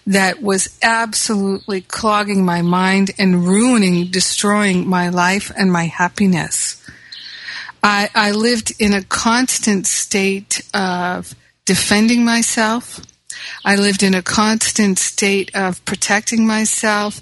that 0.06 0.40
was 0.40 0.78
absolutely 0.82 1.82
clogging 1.82 2.44
my 2.44 2.62
mind 2.62 3.10
and 3.18 3.46
ruining, 3.46 4.06
destroying 4.06 4.88
my 4.88 5.08
life 5.08 5.52
and 5.56 5.70
my 5.70 5.84
happiness. 5.84 6.82
I, 7.82 8.08
I 8.14 8.30
lived 8.32 8.72
in 8.78 8.92
a 8.92 9.04
constant 9.04 9.86
state 9.86 10.62
of 10.74 11.34
defending 11.64 12.24
myself. 12.24 13.00
I 13.64 13.76
lived 13.76 14.02
in 14.02 14.14
a 14.14 14.22
constant 14.22 14.98
state 14.98 15.50
of 15.54 15.84
protecting 15.84 16.46
myself, 16.46 17.20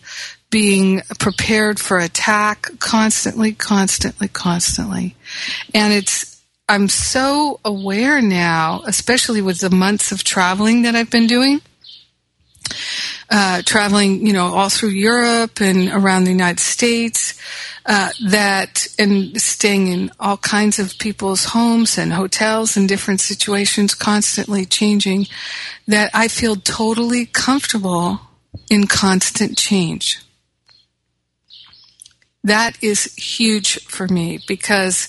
being 0.50 1.02
prepared 1.18 1.80
for 1.80 1.98
attack 1.98 2.68
constantly, 2.78 3.52
constantly, 3.52 4.28
constantly. 4.28 5.16
And 5.74 5.92
it's, 5.92 6.40
I'm 6.68 6.88
so 6.88 7.60
aware 7.64 8.20
now, 8.20 8.82
especially 8.86 9.42
with 9.42 9.60
the 9.60 9.70
months 9.70 10.12
of 10.12 10.24
traveling 10.24 10.82
that 10.82 10.94
I've 10.94 11.10
been 11.10 11.26
doing. 11.26 11.60
Uh, 13.28 13.60
traveling, 13.62 14.24
you 14.24 14.32
know, 14.32 14.54
all 14.54 14.68
through 14.68 14.90
Europe 14.90 15.60
and 15.60 15.88
around 15.88 16.24
the 16.24 16.30
United 16.30 16.60
States, 16.60 17.34
uh, 17.84 18.10
that 18.28 18.86
and 19.00 19.40
staying 19.40 19.88
in 19.88 20.10
all 20.20 20.36
kinds 20.36 20.78
of 20.78 20.96
people's 20.98 21.46
homes 21.46 21.98
and 21.98 22.12
hotels 22.12 22.76
and 22.76 22.88
different 22.88 23.20
situations, 23.20 23.94
constantly 23.94 24.64
changing, 24.64 25.26
that 25.88 26.10
I 26.14 26.28
feel 26.28 26.54
totally 26.54 27.26
comfortable 27.26 28.20
in 28.70 28.86
constant 28.86 29.58
change. 29.58 30.20
That 32.44 32.80
is 32.80 33.12
huge 33.14 33.80
for 33.86 34.06
me 34.06 34.38
because 34.46 35.08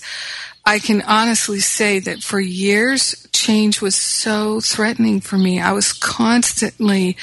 I 0.68 0.78
can 0.80 1.02
honestly 1.02 1.60
say 1.60 1.98
that 2.00 2.22
for 2.22 2.40
years, 2.40 3.26
change 3.32 3.80
was 3.80 3.96
so 3.96 4.60
threatening 4.60 5.20
for 5.22 5.38
me. 5.38 5.60
I 5.60 5.72
was 5.72 5.92
constantly 5.94 7.16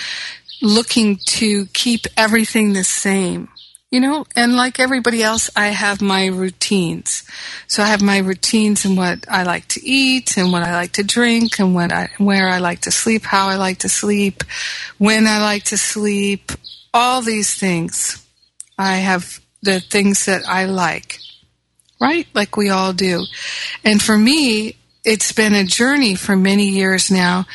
looking 0.62 1.18
to 1.40 1.68
keep 1.68 2.08
everything 2.18 2.74
the 2.74 2.84
same. 2.84 3.50
you 3.92 4.02
know, 4.02 4.26
and 4.36 4.56
like 4.58 4.80
everybody 4.80 5.24
else, 5.24 5.50
I 5.56 5.68
have 5.68 6.02
my 6.02 6.26
routines. 6.28 7.24
So 7.68 7.84
I 7.84 7.88
have 7.88 8.02
my 8.02 8.18
routines 8.18 8.84
and 8.86 8.98
what 8.98 9.26
I 9.30 9.44
like 9.44 9.68
to 9.70 9.86
eat 9.86 10.38
and 10.38 10.52
what 10.52 10.64
I 10.64 10.74
like 10.76 10.94
to 10.94 11.04
drink 11.04 11.60
and 11.60 11.74
what 11.74 11.94
I, 11.94 12.10
where 12.18 12.50
I 12.50 12.60
like 12.60 12.82
to 12.82 12.92
sleep, 12.92 13.24
how 13.24 13.48
I 13.48 13.56
like 13.56 13.80
to 13.80 13.90
sleep, 13.90 14.44
when 14.98 15.28
I 15.28 15.40
like 15.42 15.64
to 15.66 15.78
sleep, 15.78 16.52
all 16.94 17.22
these 17.22 17.54
things. 17.56 18.26
I 18.78 18.98
have 18.98 19.40
the 19.64 19.80
things 19.80 20.26
that 20.26 20.48
I 20.48 20.66
like, 20.66 21.20
right? 22.00 22.28
Like 22.34 22.58
we 22.58 22.70
all 22.70 22.94
do. 22.94 23.24
And 23.84 24.02
for 24.02 24.18
me, 24.18 24.76
it's 25.04 25.32
been 25.32 25.54
a 25.54 25.64
journey 25.64 26.16
for 26.16 26.36
many 26.36 26.70
years 26.70 27.12
now 27.12 27.46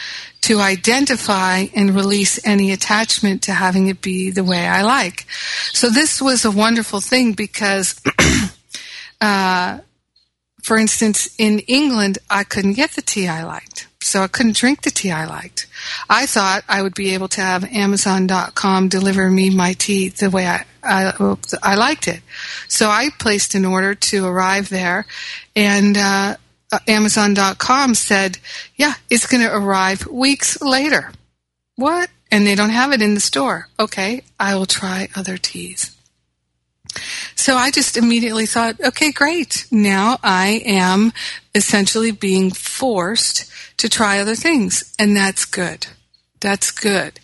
to 0.42 0.61
identify 0.61 1.66
and 1.74 1.94
release 1.94 2.44
any 2.46 2.72
attachment 2.72 3.42
to 3.42 3.53
having 3.53 3.88
it 3.88 4.00
be 4.00 4.31
the 4.31 4.44
way 4.44 4.66
I 4.66 4.83
like. 4.83 5.26
So 5.72 5.90
this 5.90 6.22
was 6.22 6.44
a 6.44 6.50
wonderful 6.50 7.00
thing 7.00 7.33
because, 7.35 8.00
uh, 9.20 9.81
for 10.62 10.79
instance, 10.79 11.35
in 11.38 11.59
England, 11.61 12.18
I 12.31 12.44
couldn't 12.44 12.74
get 12.74 12.92
the 12.92 13.03
tea 13.03 13.29
I 13.29 13.42
liked. 13.44 13.88
So 14.03 14.22
I 14.22 14.29
couldn't 14.29 14.57
drink 14.57 14.83
the 14.83 14.90
tea 14.90 15.11
I 15.11 15.26
liked. 15.26 15.66
I 16.09 16.24
thought 16.24 16.64
I 16.68 16.83
would 16.83 16.94
be 16.94 17.12
able 17.12 17.29
to 17.29 17.40
have 17.42 17.64
Amazon.com 17.64 18.88
deliver 18.88 19.31
me 19.31 19.50
my 19.50 19.74
tea 19.74 20.09
the 20.09 20.31
way 20.31 20.46
I, 20.46 20.64
I, 20.82 21.36
I 21.62 21.74
liked 21.74 22.08
it. 22.08 22.20
So 22.68 22.88
I 22.88 23.10
placed 23.18 23.54
an 23.54 23.64
order 23.64 23.94
to 23.94 24.26
arrive 24.26 24.68
there 24.68 25.06
and, 25.54 25.96
uh, 25.96 26.36
Amazon.com 26.86 27.94
said, 27.94 28.38
yeah, 28.76 28.94
it's 29.08 29.26
going 29.26 29.42
to 29.42 29.52
arrive 29.52 30.06
weeks 30.06 30.60
later. 30.60 31.12
What? 31.76 32.10
And 32.30 32.46
they 32.46 32.54
don't 32.54 32.70
have 32.70 32.92
it 32.92 33.02
in 33.02 33.14
the 33.14 33.20
store. 33.20 33.68
Okay, 33.78 34.22
I 34.38 34.54
will 34.54 34.66
try 34.66 35.08
other 35.16 35.36
teas. 35.36 35.96
So 37.34 37.56
I 37.56 37.70
just 37.70 37.96
immediately 37.96 38.46
thought, 38.46 38.80
okay, 38.80 39.12
great. 39.12 39.66
Now 39.70 40.18
I 40.22 40.62
am 40.64 41.12
essentially 41.54 42.10
being 42.10 42.50
forced 42.50 43.50
to 43.78 43.88
try 43.88 44.20
other 44.20 44.34
things. 44.34 44.94
And 44.98 45.16
that's 45.16 45.44
good. 45.44 45.86
That's 46.40 46.70
good. 46.70 47.18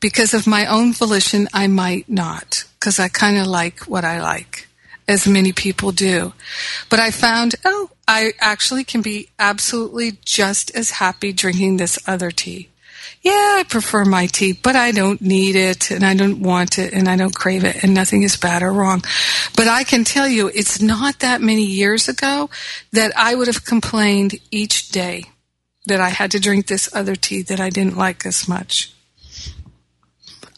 Because 0.00 0.34
of 0.34 0.46
my 0.46 0.66
own 0.66 0.92
volition, 0.92 1.48
I 1.52 1.66
might 1.66 2.08
not. 2.08 2.64
Because 2.82 2.98
I 2.98 3.06
kind 3.06 3.38
of 3.38 3.46
like 3.46 3.82
what 3.82 4.04
I 4.04 4.20
like 4.20 4.66
as 5.06 5.24
many 5.24 5.52
people 5.52 5.92
do. 5.92 6.32
But 6.90 6.98
I 6.98 7.12
found, 7.12 7.54
oh, 7.64 7.90
I 8.08 8.32
actually 8.40 8.82
can 8.82 9.02
be 9.02 9.28
absolutely 9.38 10.18
just 10.24 10.74
as 10.74 10.90
happy 10.90 11.32
drinking 11.32 11.76
this 11.76 11.96
other 12.08 12.32
tea. 12.32 12.70
Yeah, 13.22 13.30
I 13.30 13.64
prefer 13.68 14.04
my 14.04 14.26
tea, 14.26 14.52
but 14.52 14.74
I 14.74 14.90
don't 14.90 15.20
need 15.20 15.54
it 15.54 15.92
and 15.92 16.04
I 16.04 16.14
don't 16.14 16.40
want 16.40 16.76
it 16.76 16.92
and 16.92 17.08
I 17.08 17.14
don't 17.14 17.32
crave 17.32 17.62
it 17.62 17.84
and 17.84 17.94
nothing 17.94 18.24
is 18.24 18.36
bad 18.36 18.64
or 18.64 18.72
wrong. 18.72 19.04
But 19.54 19.68
I 19.68 19.84
can 19.84 20.02
tell 20.02 20.26
you 20.26 20.48
it's 20.48 20.82
not 20.82 21.20
that 21.20 21.40
many 21.40 21.64
years 21.64 22.08
ago 22.08 22.50
that 22.90 23.12
I 23.16 23.36
would 23.36 23.46
have 23.46 23.64
complained 23.64 24.40
each 24.50 24.88
day 24.88 25.26
that 25.86 26.00
I 26.00 26.08
had 26.08 26.32
to 26.32 26.40
drink 26.40 26.66
this 26.66 26.92
other 26.92 27.14
tea 27.14 27.42
that 27.42 27.60
I 27.60 27.70
didn't 27.70 27.96
like 27.96 28.26
as 28.26 28.48
much. 28.48 28.92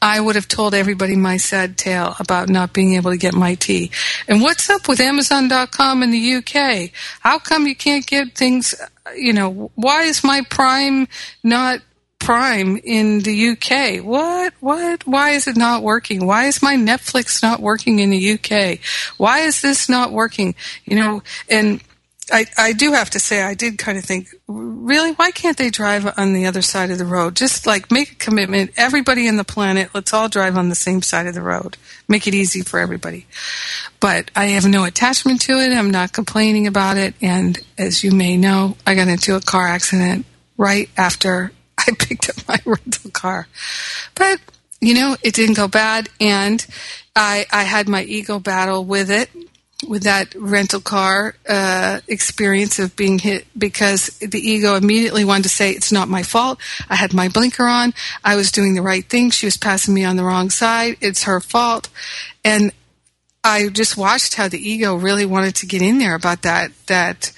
I 0.04 0.20
would 0.20 0.34
have 0.34 0.48
told 0.48 0.74
everybody 0.74 1.16
my 1.16 1.38
sad 1.38 1.78
tale 1.78 2.14
about 2.20 2.50
not 2.50 2.74
being 2.74 2.92
able 2.92 3.10
to 3.10 3.16
get 3.16 3.32
my 3.32 3.54
tea. 3.54 3.90
And 4.28 4.42
what's 4.42 4.68
up 4.68 4.86
with 4.86 5.00
Amazon.com 5.00 6.02
in 6.02 6.10
the 6.10 6.34
UK? 6.34 6.90
How 7.20 7.38
come 7.38 7.66
you 7.66 7.74
can't 7.74 8.06
get 8.06 8.34
things, 8.34 8.74
you 9.16 9.32
know, 9.32 9.70
why 9.76 10.02
is 10.02 10.22
my 10.22 10.42
Prime 10.50 11.08
not 11.42 11.80
Prime 12.18 12.76
in 12.84 13.20
the 13.20 13.48
UK? 13.48 14.04
What? 14.04 14.52
What? 14.60 15.06
Why 15.06 15.30
is 15.30 15.48
it 15.48 15.56
not 15.56 15.82
working? 15.82 16.26
Why 16.26 16.48
is 16.48 16.62
my 16.62 16.76
Netflix 16.76 17.42
not 17.42 17.60
working 17.60 17.98
in 18.00 18.10
the 18.10 18.32
UK? 18.32 18.80
Why 19.16 19.40
is 19.40 19.62
this 19.62 19.88
not 19.88 20.12
working? 20.12 20.54
You 20.84 20.96
know, 20.96 21.22
and 21.48 21.80
I, 22.32 22.46
I 22.56 22.72
do 22.72 22.92
have 22.92 23.10
to 23.10 23.18
say, 23.18 23.42
I 23.42 23.54
did 23.54 23.78
kind 23.78 23.98
of 23.98 24.04
think, 24.04 24.28
really, 24.46 25.12
why 25.12 25.30
can't 25.30 25.56
they 25.56 25.70
drive 25.70 26.12
on 26.16 26.32
the 26.32 26.46
other 26.46 26.62
side 26.62 26.90
of 26.90 26.98
the 26.98 27.04
road? 27.04 27.36
Just 27.36 27.66
like 27.66 27.90
make 27.90 28.12
a 28.12 28.16
commitment. 28.16 28.72
Everybody 28.76 29.26
in 29.26 29.36
the 29.36 29.44
planet, 29.44 29.90
let's 29.94 30.12
all 30.12 30.28
drive 30.28 30.56
on 30.56 30.68
the 30.68 30.74
same 30.74 31.02
side 31.02 31.26
of 31.26 31.34
the 31.34 31.42
road. 31.42 31.76
Make 32.08 32.26
it 32.26 32.34
easy 32.34 32.62
for 32.62 32.78
everybody. 32.78 33.26
But 34.00 34.30
I 34.34 34.46
have 34.46 34.66
no 34.66 34.84
attachment 34.84 35.40
to 35.42 35.52
it. 35.54 35.72
I'm 35.72 35.90
not 35.90 36.12
complaining 36.12 36.66
about 36.66 36.96
it. 36.96 37.14
And 37.20 37.58
as 37.76 38.02
you 38.02 38.12
may 38.12 38.36
know, 38.36 38.76
I 38.86 38.94
got 38.94 39.08
into 39.08 39.36
a 39.36 39.40
car 39.40 39.66
accident 39.66 40.24
right 40.56 40.88
after 40.96 41.52
I 41.78 41.92
picked 41.98 42.30
up 42.30 42.48
my 42.48 42.58
rental 42.64 43.10
car. 43.10 43.48
But, 44.14 44.40
you 44.80 44.94
know, 44.94 45.16
it 45.22 45.34
didn't 45.34 45.56
go 45.56 45.68
bad. 45.68 46.08
And 46.20 46.64
I, 47.14 47.46
I 47.52 47.64
had 47.64 47.88
my 47.88 48.02
ego 48.02 48.38
battle 48.38 48.84
with 48.84 49.10
it 49.10 49.30
with 49.88 50.04
that 50.04 50.34
rental 50.34 50.80
car 50.80 51.34
uh, 51.48 52.00
experience 52.08 52.78
of 52.78 52.96
being 52.96 53.18
hit 53.18 53.46
because 53.56 54.06
the 54.18 54.38
ego 54.38 54.74
immediately 54.74 55.24
wanted 55.24 55.44
to 55.44 55.48
say 55.48 55.70
it's 55.70 55.92
not 55.92 56.08
my 56.08 56.22
fault. 56.22 56.58
I 56.88 56.96
had 56.96 57.14
my 57.14 57.28
blinker 57.28 57.64
on. 57.64 57.94
I 58.22 58.36
was 58.36 58.50
doing 58.50 58.74
the 58.74 58.82
right 58.82 59.04
thing. 59.04 59.30
She 59.30 59.46
was 59.46 59.56
passing 59.56 59.94
me 59.94 60.04
on 60.04 60.16
the 60.16 60.24
wrong 60.24 60.50
side. 60.50 60.96
It's 61.00 61.24
her 61.24 61.40
fault. 61.40 61.88
And 62.44 62.72
I 63.42 63.68
just 63.68 63.96
watched 63.96 64.34
how 64.34 64.48
the 64.48 64.58
ego 64.58 64.94
really 64.94 65.26
wanted 65.26 65.56
to 65.56 65.66
get 65.66 65.82
in 65.82 65.98
there 65.98 66.14
about 66.14 66.42
that 66.42 66.72
that 66.86 67.32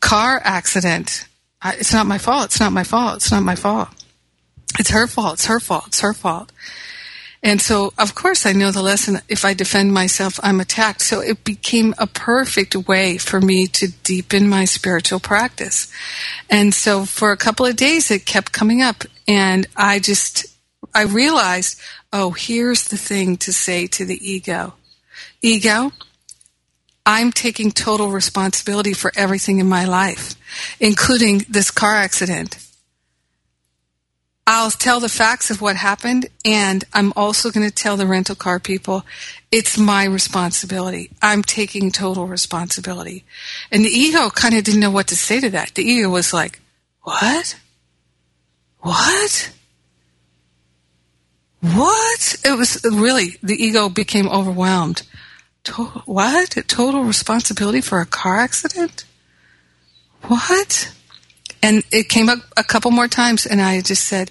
car 0.00 0.40
accident. 0.44 1.26
I, 1.62 1.74
it's 1.74 1.92
not 1.92 2.06
my 2.06 2.18
fault. 2.18 2.46
It's 2.46 2.60
not 2.60 2.72
my 2.72 2.84
fault. 2.84 3.16
It's 3.16 3.32
not 3.32 3.42
my 3.42 3.56
fault. 3.56 3.88
It's 4.78 4.90
her 4.90 5.06
fault. 5.06 5.34
It's 5.34 5.46
her 5.46 5.60
fault. 5.60 5.88
It's 5.88 6.00
her 6.00 6.12
fault. 6.12 6.52
And 7.42 7.60
so, 7.60 7.92
of 7.98 8.14
course, 8.14 8.46
I 8.46 8.52
know 8.52 8.70
the 8.70 8.82
lesson. 8.82 9.20
If 9.28 9.44
I 9.44 9.54
defend 9.54 9.92
myself, 9.92 10.40
I'm 10.42 10.60
attacked. 10.60 11.02
So 11.02 11.20
it 11.20 11.44
became 11.44 11.94
a 11.98 12.06
perfect 12.06 12.74
way 12.74 13.18
for 13.18 13.40
me 13.40 13.66
to 13.68 13.88
deepen 14.02 14.48
my 14.48 14.64
spiritual 14.64 15.20
practice. 15.20 15.92
And 16.50 16.74
so 16.74 17.04
for 17.04 17.32
a 17.32 17.36
couple 17.36 17.66
of 17.66 17.76
days, 17.76 18.10
it 18.10 18.26
kept 18.26 18.52
coming 18.52 18.82
up. 18.82 19.04
And 19.28 19.66
I 19.76 19.98
just, 19.98 20.46
I 20.94 21.02
realized, 21.02 21.80
oh, 22.12 22.30
here's 22.30 22.88
the 22.88 22.96
thing 22.96 23.36
to 23.38 23.52
say 23.52 23.86
to 23.88 24.04
the 24.04 24.18
ego. 24.28 24.74
Ego, 25.42 25.92
I'm 27.04 27.30
taking 27.30 27.70
total 27.70 28.10
responsibility 28.10 28.92
for 28.92 29.12
everything 29.14 29.60
in 29.60 29.68
my 29.68 29.84
life, 29.84 30.34
including 30.80 31.46
this 31.48 31.70
car 31.70 31.94
accident. 31.94 32.65
I'll 34.48 34.70
tell 34.70 35.00
the 35.00 35.08
facts 35.08 35.50
of 35.50 35.60
what 35.60 35.74
happened, 35.74 36.26
and 36.44 36.84
I'm 36.92 37.12
also 37.16 37.50
going 37.50 37.68
to 37.68 37.74
tell 37.74 37.96
the 37.96 38.06
rental 38.06 38.36
car 38.36 38.60
people 38.60 39.04
it's 39.50 39.76
my 39.76 40.04
responsibility. 40.04 41.10
I'm 41.20 41.42
taking 41.42 41.90
total 41.90 42.28
responsibility. 42.28 43.24
And 43.72 43.84
the 43.84 43.88
ego 43.88 44.30
kind 44.30 44.54
of 44.54 44.62
didn't 44.62 44.80
know 44.80 44.90
what 44.90 45.08
to 45.08 45.16
say 45.16 45.40
to 45.40 45.50
that. 45.50 45.74
The 45.74 45.82
ego 45.82 46.08
was 46.10 46.32
like, 46.32 46.60
What? 47.02 47.56
What? 48.80 49.52
What? 51.60 52.36
It 52.44 52.56
was 52.56 52.84
really, 52.84 53.38
the 53.42 53.60
ego 53.60 53.88
became 53.88 54.28
overwhelmed. 54.28 55.02
What? 56.04 56.56
Total 56.68 57.02
responsibility 57.02 57.80
for 57.80 58.00
a 58.00 58.06
car 58.06 58.38
accident? 58.38 59.04
What? 60.22 60.92
And 61.62 61.82
it 61.90 62.08
came 62.08 62.28
up 62.28 62.38
a 62.56 62.64
couple 62.64 62.90
more 62.90 63.08
times, 63.08 63.46
and 63.46 63.60
I 63.60 63.80
just 63.80 64.04
said, 64.04 64.30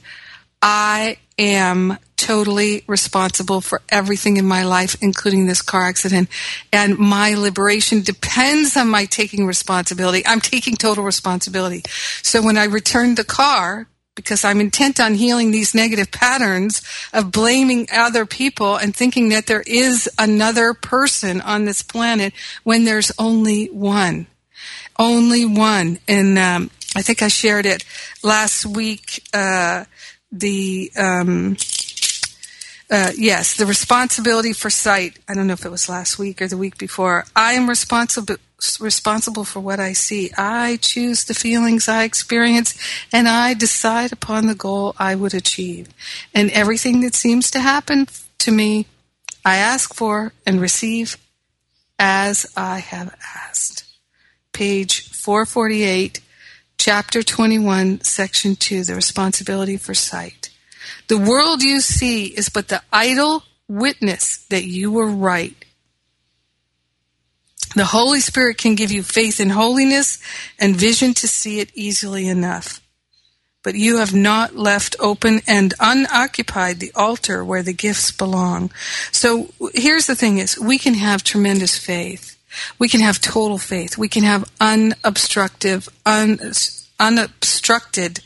I 0.62 1.18
am 1.38 1.98
totally 2.18 2.84
responsible 2.88 3.62
for 3.62 3.82
everything 3.90 4.38
in 4.38 4.46
my 4.46 4.64
life, 4.64 4.96
including 5.02 5.48
this 5.48 5.62
car 5.62 5.84
accident. 5.84 6.30
And 6.72 6.98
my 6.98 7.34
liberation 7.34 8.02
depends 8.02 8.76
on 8.78 8.90
my 8.90 9.06
taking 9.06 9.46
responsibility. 9.46 10.26
I'm 10.26 10.42
taking 10.42 10.76
total 10.76 11.04
responsibility. 11.04 11.84
So 12.24 12.42
when 12.42 12.58
I 12.58 12.66
returned 12.66 13.18
the 13.18 13.24
car, 13.24 13.88
because 14.16 14.46
I'm 14.46 14.62
intent 14.62 15.00
on 15.00 15.14
healing 15.16 15.52
these 15.52 15.76
negative 15.76 16.10
patterns 16.10 16.82
of 17.14 17.32
blaming 17.32 17.88
other 17.94 18.26
people 18.26 18.78
and 18.78 18.96
thinking 18.96 19.30
that 19.30 19.46
there 19.46 19.64
is 19.68 20.10
another 20.18 20.74
person 20.74 21.42
on 21.42 21.66
this 21.66 21.82
planet 21.82 22.34
when 22.64 22.86
there's 22.86 23.12
only 23.20 23.66
one. 23.68 24.28
Only 24.98 25.46
one. 25.46 26.00
And 26.08 26.40
um, 26.40 26.72
I 26.96 27.02
think 27.02 27.22
I 27.22 27.28
shared 27.28 27.66
it 27.66 27.84
last 28.24 28.66
week. 28.66 29.24
Uh, 29.34 29.86
the 30.32 30.92
um, 30.98 31.58
uh, 32.90 33.12
yes, 33.18 33.58
the 33.58 33.66
responsibility 33.66 34.54
for 34.54 34.70
sight. 34.70 35.18
I 35.28 35.34
don't 35.34 35.48
know 35.48 35.54
if 35.54 35.66
it 35.66 35.72
was 35.72 35.90
last 35.90 36.20
week 36.20 36.42
or 36.42 36.48
the 36.48 36.58
week 36.58 36.78
before. 36.78 37.26
I 37.36 37.54
am 37.54 37.68
responsible 37.68 38.36
responsible 38.80 39.44
for 39.44 39.60
what 39.60 39.80
I 39.80 39.94
see. 39.94 40.32
I 40.38 40.78
choose 40.82 41.26
the 41.26 41.34
feelings 41.34 41.88
I 41.88 42.04
experience, 42.04 42.74
and 43.12 43.28
I 43.28 43.54
decide 43.54 44.14
upon 44.14 44.48
the 44.48 44.56
goal 44.56 44.96
I 44.98 45.16
would 45.16 45.34
achieve. 45.34 45.90
And 46.34 46.50
everything 46.52 47.02
that 47.02 47.16
seems 47.16 47.52
to 47.52 47.60
happen 47.60 48.08
to 48.40 48.52
me, 48.52 48.86
I 49.44 49.58
ask 49.58 49.94
for 49.94 50.34
and 50.46 50.62
receive 50.62 51.18
as 52.00 52.46
I 52.56 52.80
have 52.80 53.16
asked. 53.36 53.84
Page 54.54 55.10
448 55.10 56.22
Chapter 56.86 57.24
21, 57.24 58.02
Section 58.02 58.56
2, 58.56 58.84
The 58.84 58.94
Responsibility 58.94 59.76
for 59.76 59.96
Sight. 59.96 60.52
The 61.08 61.18
world 61.18 61.64
you 61.64 61.82
see 61.82 62.26
is 62.26 62.50
but 62.50 62.68
the 62.68 62.84
idle 62.94 63.42
witness 63.68 64.46
that 64.50 64.66
you 64.66 64.92
were 64.92 65.08
right 65.08 65.56
The 67.76 67.86
Holy 67.86 68.20
Spirit 68.20 68.60
can 68.60 68.76
give 68.76 68.92
you 68.92 69.02
faith 69.02 69.40
in 69.40 69.50
holiness 69.50 70.20
and 70.60 70.76
vision 70.76 71.16
to 71.16 71.28
see 71.28 71.60
it 71.60 71.72
easily 71.74 72.28
enough. 72.28 72.82
But 73.64 73.74
you 73.74 73.98
have 73.98 74.14
not 74.14 74.56
left 74.56 74.96
open 75.00 75.42
and 75.48 75.74
unoccupied 75.80 76.80
the 76.80 76.92
altar 76.94 77.44
where 77.44 77.64
the 77.64 77.74
gifts 77.74 78.12
belong. 78.12 78.72
So 79.12 79.50
here's 79.74 80.06
the 80.06 80.16
thing 80.16 80.38
is, 80.38 80.60
we 80.60 80.78
can 80.78 80.94
have 80.94 81.24
tremendous 81.24 81.80
faith. 81.80 82.35
We 82.80 82.90
can 82.90 83.02
have 83.02 83.20
total 83.20 83.58
faith. 83.58 83.98
We 83.98 84.10
can 84.10 84.24
have 84.24 84.50
unobstructive, 84.60 85.90
un, 86.06 86.40
unobstructed, 87.00 88.22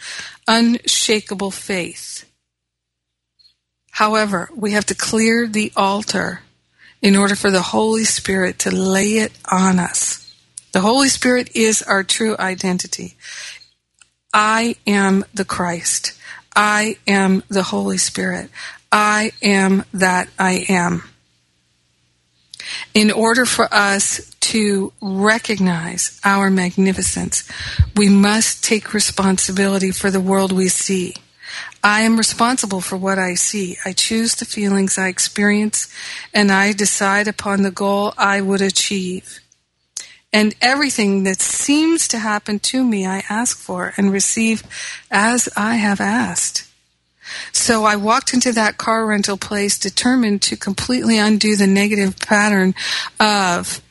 unshakable 0.47 1.51
faith. 1.51 2.25
However, 3.91 4.49
we 4.55 4.71
have 4.71 4.85
to 4.85 4.95
clear 4.95 5.47
the 5.47 5.71
altar 5.75 6.41
in 7.01 7.15
order 7.15 7.35
for 7.35 7.51
the 7.51 7.61
Holy 7.61 8.03
Spirit 8.03 8.59
to 8.59 8.71
lay 8.71 9.17
it 9.17 9.31
on 9.51 9.79
us. 9.79 10.33
The 10.71 10.81
Holy 10.81 11.09
Spirit 11.09 11.55
is 11.55 11.81
our 11.81 12.03
true 12.03 12.35
identity. 12.37 13.15
I 14.33 14.75
am 14.85 15.25
the 15.33 15.45
Christ. 15.45 16.13
I 16.55 16.97
am 17.07 17.43
the 17.49 17.63
Holy 17.63 17.97
Spirit. 17.97 18.49
I 18.91 19.31
am 19.41 19.83
that 19.93 20.29
I 20.37 20.65
am. 20.69 21.08
In 22.93 23.11
order 23.11 23.45
for 23.45 23.73
us 23.73 24.33
to 24.41 24.93
recognize 25.01 26.19
our 26.23 26.49
magnificence, 26.49 27.49
we 27.95 28.09
must 28.09 28.63
take 28.63 28.93
responsibility 28.93 29.91
for 29.91 30.11
the 30.11 30.21
world 30.21 30.51
we 30.51 30.67
see. 30.67 31.15
I 31.83 32.01
am 32.01 32.17
responsible 32.17 32.81
for 32.81 32.97
what 32.97 33.17
I 33.17 33.35
see. 33.35 33.77
I 33.85 33.93
choose 33.93 34.35
the 34.35 34.45
feelings 34.45 34.97
I 34.97 35.07
experience 35.07 35.87
and 36.33 36.51
I 36.51 36.73
decide 36.73 37.27
upon 37.27 37.63
the 37.63 37.71
goal 37.71 38.13
I 38.17 38.41
would 38.41 38.61
achieve. 38.61 39.39
And 40.31 40.53
everything 40.61 41.23
that 41.23 41.41
seems 41.41 42.07
to 42.09 42.19
happen 42.19 42.59
to 42.59 42.83
me, 42.83 43.05
I 43.05 43.23
ask 43.29 43.57
for 43.57 43.93
and 43.97 44.11
receive 44.11 44.63
as 45.09 45.49
I 45.55 45.75
have 45.75 45.99
asked. 45.99 46.68
So 47.51 47.85
I 47.85 47.95
walked 47.95 48.33
into 48.33 48.51
that 48.53 48.77
car 48.77 49.05
rental 49.05 49.37
place 49.37 49.77
determined 49.77 50.41
to 50.43 50.57
completely 50.57 51.17
undo 51.17 51.55
the 51.55 51.67
negative 51.67 52.19
pattern 52.19 52.75
of 53.19 53.81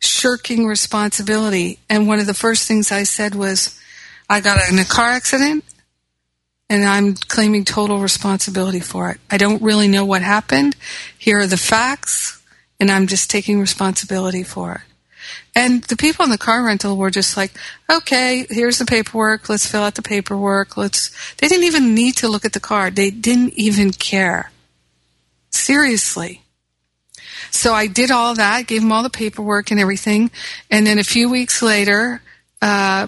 shirking 0.00 0.66
responsibility. 0.66 1.78
And 1.88 2.06
one 2.06 2.20
of 2.20 2.26
the 2.26 2.34
first 2.34 2.68
things 2.68 2.92
I 2.92 3.02
said 3.02 3.34
was, 3.34 3.78
I 4.30 4.40
got 4.40 4.58
in 4.70 4.78
a 4.78 4.84
car 4.84 5.08
accident 5.08 5.64
and 6.70 6.84
I'm 6.84 7.14
claiming 7.14 7.64
total 7.64 7.98
responsibility 8.00 8.80
for 8.80 9.10
it. 9.10 9.20
I 9.30 9.38
don't 9.38 9.62
really 9.62 9.88
know 9.88 10.04
what 10.04 10.22
happened. 10.22 10.76
Here 11.18 11.38
are 11.38 11.46
the 11.46 11.56
facts, 11.56 12.42
and 12.78 12.90
I'm 12.90 13.06
just 13.06 13.30
taking 13.30 13.58
responsibility 13.58 14.42
for 14.42 14.74
it. 14.74 14.87
And 15.54 15.82
the 15.84 15.96
people 15.96 16.24
in 16.24 16.30
the 16.30 16.38
car 16.38 16.62
rental 16.62 16.96
were 16.96 17.10
just 17.10 17.36
like, 17.36 17.52
okay, 17.90 18.46
here's 18.48 18.78
the 18.78 18.84
paperwork. 18.84 19.48
Let's 19.48 19.66
fill 19.66 19.82
out 19.82 19.94
the 19.94 20.02
paperwork. 20.02 20.76
Let's, 20.76 21.10
they 21.36 21.48
didn't 21.48 21.64
even 21.64 21.94
need 21.94 22.16
to 22.18 22.28
look 22.28 22.44
at 22.44 22.52
the 22.52 22.60
car. 22.60 22.90
They 22.90 23.10
didn't 23.10 23.54
even 23.54 23.90
care. 23.92 24.50
Seriously. 25.50 26.42
So 27.50 27.72
I 27.72 27.86
did 27.86 28.10
all 28.10 28.34
that, 28.34 28.66
gave 28.66 28.82
them 28.82 28.92
all 28.92 29.02
the 29.02 29.10
paperwork 29.10 29.70
and 29.70 29.80
everything. 29.80 30.30
And 30.70 30.86
then 30.86 30.98
a 30.98 31.04
few 31.04 31.30
weeks 31.30 31.62
later, 31.62 32.20
uh, 32.60 33.06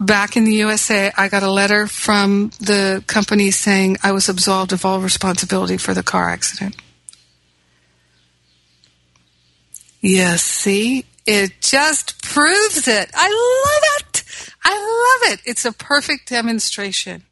back 0.00 0.36
in 0.36 0.44
the 0.44 0.54
USA, 0.54 1.12
I 1.16 1.28
got 1.28 1.42
a 1.42 1.50
letter 1.50 1.86
from 1.86 2.50
the 2.60 3.02
company 3.06 3.50
saying 3.50 3.98
I 4.02 4.12
was 4.12 4.28
absolved 4.28 4.72
of 4.72 4.84
all 4.84 5.00
responsibility 5.00 5.76
for 5.76 5.92
the 5.92 6.02
car 6.02 6.28
accident. 6.30 6.76
Yes, 10.00 10.42
see? 10.42 11.04
It 11.26 11.60
just 11.60 12.22
proves 12.22 12.88
it. 12.88 13.10
I 13.14 13.28
love 13.28 14.10
it. 14.10 14.24
I 14.64 14.74
love 14.74 15.32
it. 15.32 15.40
It's 15.44 15.64
a 15.64 15.72
perfect 15.72 16.28
demonstration. 16.28 17.24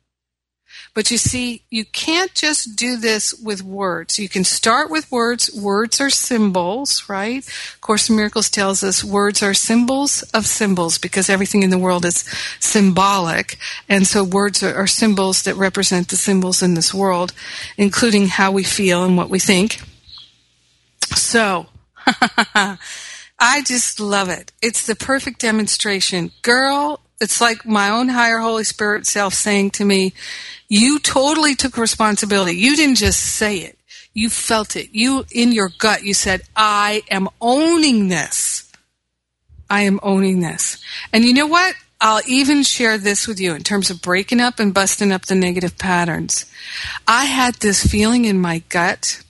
But 0.92 1.10
you 1.10 1.18
see, 1.18 1.62
you 1.70 1.84
can't 1.84 2.34
just 2.34 2.74
do 2.74 2.96
this 2.96 3.32
with 3.32 3.62
words. 3.62 4.18
You 4.18 4.28
can 4.28 4.42
start 4.42 4.90
with 4.90 5.10
words. 5.10 5.48
Words 5.54 6.00
are 6.00 6.10
symbols, 6.10 7.08
right? 7.08 7.48
Course 7.80 8.10
in 8.10 8.16
Miracles 8.16 8.50
tells 8.50 8.82
us 8.82 9.04
words 9.04 9.40
are 9.40 9.54
symbols 9.54 10.22
of 10.34 10.46
symbols 10.46 10.98
because 10.98 11.30
everything 11.30 11.62
in 11.62 11.70
the 11.70 11.78
world 11.78 12.04
is 12.04 12.24
symbolic. 12.58 13.56
And 13.88 14.04
so 14.04 14.24
words 14.24 14.64
are, 14.64 14.74
are 14.74 14.88
symbols 14.88 15.44
that 15.44 15.54
represent 15.54 16.08
the 16.08 16.16
symbols 16.16 16.60
in 16.60 16.74
this 16.74 16.92
world, 16.92 17.32
including 17.76 18.26
how 18.26 18.50
we 18.50 18.64
feel 18.64 19.04
and 19.04 19.16
what 19.16 19.30
we 19.30 19.38
think. 19.38 19.80
So, 21.14 21.66
I 23.40 23.62
just 23.62 23.98
love 23.98 24.28
it. 24.28 24.52
It's 24.60 24.86
the 24.86 24.94
perfect 24.94 25.40
demonstration. 25.40 26.30
Girl, 26.42 27.00
it's 27.20 27.40
like 27.40 27.64
my 27.64 27.88
own 27.88 28.08
higher 28.08 28.38
Holy 28.38 28.64
Spirit 28.64 29.06
self 29.06 29.32
saying 29.32 29.70
to 29.72 29.84
me, 29.84 30.12
you 30.68 30.98
totally 30.98 31.54
took 31.54 31.78
responsibility. 31.78 32.56
You 32.56 32.76
didn't 32.76 32.96
just 32.96 33.20
say 33.20 33.58
it. 33.58 33.78
You 34.12 34.28
felt 34.28 34.76
it. 34.76 34.90
You, 34.92 35.24
in 35.32 35.52
your 35.52 35.70
gut, 35.78 36.02
you 36.02 36.14
said, 36.14 36.42
I 36.54 37.02
am 37.10 37.28
owning 37.40 38.08
this. 38.08 38.70
I 39.70 39.82
am 39.82 40.00
owning 40.02 40.40
this. 40.40 40.82
And 41.12 41.24
you 41.24 41.32
know 41.32 41.46
what? 41.46 41.74
I'll 42.00 42.22
even 42.26 42.62
share 42.62 42.98
this 42.98 43.28
with 43.28 43.40
you 43.40 43.54
in 43.54 43.62
terms 43.62 43.90
of 43.90 44.02
breaking 44.02 44.40
up 44.40 44.58
and 44.58 44.72
busting 44.74 45.12
up 45.12 45.26
the 45.26 45.34
negative 45.34 45.78
patterns. 45.78 46.50
I 47.06 47.26
had 47.26 47.56
this 47.56 47.86
feeling 47.86 48.24
in 48.24 48.38
my 48.38 48.62
gut 48.68 49.22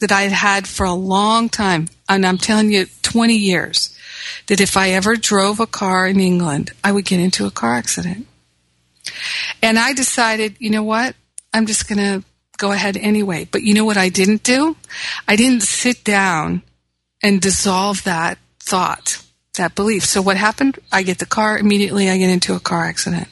that 0.00 0.12
I 0.12 0.22
had 0.22 0.32
had 0.32 0.66
for 0.66 0.84
a 0.84 0.94
long 0.94 1.48
time, 1.48 1.88
and 2.08 2.26
I'm 2.26 2.38
telling 2.38 2.70
you, 2.70 2.86
20 3.02 3.34
years, 3.34 3.96
that 4.46 4.60
if 4.60 4.76
I 4.76 4.90
ever 4.90 5.16
drove 5.16 5.60
a 5.60 5.66
car 5.66 6.06
in 6.06 6.20
England, 6.20 6.72
I 6.82 6.92
would 6.92 7.04
get 7.04 7.20
into 7.20 7.46
a 7.46 7.50
car 7.50 7.74
accident. 7.74 8.26
And 9.62 9.78
I 9.78 9.92
decided, 9.92 10.56
you 10.58 10.70
know 10.70 10.82
what? 10.82 11.14
I'm 11.52 11.66
just 11.66 11.88
going 11.88 11.98
to 11.98 12.24
go 12.56 12.72
ahead 12.72 12.96
anyway. 12.96 13.48
But 13.50 13.62
you 13.62 13.74
know 13.74 13.84
what 13.84 13.96
I 13.96 14.08
didn't 14.08 14.42
do? 14.42 14.76
I 15.26 15.36
didn't 15.36 15.62
sit 15.62 16.04
down 16.04 16.62
and 17.22 17.40
dissolve 17.40 18.04
that 18.04 18.38
thought, 18.60 19.22
that 19.54 19.74
belief. 19.74 20.04
So 20.04 20.22
what 20.22 20.36
happened? 20.36 20.78
I 20.92 21.02
get 21.02 21.18
the 21.18 21.26
car, 21.26 21.58
immediately 21.58 22.08
I 22.08 22.18
get 22.18 22.30
into 22.30 22.54
a 22.54 22.60
car 22.60 22.84
accident. 22.84 23.28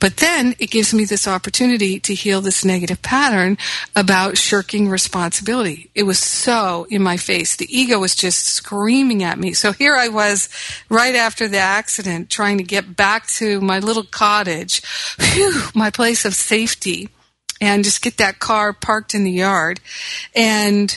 But 0.00 0.18
then 0.18 0.54
it 0.58 0.70
gives 0.70 0.92
me 0.92 1.04
this 1.04 1.26
opportunity 1.26 1.98
to 2.00 2.14
heal 2.14 2.40
this 2.40 2.64
negative 2.64 3.00
pattern 3.00 3.56
about 3.94 4.36
shirking 4.36 4.88
responsibility. 4.88 5.90
It 5.94 6.02
was 6.02 6.18
so 6.18 6.86
in 6.90 7.02
my 7.02 7.16
face. 7.16 7.56
The 7.56 7.68
ego 7.74 7.98
was 7.98 8.14
just 8.14 8.46
screaming 8.46 9.22
at 9.22 9.38
me. 9.38 9.54
So 9.54 9.72
here 9.72 9.96
I 9.96 10.08
was 10.08 10.48
right 10.90 11.14
after 11.14 11.48
the 11.48 11.58
accident 11.58 12.28
trying 12.28 12.58
to 12.58 12.64
get 12.64 12.96
back 12.96 13.26
to 13.28 13.60
my 13.60 13.78
little 13.78 14.04
cottage, 14.04 14.82
whew, 15.18 15.62
my 15.74 15.90
place 15.90 16.24
of 16.24 16.34
safety 16.34 17.08
and 17.60 17.84
just 17.84 18.02
get 18.02 18.18
that 18.18 18.38
car 18.38 18.72
parked 18.72 19.14
in 19.14 19.24
the 19.24 19.30
yard. 19.30 19.80
And 20.34 20.96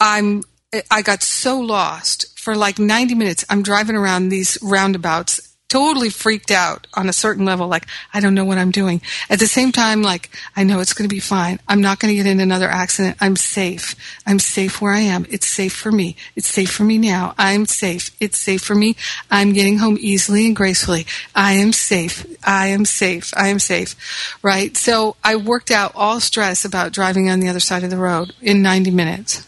I'm 0.00 0.42
I 0.90 1.02
got 1.02 1.22
so 1.22 1.58
lost 1.58 2.37
for 2.48 2.56
like 2.56 2.78
90 2.78 3.14
minutes. 3.14 3.44
I'm 3.50 3.62
driving 3.62 3.94
around 3.94 4.30
these 4.30 4.56
roundabouts 4.62 5.54
totally 5.68 6.08
freaked 6.08 6.50
out 6.50 6.86
on 6.94 7.06
a 7.06 7.12
certain 7.12 7.44
level 7.44 7.68
like 7.68 7.86
i 8.14 8.20
don't 8.20 8.32
know 8.32 8.46
what 8.46 8.56
i'm 8.56 8.70
doing. 8.70 9.02
At 9.28 9.38
the 9.38 9.46
same 9.46 9.70
time 9.70 10.00
like 10.00 10.30
i 10.56 10.64
know 10.64 10.80
it's 10.80 10.94
going 10.94 11.06
to 11.06 11.14
be 11.14 11.20
fine. 11.20 11.60
I'm 11.68 11.82
not 11.82 11.98
going 11.98 12.10
to 12.10 12.16
get 12.16 12.24
in 12.24 12.40
another 12.40 12.68
accident. 12.68 13.18
I'm 13.20 13.36
safe. 13.36 13.94
I'm 14.26 14.38
safe 14.38 14.80
where 14.80 14.94
i 14.94 15.00
am. 15.00 15.26
It's 15.28 15.46
safe 15.46 15.74
for 15.74 15.92
me. 15.92 16.16
It's 16.36 16.48
safe 16.48 16.70
for 16.70 16.84
me 16.84 16.96
now. 16.96 17.34
I'm 17.36 17.66
safe. 17.66 18.16
It's 18.18 18.38
safe 18.38 18.62
for 18.62 18.74
me. 18.74 18.96
I'm 19.30 19.52
getting 19.52 19.76
home 19.76 19.98
easily 20.00 20.46
and 20.46 20.56
gracefully. 20.56 21.04
I 21.34 21.52
am 21.52 21.74
safe. 21.74 22.24
I 22.42 22.68
am 22.68 22.86
safe. 22.86 23.30
I 23.36 23.48
am 23.48 23.58
safe. 23.58 23.94
Right? 24.42 24.74
So 24.74 25.16
i 25.22 25.36
worked 25.36 25.70
out 25.70 25.92
all 25.94 26.18
stress 26.18 26.64
about 26.64 26.92
driving 26.92 27.28
on 27.28 27.40
the 27.40 27.48
other 27.48 27.60
side 27.60 27.84
of 27.84 27.90
the 27.90 27.98
road 27.98 28.32
in 28.40 28.62
90 28.62 28.90
minutes 28.90 29.47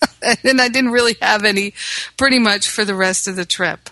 and 0.44 0.60
i 0.60 0.68
didn't 0.68 0.90
really 0.90 1.16
have 1.20 1.44
any 1.44 1.72
pretty 2.16 2.38
much 2.38 2.68
for 2.68 2.84
the 2.84 2.94
rest 2.94 3.26
of 3.26 3.36
the 3.36 3.44
trip 3.44 3.90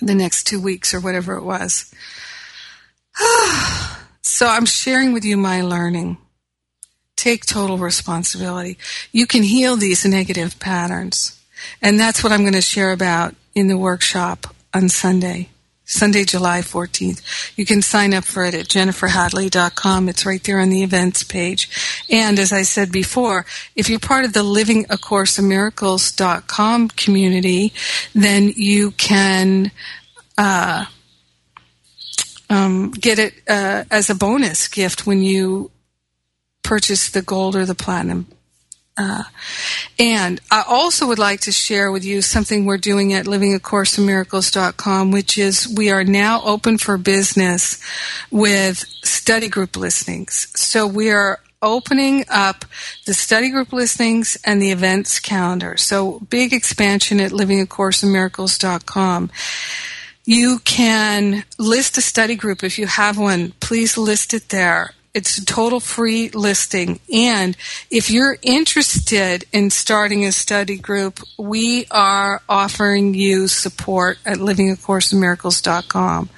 the 0.00 0.14
next 0.14 0.46
two 0.46 0.60
weeks 0.60 0.94
or 0.94 1.00
whatever 1.00 1.34
it 1.34 1.42
was. 1.42 1.92
so 4.22 4.46
I'm 4.46 4.66
sharing 4.66 5.12
with 5.12 5.24
you 5.24 5.36
my 5.36 5.62
learning. 5.62 6.18
Take 7.16 7.46
total 7.46 7.78
responsibility. 7.78 8.78
You 9.10 9.26
can 9.26 9.42
heal 9.42 9.76
these 9.76 10.04
negative 10.04 10.58
patterns. 10.60 11.40
And 11.82 11.98
that's 11.98 12.22
what 12.22 12.32
I'm 12.32 12.42
going 12.42 12.52
to 12.52 12.60
share 12.60 12.92
about 12.92 13.34
in 13.54 13.66
the 13.66 13.76
workshop 13.76 14.54
on 14.72 14.88
Sunday. 14.88 15.48
Sunday, 15.88 16.24
July 16.24 16.60
14th. 16.60 17.22
You 17.56 17.64
can 17.64 17.80
sign 17.80 18.12
up 18.12 18.24
for 18.24 18.44
it 18.44 18.52
at 18.52 18.68
jenniferhadley.com. 18.68 20.10
It's 20.10 20.26
right 20.26 20.44
there 20.44 20.60
on 20.60 20.68
the 20.68 20.82
events 20.82 21.24
page. 21.24 22.04
And 22.10 22.38
as 22.38 22.52
I 22.52 22.60
said 22.60 22.92
before, 22.92 23.46
if 23.74 23.88
you're 23.88 23.98
part 23.98 24.26
of 24.26 24.34
the 24.34 24.42
Living 24.42 24.84
A 24.90 24.98
Course 24.98 25.38
in 25.38 25.48
Miracles.com 25.48 26.88
community, 26.88 27.72
then 28.14 28.52
you 28.54 28.90
can 28.92 29.70
uh, 30.36 30.84
um, 32.50 32.90
get 32.90 33.18
it 33.18 33.34
uh, 33.48 33.84
as 33.90 34.10
a 34.10 34.14
bonus 34.14 34.68
gift 34.68 35.06
when 35.06 35.22
you 35.22 35.70
purchase 36.62 37.08
the 37.08 37.22
gold 37.22 37.56
or 37.56 37.64
the 37.64 37.74
platinum 37.74 38.26
Uh, 38.98 39.22
and 39.98 40.40
I 40.50 40.64
also 40.66 41.06
would 41.06 41.20
like 41.20 41.40
to 41.42 41.52
share 41.52 41.92
with 41.92 42.04
you 42.04 42.20
something 42.20 42.64
we're 42.64 42.78
doing 42.78 43.12
at 43.12 43.26
livingacourseofmiracles.com, 43.26 45.12
which 45.12 45.38
is 45.38 45.72
we 45.74 45.90
are 45.90 46.02
now 46.02 46.42
open 46.42 46.78
for 46.78 46.98
business 46.98 47.80
with 48.30 48.84
study 49.04 49.48
group 49.48 49.76
listings. 49.76 50.48
So 50.54 50.86
we 50.86 51.10
are 51.10 51.38
opening 51.62 52.24
up 52.28 52.64
the 53.06 53.14
study 53.14 53.50
group 53.50 53.72
listings 53.72 54.36
and 54.44 54.60
the 54.60 54.72
events 54.72 55.20
calendar. 55.20 55.76
So 55.76 56.20
big 56.20 56.52
expansion 56.52 57.20
at 57.20 57.30
livingacourseofmiracles.com. 57.32 59.30
You 60.24 60.58
can 60.60 61.44
list 61.56 61.96
a 61.96 62.02
study 62.02 62.36
group 62.36 62.62
if 62.62 62.78
you 62.78 62.86
have 62.86 63.16
one. 63.16 63.52
Please 63.60 63.96
list 63.96 64.34
it 64.34 64.50
there. 64.50 64.92
It's 65.14 65.38
a 65.38 65.44
total 65.44 65.80
free 65.80 66.28
listing. 66.30 67.00
And 67.12 67.56
if 67.90 68.10
you're 68.10 68.36
interested 68.42 69.44
in 69.52 69.70
starting 69.70 70.24
a 70.24 70.32
study 70.32 70.76
group, 70.76 71.20
we 71.38 71.86
are 71.90 72.42
offering 72.48 73.14
you 73.14 73.48
support 73.48 74.18
at 74.26 74.38
livingacourseofmiracles.com. 74.38 76.28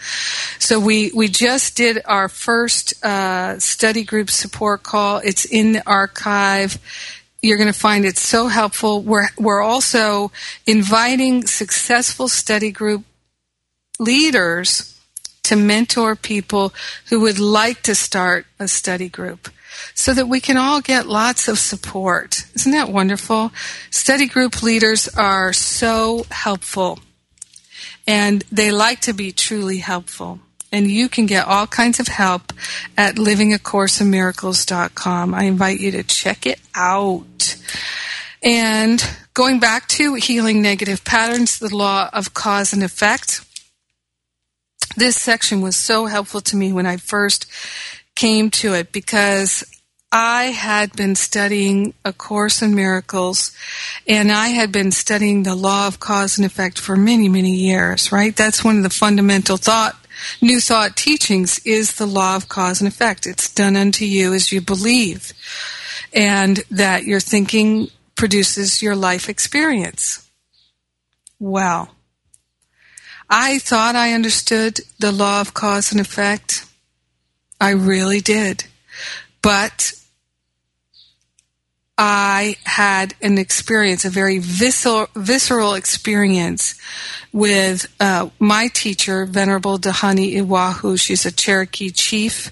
So 0.58 0.80
we, 0.80 1.10
we 1.12 1.28
just 1.28 1.76
did 1.76 2.00
our 2.04 2.28
first 2.28 3.04
uh, 3.04 3.58
study 3.58 4.04
group 4.04 4.30
support 4.30 4.82
call. 4.82 5.18
It's 5.18 5.44
in 5.44 5.72
the 5.72 5.86
archive 5.86 6.78
you're 7.42 7.56
going 7.56 7.72
to 7.72 7.78
find 7.78 8.04
it 8.04 8.18
so 8.18 8.48
helpful. 8.48 9.02
We're, 9.02 9.28
we're 9.38 9.62
also 9.62 10.30
inviting 10.66 11.46
successful 11.46 12.28
study 12.28 12.70
group 12.70 13.04
leaders 13.98 14.89
to 15.50 15.56
mentor 15.56 16.14
people 16.14 16.72
who 17.08 17.18
would 17.18 17.40
like 17.40 17.82
to 17.82 17.92
start 17.92 18.46
a 18.60 18.68
study 18.68 19.08
group 19.08 19.48
so 19.94 20.14
that 20.14 20.28
we 20.28 20.40
can 20.40 20.56
all 20.56 20.80
get 20.80 21.08
lots 21.08 21.48
of 21.48 21.58
support. 21.58 22.44
Isn't 22.54 22.70
that 22.70 22.88
wonderful? 22.88 23.50
Study 23.90 24.28
group 24.28 24.62
leaders 24.62 25.08
are 25.08 25.52
so 25.52 26.24
helpful 26.30 27.00
and 28.06 28.44
they 28.52 28.70
like 28.70 29.00
to 29.00 29.12
be 29.12 29.32
truly 29.32 29.78
helpful. 29.78 30.38
And 30.70 30.88
you 30.88 31.08
can 31.08 31.26
get 31.26 31.48
all 31.48 31.66
kinds 31.66 31.98
of 31.98 32.06
help 32.06 32.52
at 32.96 33.16
livingacourseofmiracles.com. 33.16 35.34
I 35.34 35.42
invite 35.42 35.80
you 35.80 35.90
to 35.90 36.04
check 36.04 36.46
it 36.46 36.60
out. 36.76 37.56
And 38.40 39.04
going 39.34 39.58
back 39.58 39.88
to 39.88 40.14
healing 40.14 40.62
negative 40.62 41.04
patterns, 41.04 41.58
the 41.58 41.74
law 41.74 42.08
of 42.12 42.34
cause 42.34 42.72
and 42.72 42.84
effect 42.84 43.44
this 44.96 45.16
section 45.16 45.60
was 45.60 45.76
so 45.76 46.06
helpful 46.06 46.40
to 46.42 46.56
me 46.56 46.72
when 46.72 46.86
I 46.86 46.96
first 46.96 47.46
came 48.14 48.50
to 48.50 48.74
it 48.74 48.92
because 48.92 49.64
I 50.12 50.46
had 50.46 50.96
been 50.96 51.14
studying 51.14 51.94
A 52.04 52.12
Course 52.12 52.62
in 52.62 52.74
Miracles 52.74 53.52
and 54.08 54.32
I 54.32 54.48
had 54.48 54.72
been 54.72 54.90
studying 54.90 55.44
the 55.44 55.54
law 55.54 55.86
of 55.86 56.00
cause 56.00 56.36
and 56.36 56.44
effect 56.44 56.80
for 56.80 56.96
many, 56.96 57.28
many 57.28 57.52
years, 57.52 58.10
right? 58.10 58.34
That's 58.34 58.64
one 58.64 58.76
of 58.76 58.82
the 58.82 58.90
fundamental 58.90 59.56
thought, 59.56 59.96
new 60.42 60.60
thought 60.60 60.96
teachings 60.96 61.60
is 61.64 61.94
the 61.94 62.06
law 62.06 62.34
of 62.34 62.48
cause 62.48 62.80
and 62.80 62.88
effect. 62.88 63.26
It's 63.26 63.52
done 63.52 63.76
unto 63.76 64.04
you 64.04 64.34
as 64.34 64.50
you 64.50 64.60
believe 64.60 65.32
and 66.12 66.58
that 66.70 67.04
your 67.04 67.20
thinking 67.20 67.88
produces 68.16 68.82
your 68.82 68.96
life 68.96 69.28
experience. 69.28 70.28
Well, 71.38 71.94
I 73.30 73.60
thought 73.60 73.94
I 73.94 74.12
understood 74.12 74.80
the 74.98 75.12
law 75.12 75.40
of 75.40 75.54
cause 75.54 75.92
and 75.92 76.00
effect. 76.00 76.66
I 77.60 77.70
really 77.70 78.20
did. 78.20 78.64
But 79.40 79.92
I 81.96 82.56
had 82.64 83.14
an 83.22 83.38
experience, 83.38 84.04
a 84.04 84.10
very 84.10 84.38
visceral, 84.38 85.06
visceral 85.14 85.74
experience 85.74 86.74
with 87.32 87.86
uh, 88.00 88.30
my 88.40 88.68
teacher, 88.68 89.26
Venerable 89.26 89.78
Dhyani 89.78 90.34
Ywahoo. 90.34 90.98
She's 90.98 91.24
a 91.24 91.30
Cherokee 91.30 91.90
chief, 91.90 92.50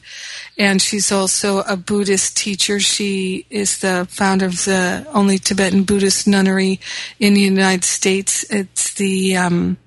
and 0.59 0.81
she's 0.81 1.11
also 1.11 1.61
a 1.63 1.77
Buddhist 1.77 2.37
teacher. 2.37 2.79
She 2.79 3.47
is 3.51 3.79
the 3.79 4.07
founder 4.11 4.47
of 4.47 4.65
the 4.65 5.07
only 5.13 5.39
Tibetan 5.39 5.83
Buddhist 5.83 6.29
nunnery 6.29 6.79
in 7.19 7.35
the 7.35 7.41
United 7.41 7.85
States. 7.85 8.45
It's 8.51 8.95
the 8.95 9.37
um, 9.39 9.79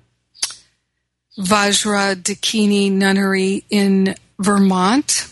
Vajra 1.38 2.14
Dakini 2.14 2.90
Nunnery 2.90 3.64
in 3.70 4.14
Vermont. 4.38 5.28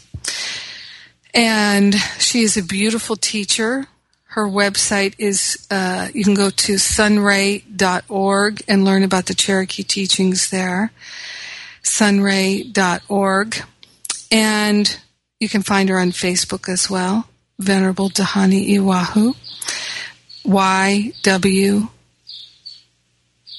And 1.35 1.95
she 2.19 2.43
is 2.43 2.57
a 2.57 2.63
beautiful 2.63 3.17
teacher. 3.17 3.87
Her 4.25 4.47
website 4.47 5.15
is, 5.19 5.67
uh, 5.71 6.09
you 6.15 6.25
can 6.25 6.35
go 6.35 6.51
to 6.51 6.79
sunray.org 6.79 8.63
and 8.69 8.85
learn 8.85 9.03
about 9.03 9.27
the 9.27 9.35
Cherokee 9.35 9.83
teachings 9.83 10.51
there. 10.51 10.93
Sunray.org. 11.83 13.63
And 14.31 14.99
you 15.41 15.49
can 15.49 15.63
find 15.63 15.89
her 15.89 15.99
on 15.99 16.13
Facebook 16.13 16.69
as 16.69 16.89
well. 16.89 17.29
Venerable 17.59 18.09
Dhyani 18.09 18.69
Ywahoo. 18.71 19.35
Y 20.45 21.13
W 21.23 21.89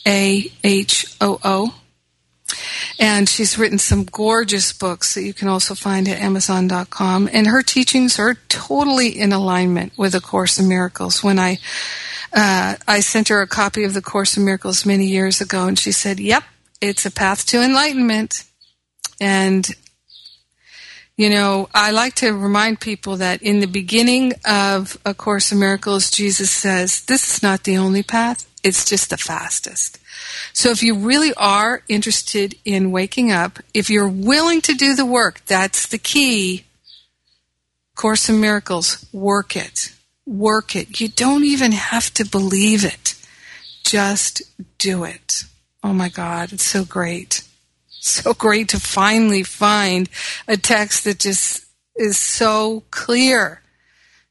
A 0.07 0.51
H 0.63 1.15
O 1.21 1.39
O. 1.43 1.73
And 2.99 3.27
she's 3.27 3.57
written 3.57 3.79
some 3.79 4.03
gorgeous 4.03 4.73
books 4.73 5.15
that 5.15 5.23
you 5.23 5.33
can 5.33 5.47
also 5.47 5.75
find 5.75 6.07
at 6.07 6.19
Amazon.com. 6.19 7.29
And 7.31 7.47
her 7.47 7.63
teachings 7.63 8.19
are 8.19 8.35
totally 8.49 9.07
in 9.07 9.31
alignment 9.31 9.97
with 9.97 10.13
the 10.13 10.21
Course 10.21 10.59
in 10.59 10.67
Miracles. 10.67 11.23
When 11.23 11.39
I 11.39 11.59
uh, 12.33 12.75
I 12.87 13.01
sent 13.01 13.27
her 13.27 13.41
a 13.41 13.47
copy 13.47 13.83
of 13.83 13.93
the 13.93 14.01
Course 14.01 14.37
in 14.37 14.45
Miracles 14.45 14.85
many 14.85 15.05
years 15.05 15.41
ago, 15.41 15.67
and 15.67 15.77
she 15.77 15.91
said, 15.91 16.19
"Yep, 16.19 16.43
it's 16.79 17.05
a 17.05 17.11
path 17.11 17.45
to 17.47 17.61
enlightenment." 17.61 18.45
And 19.19 19.69
you 21.17 21.29
know, 21.29 21.69
I 21.73 21.91
like 21.91 22.15
to 22.15 22.31
remind 22.31 22.79
people 22.79 23.17
that 23.17 23.43
in 23.43 23.59
the 23.59 23.67
beginning 23.67 24.33
of 24.45 24.97
A 25.05 25.13
Course 25.13 25.51
in 25.51 25.59
Miracles, 25.59 26.09
Jesus 26.09 26.49
says, 26.49 27.01
"This 27.01 27.35
is 27.35 27.43
not 27.43 27.63
the 27.63 27.77
only 27.77 28.03
path; 28.03 28.47
it's 28.63 28.85
just 28.85 29.09
the 29.09 29.17
fastest." 29.17 29.97
So 30.53 30.69
if 30.69 30.83
you 30.83 30.95
really 30.95 31.33
are 31.35 31.83
interested 31.87 32.55
in 32.65 32.91
waking 32.91 33.31
up, 33.31 33.59
if 33.73 33.89
you're 33.89 34.07
willing 34.07 34.61
to 34.61 34.73
do 34.73 34.95
the 34.95 35.05
work, 35.05 35.41
that's 35.45 35.87
the 35.87 35.97
key. 35.97 36.65
Course 37.95 38.29
in 38.29 38.39
Miracles, 38.39 39.05
work 39.11 39.55
it. 39.55 39.93
Work 40.25 40.75
it. 40.75 40.99
You 40.99 41.07
don't 41.07 41.43
even 41.43 41.71
have 41.71 42.13
to 42.15 42.25
believe 42.25 42.83
it. 42.85 43.15
Just 43.83 44.41
do 44.77 45.03
it. 45.03 45.43
Oh 45.83 45.93
my 45.93 46.09
God, 46.09 46.53
it's 46.53 46.65
so 46.65 46.85
great. 46.85 47.43
So 47.87 48.33
great 48.33 48.69
to 48.69 48.79
finally 48.79 49.43
find 49.43 50.09
a 50.47 50.57
text 50.57 51.03
that 51.03 51.19
just 51.19 51.65
is 51.95 52.17
so 52.17 52.83
clear. 52.91 53.61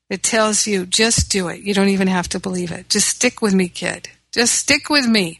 It 0.09 0.24
tells 0.24 0.66
you, 0.66 0.86
just 0.86 1.30
do 1.30 1.46
it. 1.48 1.61
You 1.61 1.72
don't 1.72 1.88
even 1.88 2.09
have 2.09 2.28
to 2.30 2.40
believe 2.40 2.72
it. 2.72 2.88
Just 2.88 3.09
stick 3.09 3.40
with 3.40 3.55
me, 3.55 3.68
kid. 3.68 4.09
Just 4.32 4.57
stick 4.57 4.90
with 4.90 5.07
me. 5.07 5.39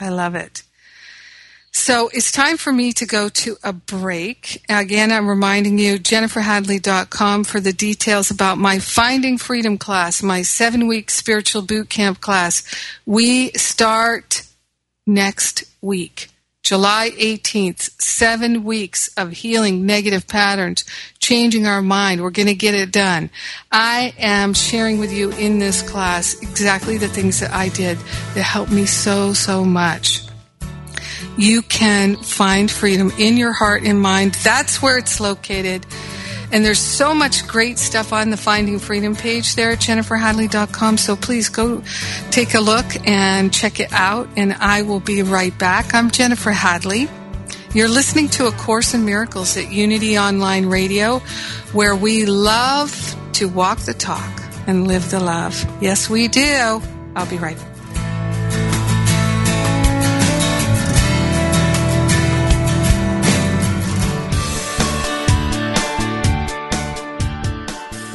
I 0.00 0.08
love 0.10 0.34
it. 0.34 0.62
So 1.70 2.10
it's 2.12 2.32
time 2.32 2.56
for 2.56 2.72
me 2.72 2.92
to 2.94 3.06
go 3.06 3.28
to 3.28 3.56
a 3.62 3.72
break. 3.72 4.64
Again, 4.68 5.12
I'm 5.12 5.28
reminding 5.28 5.78
you, 5.78 5.98
jenniferhadley.com 5.98 7.44
for 7.44 7.60
the 7.60 7.72
details 7.72 8.30
about 8.30 8.58
my 8.58 8.78
Finding 8.78 9.38
Freedom 9.38 9.78
class, 9.78 10.22
my 10.22 10.42
seven 10.42 10.88
week 10.88 11.08
spiritual 11.10 11.62
boot 11.62 11.88
camp 11.88 12.20
class. 12.20 12.64
We 13.06 13.50
start 13.52 14.42
next 15.06 15.64
week. 15.80 16.30
July 16.68 17.08
18th, 17.16 17.98
seven 17.98 18.62
weeks 18.62 19.08
of 19.16 19.30
healing 19.32 19.86
negative 19.86 20.28
patterns, 20.28 20.84
changing 21.18 21.66
our 21.66 21.80
mind. 21.80 22.20
We're 22.20 22.28
going 22.28 22.48
to 22.48 22.54
get 22.54 22.74
it 22.74 22.92
done. 22.92 23.30
I 23.72 24.12
am 24.18 24.52
sharing 24.52 24.98
with 24.98 25.10
you 25.10 25.30
in 25.30 25.60
this 25.60 25.80
class 25.80 26.38
exactly 26.42 26.98
the 26.98 27.08
things 27.08 27.40
that 27.40 27.52
I 27.52 27.70
did 27.70 27.96
that 28.34 28.42
helped 28.42 28.70
me 28.70 28.84
so, 28.84 29.32
so 29.32 29.64
much. 29.64 30.24
You 31.38 31.62
can 31.62 32.16
find 32.16 32.70
freedom 32.70 33.12
in 33.18 33.38
your 33.38 33.54
heart 33.54 33.84
and 33.84 33.98
mind. 33.98 34.34
That's 34.44 34.82
where 34.82 34.98
it's 34.98 35.20
located. 35.20 35.86
And 36.50 36.64
there's 36.64 36.78
so 36.78 37.14
much 37.14 37.46
great 37.46 37.78
stuff 37.78 38.12
on 38.12 38.30
the 38.30 38.36
Finding 38.36 38.78
Freedom 38.78 39.14
page 39.14 39.54
there 39.54 39.72
at 39.72 39.80
jenniferhadley.com. 39.80 40.96
So 40.96 41.14
please 41.16 41.48
go 41.48 41.82
take 42.30 42.54
a 42.54 42.60
look 42.60 42.86
and 43.06 43.52
check 43.52 43.80
it 43.80 43.92
out. 43.92 44.28
And 44.36 44.54
I 44.54 44.82
will 44.82 45.00
be 45.00 45.22
right 45.22 45.56
back. 45.58 45.94
I'm 45.94 46.10
Jennifer 46.10 46.50
Hadley. 46.50 47.08
You're 47.74 47.88
listening 47.88 48.28
to 48.30 48.46
A 48.46 48.52
Course 48.52 48.94
in 48.94 49.04
Miracles 49.04 49.56
at 49.58 49.70
Unity 49.70 50.18
Online 50.18 50.66
Radio, 50.66 51.18
where 51.72 51.94
we 51.94 52.24
love 52.24 53.16
to 53.34 53.46
walk 53.46 53.80
the 53.80 53.92
talk 53.92 54.42
and 54.66 54.88
live 54.88 55.10
the 55.10 55.20
love. 55.20 55.66
Yes, 55.82 56.08
we 56.08 56.28
do. 56.28 56.80
I'll 57.14 57.26
be 57.26 57.36
right 57.36 57.56
back. 57.56 57.77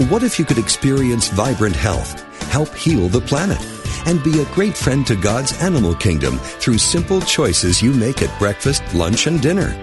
What 0.09 0.23
if 0.23 0.39
you 0.39 0.45
could 0.45 0.57
experience 0.57 1.27
vibrant 1.29 1.75
health? 1.75 2.19
help 2.53 2.73
heal 2.75 3.09
the 3.09 3.21
planet. 3.21 3.57
And 4.05 4.23
be 4.23 4.41
a 4.41 4.53
great 4.53 4.77
friend 4.77 5.05
to 5.07 5.15
God's 5.15 5.59
animal 5.59 5.95
kingdom 5.95 6.37
through 6.37 6.77
simple 6.77 7.19
choices 7.21 7.81
you 7.81 7.91
make 7.93 8.21
at 8.21 8.37
breakfast, 8.37 8.83
lunch, 8.93 9.25
and 9.25 9.41
dinner. 9.41 9.73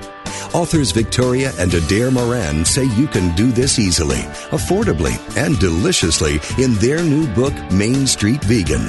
Authors 0.53 0.93
Victoria 0.93 1.53
and 1.59 1.75
Adair 1.75 2.11
Moran 2.13 2.65
say 2.65 2.85
you 2.85 3.09
can 3.09 3.35
do 3.35 3.51
this 3.51 3.79
easily, 3.79 4.23
affordably, 4.51 5.15
and 5.37 5.59
deliciously 5.59 6.41
in 6.63 6.75
their 6.75 7.03
new 7.03 7.27
book, 7.35 7.55
Main 7.73 8.07
Street 8.07 8.43
Vegan. 8.45 8.89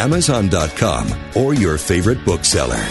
Amazon.com, 0.00 1.06
or 1.36 1.52
your 1.52 1.76
favorite 1.76 2.24
bookseller. 2.24 2.86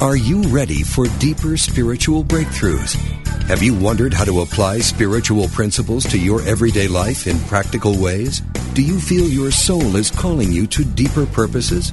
Are 0.00 0.16
you 0.16 0.42
ready 0.48 0.82
for 0.82 1.06
deeper 1.20 1.56
spiritual 1.56 2.24
breakthroughs? 2.24 2.94
Have 3.48 3.62
you 3.62 3.74
wondered 3.74 4.12
how 4.12 4.24
to 4.24 4.40
apply 4.40 4.78
spiritual 4.78 5.46
principles 5.48 6.04
to 6.06 6.18
your 6.18 6.42
everyday 6.42 6.88
life 6.88 7.28
in 7.28 7.38
practical 7.40 7.96
ways? 7.96 8.40
Do 8.72 8.82
you 8.82 8.98
feel 8.98 9.28
your 9.28 9.50
soul 9.50 9.94
is 9.96 10.10
calling 10.10 10.50
you 10.50 10.66
to 10.68 10.84
deeper 10.84 11.26
purposes? 11.26 11.92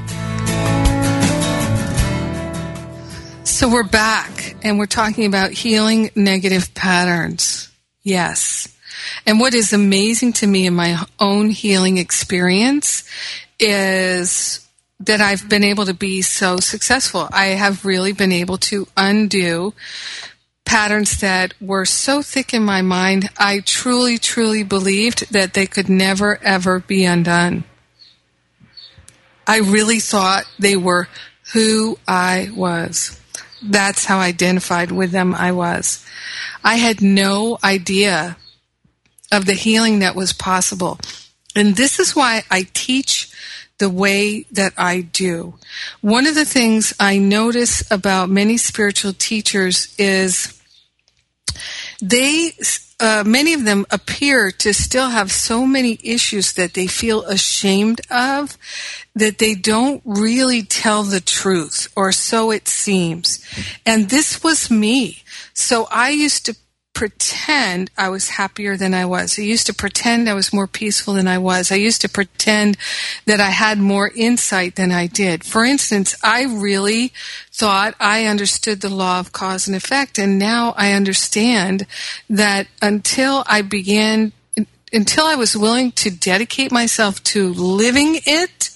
So 3.61 3.69
we're 3.69 3.83
back 3.83 4.55
and 4.63 4.79
we're 4.79 4.87
talking 4.87 5.27
about 5.27 5.51
healing 5.51 6.09
negative 6.15 6.73
patterns. 6.73 7.71
Yes. 8.01 8.75
And 9.27 9.39
what 9.39 9.53
is 9.53 9.71
amazing 9.71 10.33
to 10.33 10.47
me 10.47 10.65
in 10.65 10.73
my 10.73 11.05
own 11.19 11.51
healing 11.51 11.99
experience 11.99 13.07
is 13.59 14.67
that 15.01 15.21
I've 15.21 15.47
been 15.47 15.63
able 15.63 15.85
to 15.85 15.93
be 15.93 16.23
so 16.23 16.57
successful. 16.57 17.29
I 17.31 17.49
have 17.49 17.85
really 17.85 18.13
been 18.13 18.31
able 18.31 18.57
to 18.57 18.87
undo 18.97 19.75
patterns 20.65 21.19
that 21.19 21.53
were 21.61 21.85
so 21.85 22.23
thick 22.23 22.55
in 22.55 22.63
my 22.63 22.81
mind. 22.81 23.29
I 23.37 23.59
truly, 23.59 24.17
truly 24.17 24.63
believed 24.63 25.31
that 25.33 25.53
they 25.53 25.67
could 25.67 25.87
never, 25.87 26.39
ever 26.41 26.79
be 26.79 27.05
undone. 27.05 27.65
I 29.45 29.59
really 29.59 29.99
thought 29.99 30.45
they 30.57 30.75
were 30.75 31.09
who 31.53 31.99
I 32.07 32.49
was 32.55 33.20
that's 33.61 34.05
how 34.05 34.19
identified 34.19 34.91
with 34.91 35.11
them 35.11 35.33
I 35.33 35.51
was. 35.51 36.05
I 36.63 36.75
had 36.75 37.01
no 37.01 37.57
idea 37.63 38.37
of 39.31 39.45
the 39.45 39.53
healing 39.53 39.99
that 39.99 40.15
was 40.15 40.33
possible. 40.33 40.99
And 41.55 41.75
this 41.75 41.99
is 41.99 42.15
why 42.15 42.43
I 42.49 42.67
teach 42.73 43.31
the 43.77 43.89
way 43.89 44.45
that 44.51 44.73
I 44.77 45.01
do. 45.01 45.55
One 46.01 46.27
of 46.27 46.35
the 46.35 46.45
things 46.45 46.93
I 46.99 47.17
notice 47.17 47.89
about 47.91 48.29
many 48.29 48.57
spiritual 48.57 49.13
teachers 49.13 49.93
is 49.97 50.59
they 52.01 52.51
uh, 53.01 53.23
many 53.25 53.53
of 53.53 53.65
them 53.65 53.85
appear 53.89 54.51
to 54.51 54.73
still 54.73 55.09
have 55.09 55.31
so 55.31 55.65
many 55.65 55.99
issues 56.03 56.53
that 56.53 56.75
they 56.75 56.85
feel 56.85 57.23
ashamed 57.23 57.99
of 58.11 58.59
that 59.15 59.39
they 59.39 59.55
don't 59.55 60.03
really 60.05 60.61
tell 60.61 61.01
the 61.01 61.19
truth, 61.19 61.91
or 61.95 62.11
so 62.11 62.51
it 62.51 62.67
seems. 62.67 63.43
And 63.87 64.09
this 64.09 64.43
was 64.43 64.69
me. 64.69 65.23
So 65.53 65.87
I 65.91 66.11
used 66.11 66.45
to 66.45 66.55
pretend 66.93 67.89
I 67.97 68.09
was 68.09 68.29
happier 68.29 68.77
than 68.77 68.93
I 68.93 69.05
was. 69.05 69.39
I 69.39 69.43
used 69.43 69.65
to 69.67 69.73
pretend 69.73 70.29
I 70.29 70.33
was 70.33 70.53
more 70.53 70.67
peaceful 70.67 71.13
than 71.13 71.27
I 71.27 71.37
was. 71.37 71.71
I 71.71 71.75
used 71.75 72.01
to 72.01 72.09
pretend 72.09 72.77
that 73.25 73.39
I 73.39 73.49
had 73.49 73.79
more 73.79 74.11
insight 74.15 74.75
than 74.75 74.91
I 74.91 75.07
did. 75.07 75.43
For 75.43 75.63
instance, 75.63 76.15
I 76.23 76.43
really 76.43 77.11
thought 77.51 77.95
I 77.99 78.25
understood 78.25 78.81
the 78.81 78.89
law 78.89 79.19
of 79.19 79.31
cause 79.31 79.67
and 79.67 79.75
effect, 79.75 80.19
and 80.19 80.37
now 80.37 80.73
I 80.77 80.93
understand 80.93 81.87
that 82.29 82.67
until 82.81 83.43
I 83.47 83.61
began, 83.61 84.33
until 84.93 85.25
I 85.25 85.35
was 85.35 85.57
willing 85.57 85.91
to 85.93 86.11
dedicate 86.11 86.71
myself 86.71 87.23
to 87.23 87.53
living 87.53 88.19
it, 88.25 88.69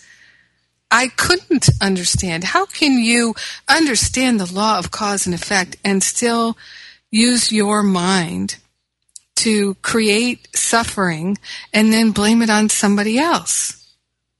I 0.90 1.10
couldn't 1.10 1.70
understand. 1.82 2.44
How 2.44 2.66
can 2.66 3.04
you 3.04 3.36
understand 3.68 4.40
the 4.40 4.52
law 4.52 4.80
of 4.80 4.92
cause 4.92 5.26
and 5.26 5.36
effect 5.36 5.76
and 5.84 6.02
still 6.02 6.58
use 7.16 7.52
your 7.52 7.82
mind 7.82 8.58
to 9.38 9.76
create 9.76 10.48
suffering 10.56 11.38
and 11.74 11.92
then 11.92 12.12
blame 12.12 12.42
it 12.42 12.50
on 12.50 12.68
somebody 12.70 13.18
else. 13.18 13.82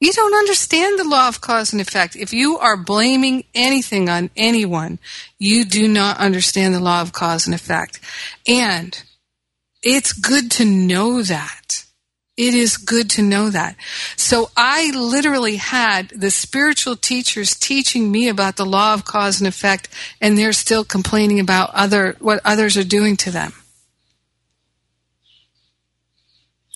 You 0.02 0.12
don't 0.12 0.36
understand 0.36 1.00
the 1.00 1.08
law 1.08 1.30
of 1.30 1.40
cause 1.40 1.72
and 1.72 1.82
effect. 1.82 2.18
If 2.18 2.34
you 2.34 2.58
are 2.58 2.76
blaming 2.76 3.46
anything 3.56 4.10
on 4.10 4.30
anyone, 4.36 5.00
you 5.40 5.64
do 5.64 5.88
not 5.88 6.18
understand 6.18 6.76
the 6.76 6.82
law 6.82 7.02
of 7.02 7.14
cause 7.14 7.48
and 7.48 7.56
effect. 7.56 8.02
And 8.46 9.02
it's 9.82 10.12
good 10.12 10.52
to 10.52 10.66
know 10.66 11.22
that. 11.24 11.65
It 12.38 12.54
is 12.54 12.76
good 12.76 13.10
to 13.12 13.22
know 13.22 13.50
that. 13.50 13.78
So 14.18 14.50
I 14.58 14.92
literally 14.92 15.56
had 15.56 16.10
the 16.10 16.30
spiritual 16.30 16.98
teachers 16.98 17.56
teaching 17.56 18.12
me 18.12 18.28
about 18.28 18.58
the 18.58 18.66
law 18.66 18.94
of 18.94 19.06
cause 19.06 19.40
and 19.40 19.48
effect, 19.48 19.88
and 20.20 20.38
they're 20.38 20.52
still 20.52 20.84
complaining 20.84 21.40
about 21.40 21.70
other 21.74 22.18
what 22.20 22.42
others 22.44 22.76
are 22.76 22.84
doing 22.84 23.16
to 23.18 23.32
them. 23.32 23.54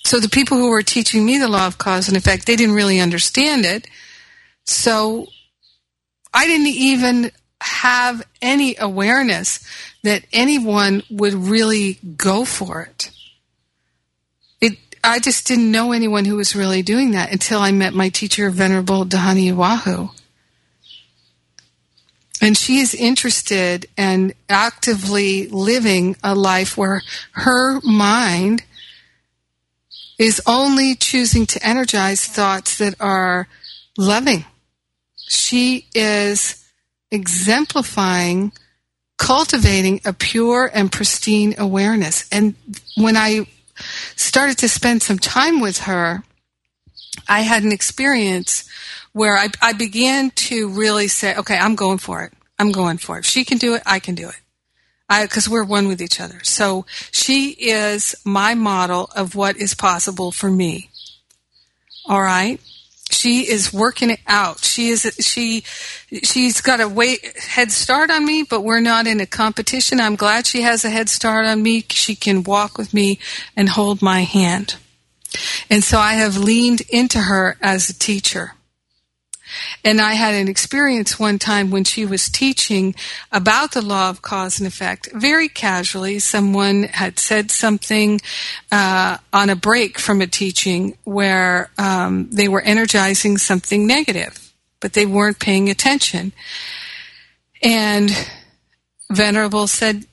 So 0.05 0.19
the 0.19 0.29
people 0.29 0.57
who 0.57 0.69
were 0.69 0.81
teaching 0.81 1.25
me 1.25 1.37
the 1.37 1.49
law 1.49 1.67
of 1.67 1.77
cause 1.77 2.07
and 2.07 2.15
effect, 2.15 2.47
they 2.47 2.55
didn't 2.55 2.75
really 2.75 2.99
understand 2.99 3.65
it. 3.65 3.85
So 4.65 5.27
I 6.33 6.47
didn't 6.47 6.67
even 6.67 7.31
have 7.61 8.25
any 8.41 8.75
awareness 8.79 9.59
that 10.03 10.23
anyone 10.31 11.03
would 11.09 11.33
really 11.33 11.99
go 12.15 12.45
for 12.45 12.81
it. 12.81 13.11
I 15.03 15.19
just 15.19 15.47
didn't 15.47 15.71
know 15.71 15.91
anyone 15.91 16.25
who 16.25 16.35
was 16.35 16.55
really 16.55 16.81
doing 16.81 17.11
that 17.11 17.31
until 17.31 17.59
I 17.59 17.71
met 17.71 17.93
my 17.93 18.09
teacher, 18.09 18.49
Venerable 18.49 19.05
Dhyani 19.05 19.53
Ywahoo. 19.53 20.11
And 22.41 22.57
she 22.57 22.79
is 22.79 22.93
interested 22.95 23.85
and 23.97 24.33
actively 24.47 25.47
living 25.47 26.15
a 26.23 26.35
life 26.35 26.77
where 26.77 27.01
her 27.31 27.81
mind 27.81 28.63
is 30.17 30.41
only 30.45 30.95
choosing 30.95 31.45
to 31.47 31.65
energize 31.65 32.25
thoughts 32.25 32.77
that 32.77 32.95
are 32.99 33.47
loving. 33.97 34.45
She 35.15 35.87
is 35.93 36.65
exemplifying 37.11 38.51
cultivating 39.17 39.99
a 40.05 40.13
pure 40.13 40.71
and 40.73 40.91
pristine 40.91 41.53
awareness. 41.57 42.27
And 42.31 42.55
when 42.95 43.17
I 43.17 43.45
started 44.15 44.57
to 44.59 44.69
spend 44.69 45.01
some 45.03 45.19
time 45.19 45.59
with 45.59 45.79
her, 45.79 46.23
I 47.27 47.41
had 47.41 47.63
an 47.63 47.71
experience 47.71 48.69
where 49.13 49.35
I, 49.35 49.49
I 49.61 49.73
began 49.73 50.31
to 50.31 50.69
really 50.69 51.07
say, 51.07 51.35
okay, 51.35 51.57
I'm 51.57 51.75
going 51.75 51.97
for 51.97 52.23
it. 52.23 52.33
I'm 52.57 52.71
going 52.71 52.97
for 52.97 53.17
it. 53.17 53.21
If 53.21 53.25
she 53.25 53.43
can 53.45 53.57
do 53.57 53.75
it, 53.75 53.83
I 53.85 53.99
can 53.99 54.15
do 54.15 54.29
it. 54.29 54.39
Because 55.09 55.49
we're 55.49 55.63
one 55.63 55.87
with 55.87 56.01
each 56.01 56.19
other. 56.19 56.39
So 56.43 56.85
she 57.11 57.49
is 57.51 58.15
my 58.23 58.53
model 58.53 59.09
of 59.15 59.33
what 59.33 59.57
is 59.57 59.73
possible 59.73 60.31
for 60.31 60.51
me. 60.51 60.91
All 62.05 62.21
right 62.21 62.61
she 63.09 63.49
is 63.49 63.73
working 63.73 64.11
it 64.11 64.19
out. 64.27 64.59
She 64.63 64.89
is 64.89 65.15
she 65.19 65.63
she's 66.23 66.61
got 66.61 66.79
a 66.79 66.87
way 66.87 67.17
head 67.35 67.71
start 67.71 68.09
on 68.11 68.25
me, 68.25 68.43
but 68.43 68.61
we're 68.61 68.81
not 68.81 69.07
in 69.07 69.19
a 69.19 69.25
competition. 69.25 69.99
I'm 69.99 70.15
glad 70.15 70.45
she 70.45 70.61
has 70.61 70.85
a 70.85 70.89
head 70.89 71.09
start 71.09 71.45
on 71.45 71.61
me. 71.61 71.85
She 71.89 72.15
can 72.15 72.43
walk 72.43 72.77
with 72.77 72.93
me 72.93 73.19
and 73.55 73.69
hold 73.69 74.01
my 74.01 74.21
hand. 74.21 74.75
And 75.69 75.83
so 75.83 75.99
I 75.99 76.13
have 76.13 76.37
leaned 76.37 76.81
into 76.89 77.19
her 77.19 77.57
as 77.61 77.89
a 77.89 77.93
teacher. 77.93 78.53
And 79.83 80.01
I 80.01 80.13
had 80.13 80.33
an 80.33 80.47
experience 80.47 81.19
one 81.19 81.39
time 81.39 81.71
when 81.71 81.83
she 81.83 82.05
was 82.05 82.29
teaching 82.29 82.95
about 83.31 83.71
the 83.71 83.81
law 83.81 84.09
of 84.09 84.21
cause 84.21 84.59
and 84.59 84.67
effect. 84.67 85.09
Very 85.13 85.49
casually, 85.49 86.19
someone 86.19 86.83
had 86.83 87.19
said 87.19 87.51
something 87.51 88.19
uh, 88.71 89.17
on 89.31 89.49
a 89.49 89.55
break 89.55 89.99
from 89.99 90.21
a 90.21 90.27
teaching 90.27 90.97
where 91.03 91.69
um, 91.77 92.29
they 92.31 92.47
were 92.47 92.61
energizing 92.61 93.37
something 93.37 93.85
negative, 93.85 94.53
but 94.79 94.93
they 94.93 95.05
weren't 95.05 95.39
paying 95.39 95.69
attention. 95.69 96.33
And 97.61 98.11
Venerable 99.09 99.67
said, 99.67 100.05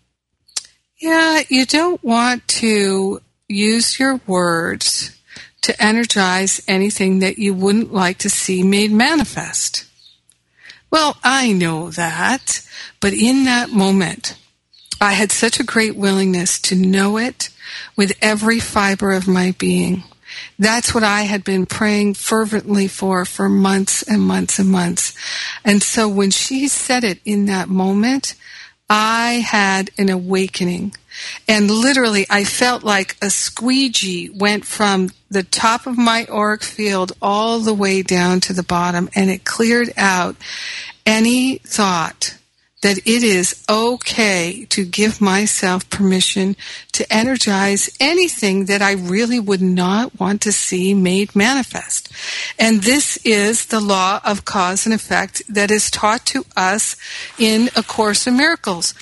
Yeah, 0.98 1.42
you 1.48 1.66
don't 1.66 2.02
want 2.02 2.46
to 2.48 3.20
use 3.48 3.98
your 3.98 4.20
words 4.26 5.15
to 5.66 5.82
energize 5.82 6.62
anything 6.68 7.18
that 7.18 7.38
you 7.38 7.52
wouldn't 7.52 7.92
like 7.92 8.18
to 8.18 8.30
see 8.30 8.62
made 8.62 8.92
manifest. 8.92 9.84
Well, 10.92 11.16
I 11.24 11.52
know 11.52 11.90
that, 11.90 12.64
but 13.00 13.12
in 13.12 13.44
that 13.46 13.70
moment, 13.70 14.38
I 15.00 15.14
had 15.14 15.32
such 15.32 15.58
a 15.58 15.64
great 15.64 15.96
willingness 15.96 16.60
to 16.60 16.76
know 16.76 17.16
it 17.16 17.50
with 17.96 18.16
every 18.22 18.60
fiber 18.60 19.10
of 19.10 19.26
my 19.26 19.56
being. 19.58 20.04
That's 20.56 20.94
what 20.94 21.02
I 21.02 21.22
had 21.22 21.42
been 21.42 21.66
praying 21.66 22.14
fervently 22.14 22.86
for 22.86 23.24
for 23.24 23.48
months 23.48 24.02
and 24.02 24.22
months 24.22 24.60
and 24.60 24.70
months. 24.70 25.14
And 25.64 25.82
so 25.82 26.08
when 26.08 26.30
she 26.30 26.68
said 26.68 27.02
it 27.02 27.18
in 27.24 27.46
that 27.46 27.68
moment, 27.68 28.36
I 28.88 29.44
had 29.44 29.90
an 29.98 30.10
awakening. 30.10 30.94
And 31.48 31.70
literally, 31.70 32.26
I 32.28 32.44
felt 32.44 32.82
like 32.82 33.16
a 33.22 33.30
squeegee 33.30 34.30
went 34.30 34.64
from 34.64 35.10
the 35.30 35.42
top 35.42 35.86
of 35.86 35.98
my 35.98 36.26
auric 36.30 36.62
field 36.62 37.12
all 37.20 37.60
the 37.60 37.74
way 37.74 38.02
down 38.02 38.40
to 38.40 38.52
the 38.52 38.62
bottom, 38.62 39.08
and 39.14 39.30
it 39.30 39.44
cleared 39.44 39.92
out 39.96 40.36
any 41.04 41.58
thought 41.58 42.36
that 42.82 42.98
it 42.98 43.22
is 43.22 43.64
okay 43.68 44.66
to 44.68 44.84
give 44.84 45.20
myself 45.20 45.88
permission 45.90 46.54
to 46.92 47.10
energize 47.12 47.90
anything 47.98 48.66
that 48.66 48.82
I 48.82 48.92
really 48.92 49.40
would 49.40 49.62
not 49.62 50.20
want 50.20 50.42
to 50.42 50.52
see 50.52 50.94
made 50.94 51.34
manifest. 51.34 52.12
And 52.58 52.82
this 52.82 53.16
is 53.24 53.66
the 53.66 53.80
law 53.80 54.20
of 54.24 54.44
cause 54.44 54.86
and 54.86 54.94
effect 54.94 55.42
that 55.48 55.70
is 55.70 55.90
taught 55.90 56.26
to 56.26 56.44
us 56.56 56.96
in 57.38 57.70
A 57.74 57.82
Course 57.82 58.26
in 58.26 58.36
Miracles. 58.36 58.94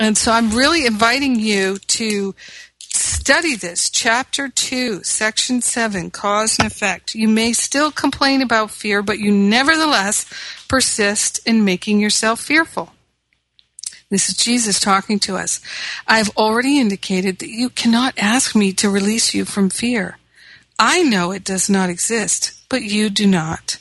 And 0.00 0.16
so 0.16 0.32
I'm 0.32 0.50
really 0.50 0.86
inviting 0.86 1.40
you 1.40 1.78
to 1.78 2.34
study 2.78 3.56
this. 3.56 3.90
Chapter 3.90 4.48
2, 4.48 5.02
Section 5.02 5.60
7, 5.60 6.10
Cause 6.10 6.58
and 6.58 6.66
Effect. 6.66 7.14
You 7.14 7.28
may 7.28 7.52
still 7.52 7.90
complain 7.90 8.40
about 8.40 8.70
fear, 8.70 9.02
but 9.02 9.18
you 9.18 9.32
nevertheless 9.32 10.24
persist 10.68 11.40
in 11.46 11.64
making 11.64 12.00
yourself 12.00 12.40
fearful. 12.40 12.92
This 14.10 14.28
is 14.30 14.36
Jesus 14.36 14.80
talking 14.80 15.18
to 15.20 15.36
us. 15.36 15.60
I've 16.06 16.30
already 16.36 16.78
indicated 16.78 17.40
that 17.40 17.50
you 17.50 17.68
cannot 17.68 18.14
ask 18.18 18.56
me 18.56 18.72
to 18.74 18.88
release 18.88 19.34
you 19.34 19.44
from 19.44 19.68
fear. 19.68 20.18
I 20.78 21.02
know 21.02 21.32
it 21.32 21.44
does 21.44 21.68
not 21.68 21.90
exist, 21.90 22.52
but 22.68 22.82
you 22.82 23.10
do 23.10 23.26
not. 23.26 23.78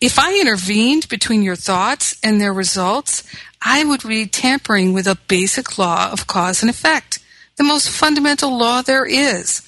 If 0.00 0.18
I 0.18 0.38
intervened 0.38 1.08
between 1.08 1.42
your 1.42 1.56
thoughts 1.56 2.16
and 2.22 2.40
their 2.40 2.52
results, 2.52 3.22
I 3.62 3.84
would 3.84 4.02
be 4.02 4.26
tampering 4.26 4.92
with 4.92 5.06
a 5.06 5.18
basic 5.28 5.78
law 5.78 6.10
of 6.12 6.26
cause 6.26 6.62
and 6.62 6.70
effect, 6.70 7.18
the 7.56 7.64
most 7.64 7.88
fundamental 7.88 8.56
law 8.56 8.82
there 8.82 9.06
is. 9.06 9.62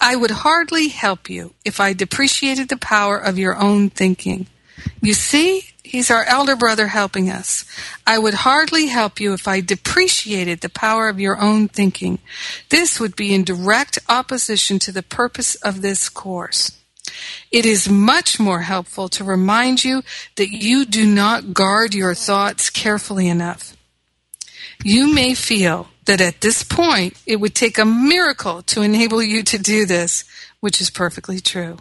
I 0.00 0.14
would 0.14 0.30
hardly 0.30 0.88
help 0.88 1.28
you 1.28 1.54
if 1.64 1.80
I 1.80 1.94
depreciated 1.94 2.68
the 2.68 2.76
power 2.76 3.18
of 3.18 3.38
your 3.38 3.56
own 3.56 3.90
thinking. 3.90 4.46
You 5.00 5.14
see, 5.14 5.64
he's 5.82 6.10
our 6.10 6.24
elder 6.24 6.54
brother 6.54 6.88
helping 6.88 7.30
us. 7.30 7.64
I 8.06 8.18
would 8.18 8.34
hardly 8.34 8.86
help 8.86 9.20
you 9.20 9.32
if 9.32 9.48
I 9.48 9.60
depreciated 9.60 10.60
the 10.60 10.68
power 10.68 11.08
of 11.08 11.18
your 11.18 11.40
own 11.40 11.68
thinking. 11.68 12.18
This 12.68 13.00
would 13.00 13.16
be 13.16 13.34
in 13.34 13.44
direct 13.44 13.98
opposition 14.08 14.78
to 14.80 14.92
the 14.92 15.02
purpose 15.02 15.54
of 15.56 15.82
this 15.82 16.08
course. 16.08 16.78
It 17.50 17.66
is 17.66 17.88
much 17.88 18.40
more 18.40 18.60
helpful 18.60 19.08
to 19.10 19.24
remind 19.24 19.84
you 19.84 20.02
that 20.36 20.50
you 20.50 20.84
do 20.84 21.06
not 21.06 21.54
guard 21.54 21.94
your 21.94 22.14
thoughts 22.14 22.70
carefully 22.70 23.28
enough. 23.28 23.76
You 24.82 25.12
may 25.12 25.34
feel 25.34 25.88
that 26.04 26.20
at 26.20 26.40
this 26.40 26.62
point 26.62 27.14
it 27.26 27.36
would 27.36 27.54
take 27.54 27.78
a 27.78 27.84
miracle 27.84 28.62
to 28.62 28.82
enable 28.82 29.22
you 29.22 29.42
to 29.44 29.58
do 29.58 29.86
this, 29.86 30.24
which 30.60 30.80
is 30.80 30.90
perfectly 30.90 31.40
true. 31.40 31.78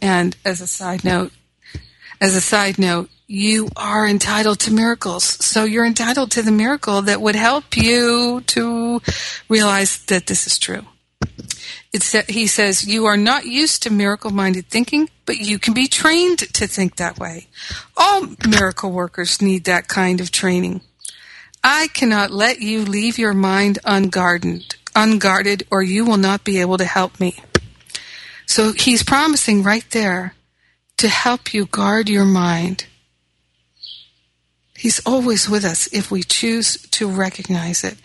And 0.00 0.36
as 0.44 0.60
a 0.60 0.66
side 0.66 1.04
note, 1.04 1.32
as 2.20 2.36
a 2.36 2.40
side 2.40 2.78
note, 2.78 3.10
you 3.26 3.68
are 3.76 4.06
entitled 4.06 4.60
to 4.60 4.72
miracles. 4.72 5.24
So 5.24 5.64
you're 5.64 5.86
entitled 5.86 6.30
to 6.32 6.42
the 6.42 6.52
miracle 6.52 7.02
that 7.02 7.20
would 7.20 7.34
help 7.34 7.76
you 7.76 8.42
to 8.48 9.00
realize 9.48 10.04
that 10.06 10.26
this 10.26 10.46
is 10.46 10.58
true. 10.58 10.86
He 12.28 12.46
says, 12.48 12.86
You 12.86 13.06
are 13.06 13.16
not 13.16 13.46
used 13.46 13.84
to 13.84 13.90
miracle 13.90 14.30
minded 14.30 14.68
thinking, 14.68 15.08
but 15.26 15.38
you 15.38 15.58
can 15.58 15.74
be 15.74 15.86
trained 15.86 16.40
to 16.40 16.66
think 16.66 16.96
that 16.96 17.18
way. 17.18 17.46
All 17.96 18.26
miracle 18.48 18.90
workers 18.90 19.40
need 19.40 19.64
that 19.64 19.86
kind 19.86 20.20
of 20.20 20.32
training. 20.32 20.80
I 21.62 21.88
cannot 21.88 22.30
let 22.30 22.60
you 22.60 22.84
leave 22.84 23.16
your 23.16 23.32
mind 23.32 23.78
unguarded, 23.84 24.74
unguarded, 24.96 25.66
or 25.70 25.82
you 25.82 26.04
will 26.04 26.16
not 26.16 26.44
be 26.44 26.60
able 26.60 26.78
to 26.78 26.84
help 26.84 27.20
me. 27.20 27.36
So 28.46 28.72
he's 28.72 29.02
promising 29.02 29.62
right 29.62 29.88
there 29.90 30.34
to 30.96 31.08
help 31.08 31.54
you 31.54 31.66
guard 31.66 32.08
your 32.08 32.24
mind 32.26 32.86
He's 34.84 35.00
always 35.06 35.48
with 35.48 35.64
us 35.64 35.88
if 35.94 36.10
we 36.10 36.22
choose 36.22 36.76
to 36.90 37.08
recognize 37.08 37.84
it. 37.84 37.96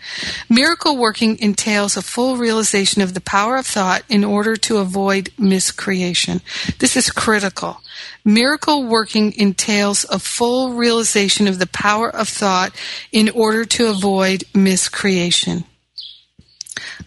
Miracle 0.48 0.96
working 0.96 1.38
entails 1.38 1.94
a 1.94 2.00
full 2.00 2.38
realization 2.38 3.02
of 3.02 3.12
the 3.12 3.20
power 3.20 3.58
of 3.58 3.66
thought 3.66 4.02
in 4.08 4.24
order 4.24 4.56
to 4.56 4.78
avoid 4.78 5.28
miscreation. 5.36 6.40
This 6.78 6.96
is 6.96 7.10
critical. 7.10 7.82
Miracle 8.24 8.82
working 8.82 9.34
entails 9.36 10.06
a 10.08 10.18
full 10.18 10.72
realization 10.72 11.46
of 11.46 11.58
the 11.58 11.66
power 11.66 12.08
of 12.08 12.30
thought 12.30 12.74
in 13.12 13.28
order 13.28 13.66
to 13.66 13.88
avoid 13.88 14.44
miscreation. 14.54 15.64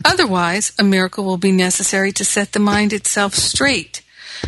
Otherwise, 0.05 0.71
a 0.77 0.83
miracle 0.83 1.23
will 1.23 1.37
be 1.37 1.51
necessary 1.51 2.11
to 2.11 2.23
set 2.23 2.51
the 2.51 2.59
mind 2.59 2.93
itself 2.93 3.33
straight. 3.33 4.03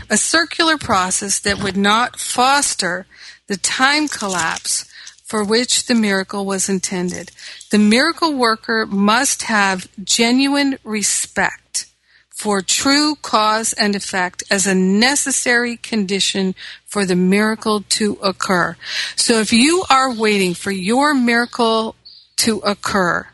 A 0.08 0.18
circular 0.18 0.78
process 0.78 1.40
that 1.40 1.64
would 1.64 1.78
not 1.78 2.20
foster 2.20 3.08
the 3.48 3.58
time 3.58 4.08
collapse 4.08 4.86
for 5.26 5.44
which 5.44 5.88
the 5.88 5.96
miracle 5.96 6.46
was 6.46 6.70
intended. 6.70 7.32
The 7.72 7.80
miracle 7.80 8.34
worker 8.34 8.86
must 8.86 9.44
have 9.44 9.90
genuine 10.04 10.78
respect 10.84 11.88
for 12.30 12.62
true 12.62 13.16
cause 13.16 13.74
and 13.74 13.96
effect 13.96 14.44
as 14.52 14.68
a 14.68 14.76
necessary 14.76 15.78
condition 15.78 16.54
for 16.86 17.06
the 17.06 17.16
miracle 17.16 17.82
to 17.90 18.20
occur. 18.22 18.78
So 19.16 19.40
if 19.40 19.52
you 19.52 19.84
are 19.90 20.14
waiting 20.14 20.54
for 20.54 20.72
your 20.72 21.16
miracle 21.16 21.96
to 22.38 22.60
occur, 22.60 23.28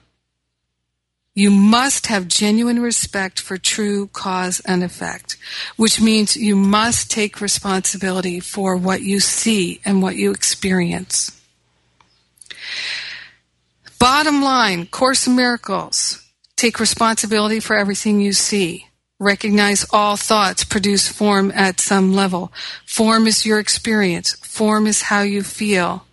you 1.33 1.49
must 1.49 2.07
have 2.07 2.27
genuine 2.27 2.81
respect 2.81 3.39
for 3.39 3.57
true 3.57 4.07
cause 4.07 4.61
and 4.61 4.83
effect, 4.83 5.35
which 5.75 5.99
means 5.99 6.37
you 6.37 6.55
must 6.55 7.11
take 7.11 7.41
responsibility 7.41 8.39
for 8.39 8.77
what 8.77 9.01
you 9.01 9.19
see 9.19 9.81
and 9.83 10.01
what 10.01 10.15
you 10.15 10.31
experience. 10.31 11.40
Bottom 13.99 14.41
line, 14.41 14.87
Course 14.87 15.27
in 15.27 15.35
Miracles. 15.35 16.27
Take 16.55 16.79
responsibility 16.79 17.59
for 17.59 17.75
everything 17.75 18.19
you 18.19 18.33
see. 18.33 18.87
Recognize 19.19 19.85
all 19.93 20.17
thoughts 20.17 20.63
produce 20.63 21.07
form 21.07 21.51
at 21.53 21.79
some 21.79 22.13
level. 22.13 22.51
Form 22.87 23.27
is 23.27 23.45
your 23.45 23.59
experience. 23.59 24.33
Form 24.37 24.87
is 24.87 25.03
how 25.03 25.21
you 25.21 25.43
feel. 25.43 26.05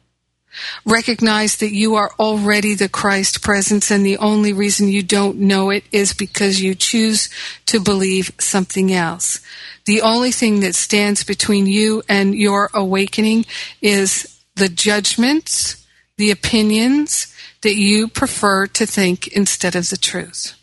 Recognize 0.84 1.56
that 1.56 1.72
you 1.72 1.94
are 1.94 2.12
already 2.18 2.74
the 2.74 2.88
Christ 2.88 3.42
presence 3.42 3.90
and 3.90 4.04
the 4.04 4.18
only 4.18 4.52
reason 4.52 4.88
you 4.88 5.02
don't 5.02 5.38
know 5.38 5.70
it 5.70 5.84
is 5.92 6.12
because 6.12 6.60
you 6.60 6.74
choose 6.74 7.28
to 7.66 7.80
believe 7.80 8.32
something 8.38 8.92
else. 8.92 9.40
The 9.86 10.02
only 10.02 10.32
thing 10.32 10.60
that 10.60 10.74
stands 10.74 11.24
between 11.24 11.66
you 11.66 12.02
and 12.08 12.34
your 12.34 12.70
awakening 12.74 13.46
is 13.80 14.38
the 14.54 14.68
judgments, 14.68 15.77
the 16.18 16.30
opinions 16.30 17.34
that 17.62 17.76
you 17.76 18.08
prefer 18.08 18.66
to 18.66 18.84
think 18.84 19.28
instead 19.28 19.74
of 19.74 19.88
the 19.88 19.96
truth. 19.96 20.54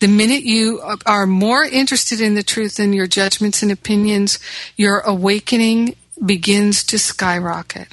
The 0.00 0.08
minute 0.08 0.42
you 0.42 0.80
are 1.06 1.26
more 1.26 1.64
interested 1.64 2.20
in 2.20 2.34
the 2.34 2.42
truth 2.42 2.76
than 2.76 2.92
your 2.92 3.06
judgments 3.06 3.62
and 3.62 3.70
opinions, 3.70 4.40
your 4.76 4.98
awakening 5.00 5.94
begins 6.24 6.82
to 6.84 6.98
skyrocket. 6.98 7.88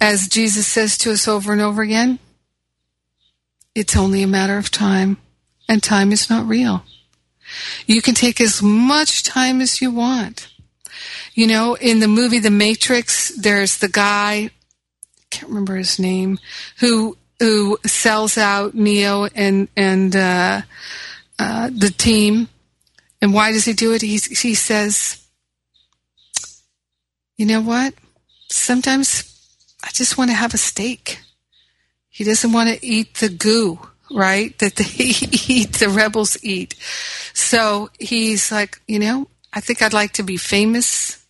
As 0.00 0.26
Jesus 0.26 0.66
says 0.66 0.98
to 0.98 1.12
us 1.12 1.28
over 1.28 1.52
and 1.52 1.60
over 1.60 1.82
again, 1.82 2.18
it's 3.74 3.96
only 3.96 4.22
a 4.22 4.26
matter 4.26 4.58
of 4.58 4.70
time, 4.72 5.18
and 5.68 5.82
time 5.82 6.10
is 6.10 6.28
not 6.28 6.48
real. 6.48 6.84
You 7.86 8.02
can 8.02 8.14
take 8.14 8.40
as 8.40 8.60
much 8.60 9.22
time 9.22 9.60
as 9.60 9.80
you 9.80 9.90
want. 9.90 10.48
You 11.34 11.46
know, 11.46 11.74
in 11.76 12.00
the 12.00 12.08
movie 12.08 12.40
The 12.40 12.50
Matrix, 12.50 13.28
there's 13.36 13.78
the 13.78 13.88
guy, 13.88 14.50
can't 15.30 15.48
remember 15.48 15.76
his 15.76 15.98
name, 15.98 16.38
who 16.78 17.16
who 17.38 17.78
sells 17.86 18.36
out 18.36 18.74
Neo 18.74 19.26
and 19.34 19.68
and 19.76 20.14
uh, 20.14 20.62
uh, 21.38 21.70
the 21.72 21.90
team. 21.90 22.48
And 23.20 23.34
why 23.34 23.52
does 23.52 23.64
he 23.64 23.72
do 23.72 23.92
it? 23.92 24.02
He 24.02 24.18
he 24.18 24.54
says, 24.54 25.24
"You 27.36 27.46
know 27.46 27.60
what? 27.60 27.94
Sometimes 28.50 29.24
I 29.84 29.90
just 29.92 30.18
want 30.18 30.30
to 30.30 30.36
have 30.36 30.54
a 30.54 30.58
steak." 30.58 31.20
He 32.08 32.24
doesn't 32.24 32.52
want 32.52 32.68
to 32.68 32.84
eat 32.84 33.14
the 33.14 33.28
goo, 33.28 33.78
right? 34.10 34.58
That 34.58 34.74
they 34.74 34.84
eat, 35.54 35.74
the 35.74 35.88
rebels 35.88 36.36
eat. 36.42 36.74
So 37.32 37.90
he's 38.00 38.50
like, 38.50 38.80
you 38.88 38.98
know, 38.98 39.28
I 39.52 39.60
think 39.60 39.82
I'd 39.82 39.92
like 39.92 40.14
to 40.14 40.24
be 40.24 40.36
famous. 40.36 41.24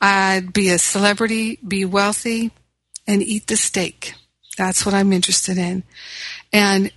I'd 0.00 0.52
be 0.52 0.70
a 0.70 0.78
celebrity, 0.78 1.58
be 1.66 1.84
wealthy, 1.84 2.52
and 3.06 3.22
eat 3.22 3.46
the 3.46 3.56
steak. 3.56 4.14
That's 4.56 4.84
what 4.84 4.94
I'm 4.94 5.12
interested 5.12 5.58
in. 5.58 5.82
And 6.52 6.92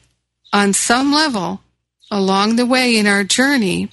on 0.51 0.73
some 0.73 1.11
level, 1.11 1.61
along 2.11 2.55
the 2.55 2.65
way 2.65 2.97
in 2.97 3.07
our 3.07 3.23
journey, 3.23 3.89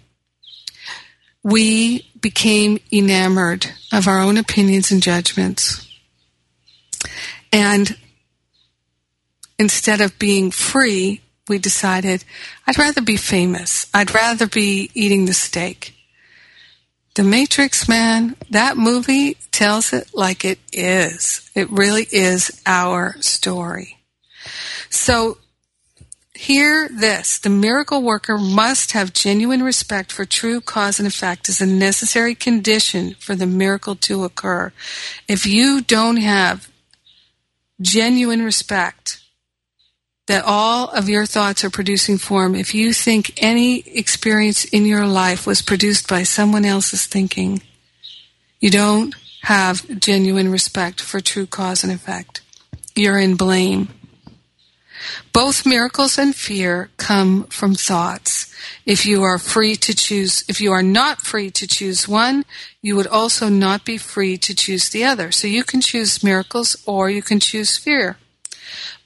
we 1.43 2.07
became 2.21 2.79
enamored 2.93 3.67
of 3.93 4.07
our 4.07 4.21
own 4.21 4.37
opinions 4.37 4.91
and 4.91 5.03
judgments. 5.03 5.87
And 7.53 7.97
instead 9.59 10.01
of 10.01 10.19
being 10.19 10.51
free, 10.51 11.23
we 11.49 11.59
decided, 11.59 12.25
I'd 12.67 12.79
rather 12.79 13.01
be 13.01 13.17
famous. 13.17 13.87
I'd 13.93 14.15
rather 14.15 14.47
be 14.47 14.91
eating 14.95 15.25
the 15.25 15.35
steak. 15.35 15.95
The 17.15 17.25
Matrix, 17.25 17.89
man, 17.89 18.37
that 18.51 18.77
movie 18.77 19.35
tells 19.51 19.93
it 19.93 20.11
like 20.15 20.45
it 20.45 20.61
is. 20.73 21.51
It 21.55 21.71
really 21.71 22.07
is 22.13 22.63
our 22.67 23.21
story. 23.21 23.99
So, 24.91 25.39
hear 26.35 26.89
this. 26.89 27.39
The 27.39 27.51
miracle 27.51 28.03
worker 28.03 28.39
must 28.39 28.93
have 28.93 29.13
genuine 29.13 29.63
respect 29.63 30.11
for 30.13 30.25
true 30.25 30.61
cause 30.61 30.99
and 30.99 31.07
effect 31.07 31.49
as 31.49 31.61
a 31.61 31.67
necessary 31.67 32.35
condition 32.35 33.15
for 33.19 33.35
the 33.35 33.47
miracle 33.47 33.97
to 33.97 34.25
occur. 34.25 34.73
If 35.29 35.47
you 35.47 35.83
don't 35.83 36.17
have 36.17 36.69
genuine 37.81 38.43
respect 38.43 39.20
that 40.31 40.45
all 40.47 40.89
of 40.91 41.09
your 41.09 41.27
thoughts 41.27 41.65
are 41.65 41.71
producing 41.71 42.17
form. 42.17 42.55
If 42.55 42.73
you 42.73 42.93
think 42.93 43.33
any 43.43 43.81
experience 43.81 44.65
in 44.65 44.87
your 44.87 45.05
life 45.05 45.45
was 45.45 45.61
produced 45.61 46.09
by 46.09 46.23
someone 46.23 46.65
else's 46.65 47.05
thinking, 47.05 47.63
you 48.61 48.71
don't 48.71 49.13
have 49.43 49.99
genuine 49.99 50.49
respect 50.49 51.01
for 51.01 51.19
true 51.19 51.47
cause 51.47 51.83
and 51.83 51.93
effect. 51.93 52.43
You're 52.95 53.19
in 53.19 53.35
blame. 53.35 53.89
Both 55.33 55.67
miracles 55.67 56.17
and 56.17 56.33
fear 56.33 56.91
come 56.97 57.47
from 57.47 57.75
thoughts. 57.75 58.55
If 58.87 59.05
you 59.05 59.25
are 59.25 59.39
free 59.39 59.75
to 59.75 59.93
choose, 59.97 60.45
if 60.47 60.61
you 60.61 60.71
are 60.71 60.83
not 60.83 61.21
free 61.21 61.51
to 61.51 61.67
choose 61.67 62.07
one, 62.07 62.45
you 62.81 62.95
would 62.95 63.09
also 63.09 63.49
not 63.49 63.85
be 63.85 63.99
free 63.99 64.39
to 64.39 64.55
choose 64.55 64.91
the 64.91 65.03
other. 65.03 65.33
So 65.33 65.49
you 65.49 65.65
can 65.65 65.81
choose 65.81 66.23
miracles 66.23 66.77
or 66.87 67.11
you 67.11 67.21
can 67.21 67.41
choose 67.41 67.77
fear. 67.77 68.17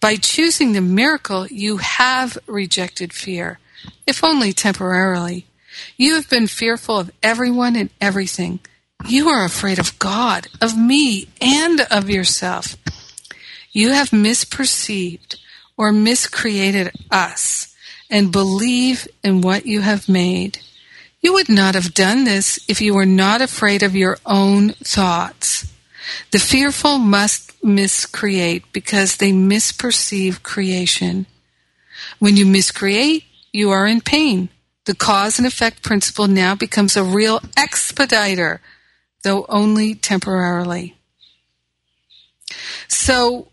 By 0.05 0.17
choosing 0.17 0.75
the 0.75 0.83
miracle, 0.83 1.47
you 1.47 1.79
have 1.79 2.37
rejected 2.47 3.11
fear, 3.15 3.59
if 4.07 4.23
only 4.23 4.53
temporarily. 4.53 5.47
You 5.97 6.17
have 6.17 6.29
been 6.29 6.47
fearful 6.47 6.99
of 6.99 7.11
everyone 7.23 7.75
and 7.75 7.89
everything. 8.03 8.61
You 9.07 9.31
are 9.31 9.47
afraid 9.47 9.79
of 9.79 9.99
God, 9.99 10.49
of 10.61 10.77
me, 10.77 11.29
and 11.41 11.81
of 11.91 12.11
yourself. 12.11 12.77
You 13.73 13.93
have 13.93 14.11
misperceived 14.11 15.37
or 15.79 15.91
miscreated 15.91 16.93
us 17.11 17.75
and 18.11 18.31
believe 18.31 19.09
in 19.23 19.41
what 19.41 19.65
you 19.65 19.81
have 19.81 20.07
made. 20.07 20.59
You 21.23 21.33
would 21.33 21.49
not 21.49 21.75
have 21.75 21.95
done 21.95 22.25
this 22.25 22.63
if 22.69 22.83
you 22.83 22.93
were 22.93 23.07
not 23.07 23.41
afraid 23.41 23.83
of 23.83 23.97
your 23.97 24.19
own 24.27 24.75
thoughts. 24.85 25.73
The 26.31 26.39
fearful 26.39 26.99
must 26.99 27.54
miscreate 27.65 28.71
because 28.73 29.17
they 29.17 29.33
misperceive 29.33 30.43
creation. 30.43 31.27
When 32.19 32.37
you 32.37 32.47
miscreate, 32.47 33.25
you 33.53 33.71
are 33.71 33.87
in 33.87 34.01
pain. 34.01 34.51
The 34.85 34.95
cause 34.95 35.39
and 35.39 35.47
effect 35.47 35.83
principle 35.83 36.29
now 36.29 36.55
becomes 36.55 36.97
a 36.97 37.03
real 37.03 37.41
expediter, 37.57 38.61
though 39.23 39.47
only 39.49 39.95
temporarily. 39.95 40.97
So, 42.87 43.49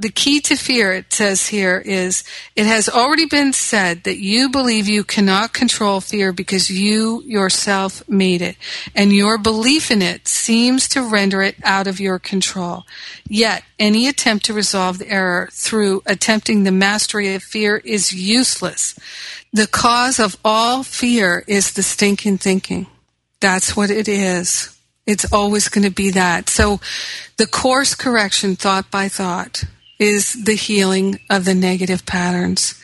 the 0.00 0.10
key 0.10 0.40
to 0.42 0.54
fear, 0.54 0.92
it 0.92 1.12
says 1.12 1.48
here, 1.48 1.82
is 1.84 2.22
it 2.54 2.66
has 2.66 2.88
already 2.88 3.26
been 3.26 3.52
said 3.52 4.04
that 4.04 4.18
you 4.18 4.48
believe 4.48 4.88
you 4.88 5.02
cannot 5.02 5.52
control 5.52 6.00
fear 6.00 6.32
because 6.32 6.70
you 6.70 7.20
yourself 7.24 8.08
made 8.08 8.40
it, 8.40 8.56
and 8.94 9.12
your 9.12 9.38
belief 9.38 9.90
in 9.90 10.00
it 10.00 10.28
seems 10.28 10.88
to 10.90 11.02
render 11.02 11.42
it 11.42 11.56
out 11.64 11.88
of 11.88 11.98
your 11.98 12.20
control. 12.20 12.84
Yet, 13.26 13.64
any 13.76 14.06
attempt 14.06 14.44
to 14.46 14.52
resolve 14.52 14.98
the 14.98 15.10
error 15.10 15.48
through 15.50 16.02
attempting 16.06 16.62
the 16.62 16.70
mastery 16.70 17.34
of 17.34 17.42
fear 17.42 17.78
is 17.78 18.12
useless. 18.12 18.96
The 19.52 19.66
cause 19.66 20.20
of 20.20 20.36
all 20.44 20.84
fear 20.84 21.42
is 21.48 21.72
the 21.72 21.82
stinking 21.82 22.38
thinking. 22.38 22.86
That's 23.40 23.76
what 23.76 23.90
it 23.90 24.06
is. 24.08 24.76
It's 25.06 25.32
always 25.32 25.68
going 25.68 25.84
to 25.84 25.90
be 25.90 26.10
that. 26.12 26.48
So, 26.48 26.80
the 27.36 27.46
course 27.46 27.96
correction 27.96 28.54
thought 28.54 28.92
by 28.92 29.08
thought 29.08 29.64
is 29.98 30.44
the 30.44 30.54
healing 30.54 31.18
of 31.28 31.44
the 31.44 31.54
negative 31.54 32.06
patterns. 32.06 32.80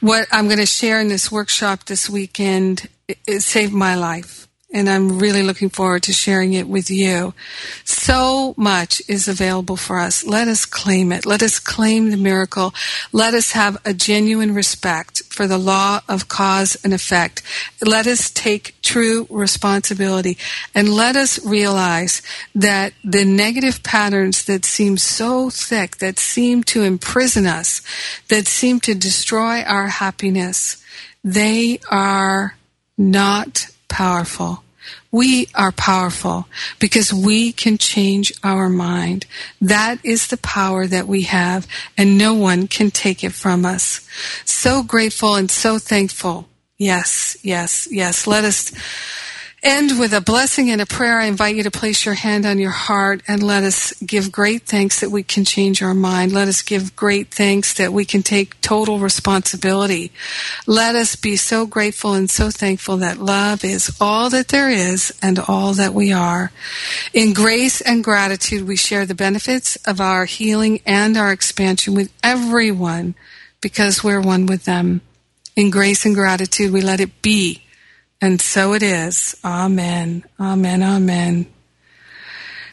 What 0.00 0.26
I'm 0.32 0.46
going 0.46 0.58
to 0.58 0.66
share 0.66 1.00
in 1.00 1.08
this 1.08 1.30
workshop 1.30 1.84
this 1.84 2.10
weekend 2.10 2.88
it 3.26 3.40
saved 3.40 3.72
my 3.72 3.94
life. 3.94 4.46
And 4.70 4.90
I'm 4.90 5.18
really 5.18 5.42
looking 5.42 5.70
forward 5.70 6.02
to 6.02 6.12
sharing 6.12 6.52
it 6.52 6.68
with 6.68 6.90
you. 6.90 7.32
So 7.84 8.52
much 8.58 9.00
is 9.08 9.26
available 9.26 9.76
for 9.76 9.98
us. 9.98 10.26
Let 10.26 10.46
us 10.46 10.66
claim 10.66 11.10
it. 11.10 11.24
Let 11.24 11.42
us 11.42 11.58
claim 11.58 12.10
the 12.10 12.18
miracle. 12.18 12.74
Let 13.10 13.32
us 13.32 13.52
have 13.52 13.78
a 13.86 13.94
genuine 13.94 14.54
respect 14.54 15.17
for 15.38 15.46
the 15.46 15.56
law 15.56 16.00
of 16.08 16.26
cause 16.26 16.76
and 16.82 16.92
effect. 16.92 17.42
Let 17.80 18.08
us 18.08 18.28
take 18.28 18.74
true 18.82 19.24
responsibility 19.30 20.36
and 20.74 20.92
let 20.92 21.14
us 21.14 21.38
realize 21.46 22.22
that 22.56 22.92
the 23.04 23.24
negative 23.24 23.84
patterns 23.84 24.46
that 24.46 24.64
seem 24.64 24.98
so 24.98 25.48
thick, 25.48 25.98
that 25.98 26.18
seem 26.18 26.64
to 26.64 26.82
imprison 26.82 27.46
us, 27.46 27.82
that 28.26 28.48
seem 28.48 28.80
to 28.80 28.96
destroy 28.96 29.62
our 29.62 29.86
happiness, 29.86 30.82
they 31.22 31.78
are 31.88 32.56
not 32.96 33.68
powerful. 33.86 34.64
We 35.10 35.48
are 35.54 35.72
powerful 35.72 36.46
because 36.78 37.12
we 37.12 37.52
can 37.52 37.78
change 37.78 38.32
our 38.44 38.68
mind. 38.68 39.24
That 39.60 40.04
is 40.04 40.26
the 40.26 40.36
power 40.36 40.86
that 40.86 41.08
we 41.08 41.22
have, 41.22 41.66
and 41.96 42.18
no 42.18 42.34
one 42.34 42.66
can 42.66 42.90
take 42.90 43.24
it 43.24 43.32
from 43.32 43.64
us. 43.64 44.06
So 44.44 44.82
grateful 44.82 45.34
and 45.34 45.50
so 45.50 45.78
thankful. 45.78 46.48
Yes, 46.76 47.36
yes, 47.42 47.88
yes. 47.90 48.26
Let 48.26 48.44
us 48.44 48.72
end 49.62 49.98
with 49.98 50.12
a 50.12 50.20
blessing 50.20 50.70
and 50.70 50.80
a 50.80 50.86
prayer. 50.86 51.18
I 51.18 51.24
invite 51.24 51.56
you 51.56 51.62
to 51.64 51.70
place 51.70 52.04
your 52.04 52.14
hand 52.14 52.46
on 52.46 52.58
your 52.58 52.70
heart 52.70 53.22
and 53.26 53.42
let 53.42 53.64
us 53.64 53.92
give 54.02 54.30
great 54.30 54.62
thanks 54.62 55.00
that 55.00 55.10
we 55.10 55.22
can 55.22 55.44
change 55.44 55.82
our 55.82 55.94
mind. 55.94 56.32
Let 56.32 56.48
us 56.48 56.62
give 56.62 56.94
great 56.94 57.28
thanks 57.28 57.74
that 57.74 57.92
we 57.92 58.04
can 58.04 58.22
take 58.22 58.60
total 58.60 58.98
responsibility. 58.98 60.12
Let 60.66 60.94
us 60.94 61.16
be 61.16 61.36
so 61.36 61.66
grateful 61.66 62.14
and 62.14 62.30
so 62.30 62.50
thankful 62.50 62.98
that 62.98 63.18
love 63.18 63.64
is 63.64 63.96
all 64.00 64.30
that 64.30 64.48
there 64.48 64.70
is 64.70 65.12
and 65.20 65.38
all 65.38 65.72
that 65.74 65.94
we 65.94 66.12
are. 66.12 66.52
In 67.12 67.32
grace 67.32 67.80
and 67.80 68.04
gratitude, 68.04 68.66
we 68.66 68.76
share 68.76 69.06
the 69.06 69.14
benefits 69.14 69.76
of 69.86 70.00
our 70.00 70.24
healing 70.24 70.80
and 70.86 71.16
our 71.16 71.32
expansion 71.32 71.94
with 71.94 72.12
everyone 72.22 73.14
because 73.60 74.04
we're 74.04 74.20
one 74.20 74.46
with 74.46 74.64
them. 74.64 75.00
In 75.56 75.70
grace 75.70 76.06
and 76.06 76.14
gratitude, 76.14 76.72
we 76.72 76.80
let 76.80 77.00
it 77.00 77.20
be 77.20 77.62
and 78.20 78.40
so 78.40 78.74
it 78.74 78.82
is. 78.82 79.36
Amen. 79.44 80.24
Amen. 80.40 80.82
Amen. 80.82 81.46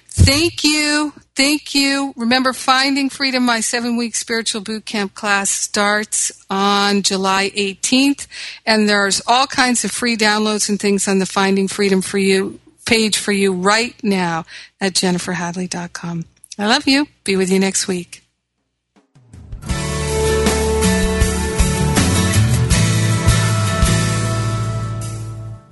Thank 0.07 0.63
you. 0.63 1.13
Thank 1.35 1.75
you. 1.75 2.13
Remember, 2.15 2.53
Finding 2.53 3.09
Freedom, 3.09 3.43
my 3.43 3.59
seven 3.59 3.97
week 3.97 4.15
spiritual 4.15 4.61
boot 4.61 4.85
camp 4.85 5.13
class 5.13 5.49
starts 5.49 6.31
on 6.49 7.01
July 7.03 7.49
18th. 7.49 8.25
And 8.65 8.87
there's 8.87 9.21
all 9.27 9.45
kinds 9.45 9.83
of 9.83 9.91
free 9.91 10.15
downloads 10.15 10.69
and 10.69 10.79
things 10.79 11.07
on 11.07 11.19
the 11.19 11.25
Finding 11.25 11.67
Freedom 11.67 12.01
for 12.01 12.17
You 12.17 12.59
page 12.85 13.17
for 13.17 13.31
you 13.31 13.51
right 13.51 13.95
now 14.03 14.45
at 14.79 14.93
jenniferhadley.com. 14.93 16.25
I 16.57 16.67
love 16.67 16.87
you. 16.87 17.07
Be 17.23 17.35
with 17.35 17.51
you 17.51 17.59
next 17.59 17.87
week. 17.87 18.24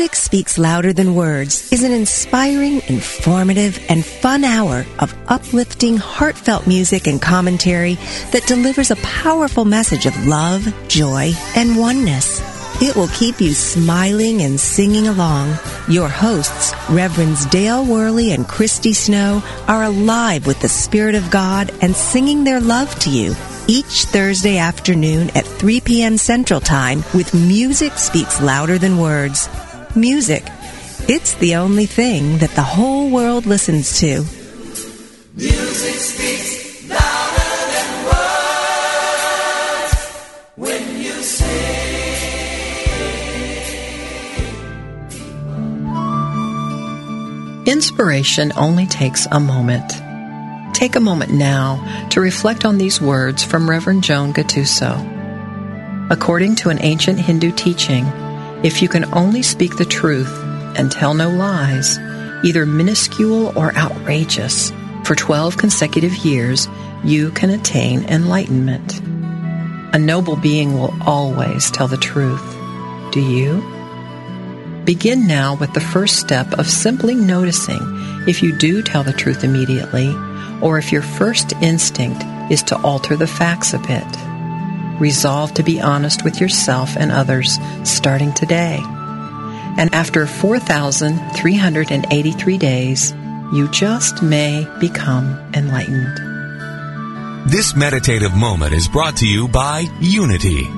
Music 0.00 0.16
Speaks 0.16 0.56
Louder 0.56 0.94
Than 0.94 1.14
Words 1.14 1.70
is 1.74 1.82
an 1.82 1.92
inspiring, 1.92 2.80
informative, 2.88 3.78
and 3.90 4.02
fun 4.02 4.44
hour 4.44 4.86
of 4.98 5.14
uplifting, 5.28 5.98
heartfelt 5.98 6.66
music 6.66 7.06
and 7.06 7.20
commentary 7.20 7.96
that 8.32 8.46
delivers 8.46 8.90
a 8.90 8.96
powerful 8.96 9.66
message 9.66 10.06
of 10.06 10.26
love, 10.26 10.74
joy, 10.88 11.32
and 11.54 11.76
oneness. 11.76 12.40
It 12.80 12.96
will 12.96 13.08
keep 13.08 13.42
you 13.42 13.52
smiling 13.52 14.40
and 14.40 14.58
singing 14.58 15.06
along. 15.06 15.58
Your 15.86 16.08
hosts, 16.08 16.72
Reverends 16.88 17.44
Dale 17.44 17.84
Worley 17.84 18.32
and 18.32 18.48
Christy 18.48 18.94
Snow, 18.94 19.42
are 19.68 19.84
alive 19.84 20.46
with 20.46 20.60
the 20.60 20.68
Spirit 20.70 21.14
of 21.14 21.30
God 21.30 21.72
and 21.82 21.94
singing 21.94 22.44
their 22.44 22.62
love 22.62 22.98
to 23.00 23.10
you 23.10 23.34
each 23.68 24.04
Thursday 24.06 24.56
afternoon 24.56 25.28
at 25.34 25.44
3 25.44 25.82
p.m. 25.82 26.16
Central 26.16 26.58
Time 26.58 27.04
with 27.12 27.34
Music 27.34 27.92
Speaks 27.98 28.40
Louder 28.40 28.78
Than 28.78 28.96
Words. 28.96 29.50
Music. 29.96 30.44
It's 31.08 31.34
the 31.34 31.56
only 31.56 31.86
thing 31.86 32.38
that 32.38 32.50
the 32.50 32.62
whole 32.62 33.10
world 33.10 33.44
listens 33.44 33.98
to. 33.98 34.24
Music 35.34 35.94
speaks 35.96 36.88
louder 36.88 37.50
than 37.72 38.04
words 38.04 39.94
when 40.54 41.00
you 41.02 41.10
sing. 41.22 41.48
Inspiration 47.66 48.52
only 48.56 48.86
takes 48.86 49.26
a 49.32 49.40
moment. 49.40 49.90
Take 50.72 50.94
a 50.94 51.00
moment 51.00 51.32
now 51.32 52.06
to 52.10 52.20
reflect 52.20 52.64
on 52.64 52.78
these 52.78 53.00
words 53.00 53.42
from 53.42 53.68
Reverend 53.68 54.04
Joan 54.04 54.32
Gattuso. 54.32 55.18
According 56.10 56.54
to 56.56 56.70
an 56.70 56.78
ancient 56.80 57.18
Hindu 57.18 57.50
teaching, 57.52 58.06
if 58.62 58.82
you 58.82 58.88
can 58.88 59.12
only 59.14 59.42
speak 59.42 59.76
the 59.76 59.84
truth 59.84 60.30
and 60.76 60.90
tell 60.90 61.14
no 61.14 61.30
lies, 61.30 61.98
either 62.44 62.66
minuscule 62.66 63.58
or 63.58 63.74
outrageous, 63.76 64.72
for 65.04 65.14
12 65.14 65.56
consecutive 65.56 66.14
years, 66.18 66.68
you 67.02 67.30
can 67.30 67.50
attain 67.50 68.04
enlightenment. 68.04 69.00
A 69.94 69.98
noble 69.98 70.36
being 70.36 70.74
will 70.74 70.94
always 71.02 71.70
tell 71.70 71.88
the 71.88 71.96
truth. 71.96 72.56
Do 73.12 73.20
you? 73.20 73.62
Begin 74.84 75.26
now 75.26 75.54
with 75.56 75.72
the 75.72 75.80
first 75.80 76.16
step 76.20 76.52
of 76.58 76.68
simply 76.68 77.14
noticing 77.14 77.80
if 78.28 78.42
you 78.42 78.56
do 78.56 78.82
tell 78.82 79.02
the 79.02 79.12
truth 79.12 79.42
immediately 79.42 80.14
or 80.62 80.78
if 80.78 80.92
your 80.92 81.02
first 81.02 81.52
instinct 81.62 82.22
is 82.52 82.62
to 82.64 82.80
alter 82.82 83.16
the 83.16 83.26
facts 83.26 83.72
a 83.72 83.78
bit. 83.78 84.29
Resolve 85.00 85.54
to 85.54 85.62
be 85.62 85.80
honest 85.80 86.24
with 86.24 86.40
yourself 86.40 86.96
and 86.96 87.10
others 87.10 87.58
starting 87.84 88.32
today. 88.32 88.80
And 89.76 89.92
after 89.94 90.26
4,383 90.26 92.58
days, 92.58 93.12
you 93.52 93.68
just 93.70 94.22
may 94.22 94.66
become 94.78 95.38
enlightened. 95.54 96.18
This 97.50 97.74
meditative 97.74 98.34
moment 98.34 98.74
is 98.74 98.86
brought 98.86 99.16
to 99.16 99.26
you 99.26 99.48
by 99.48 99.86
Unity 100.00 100.68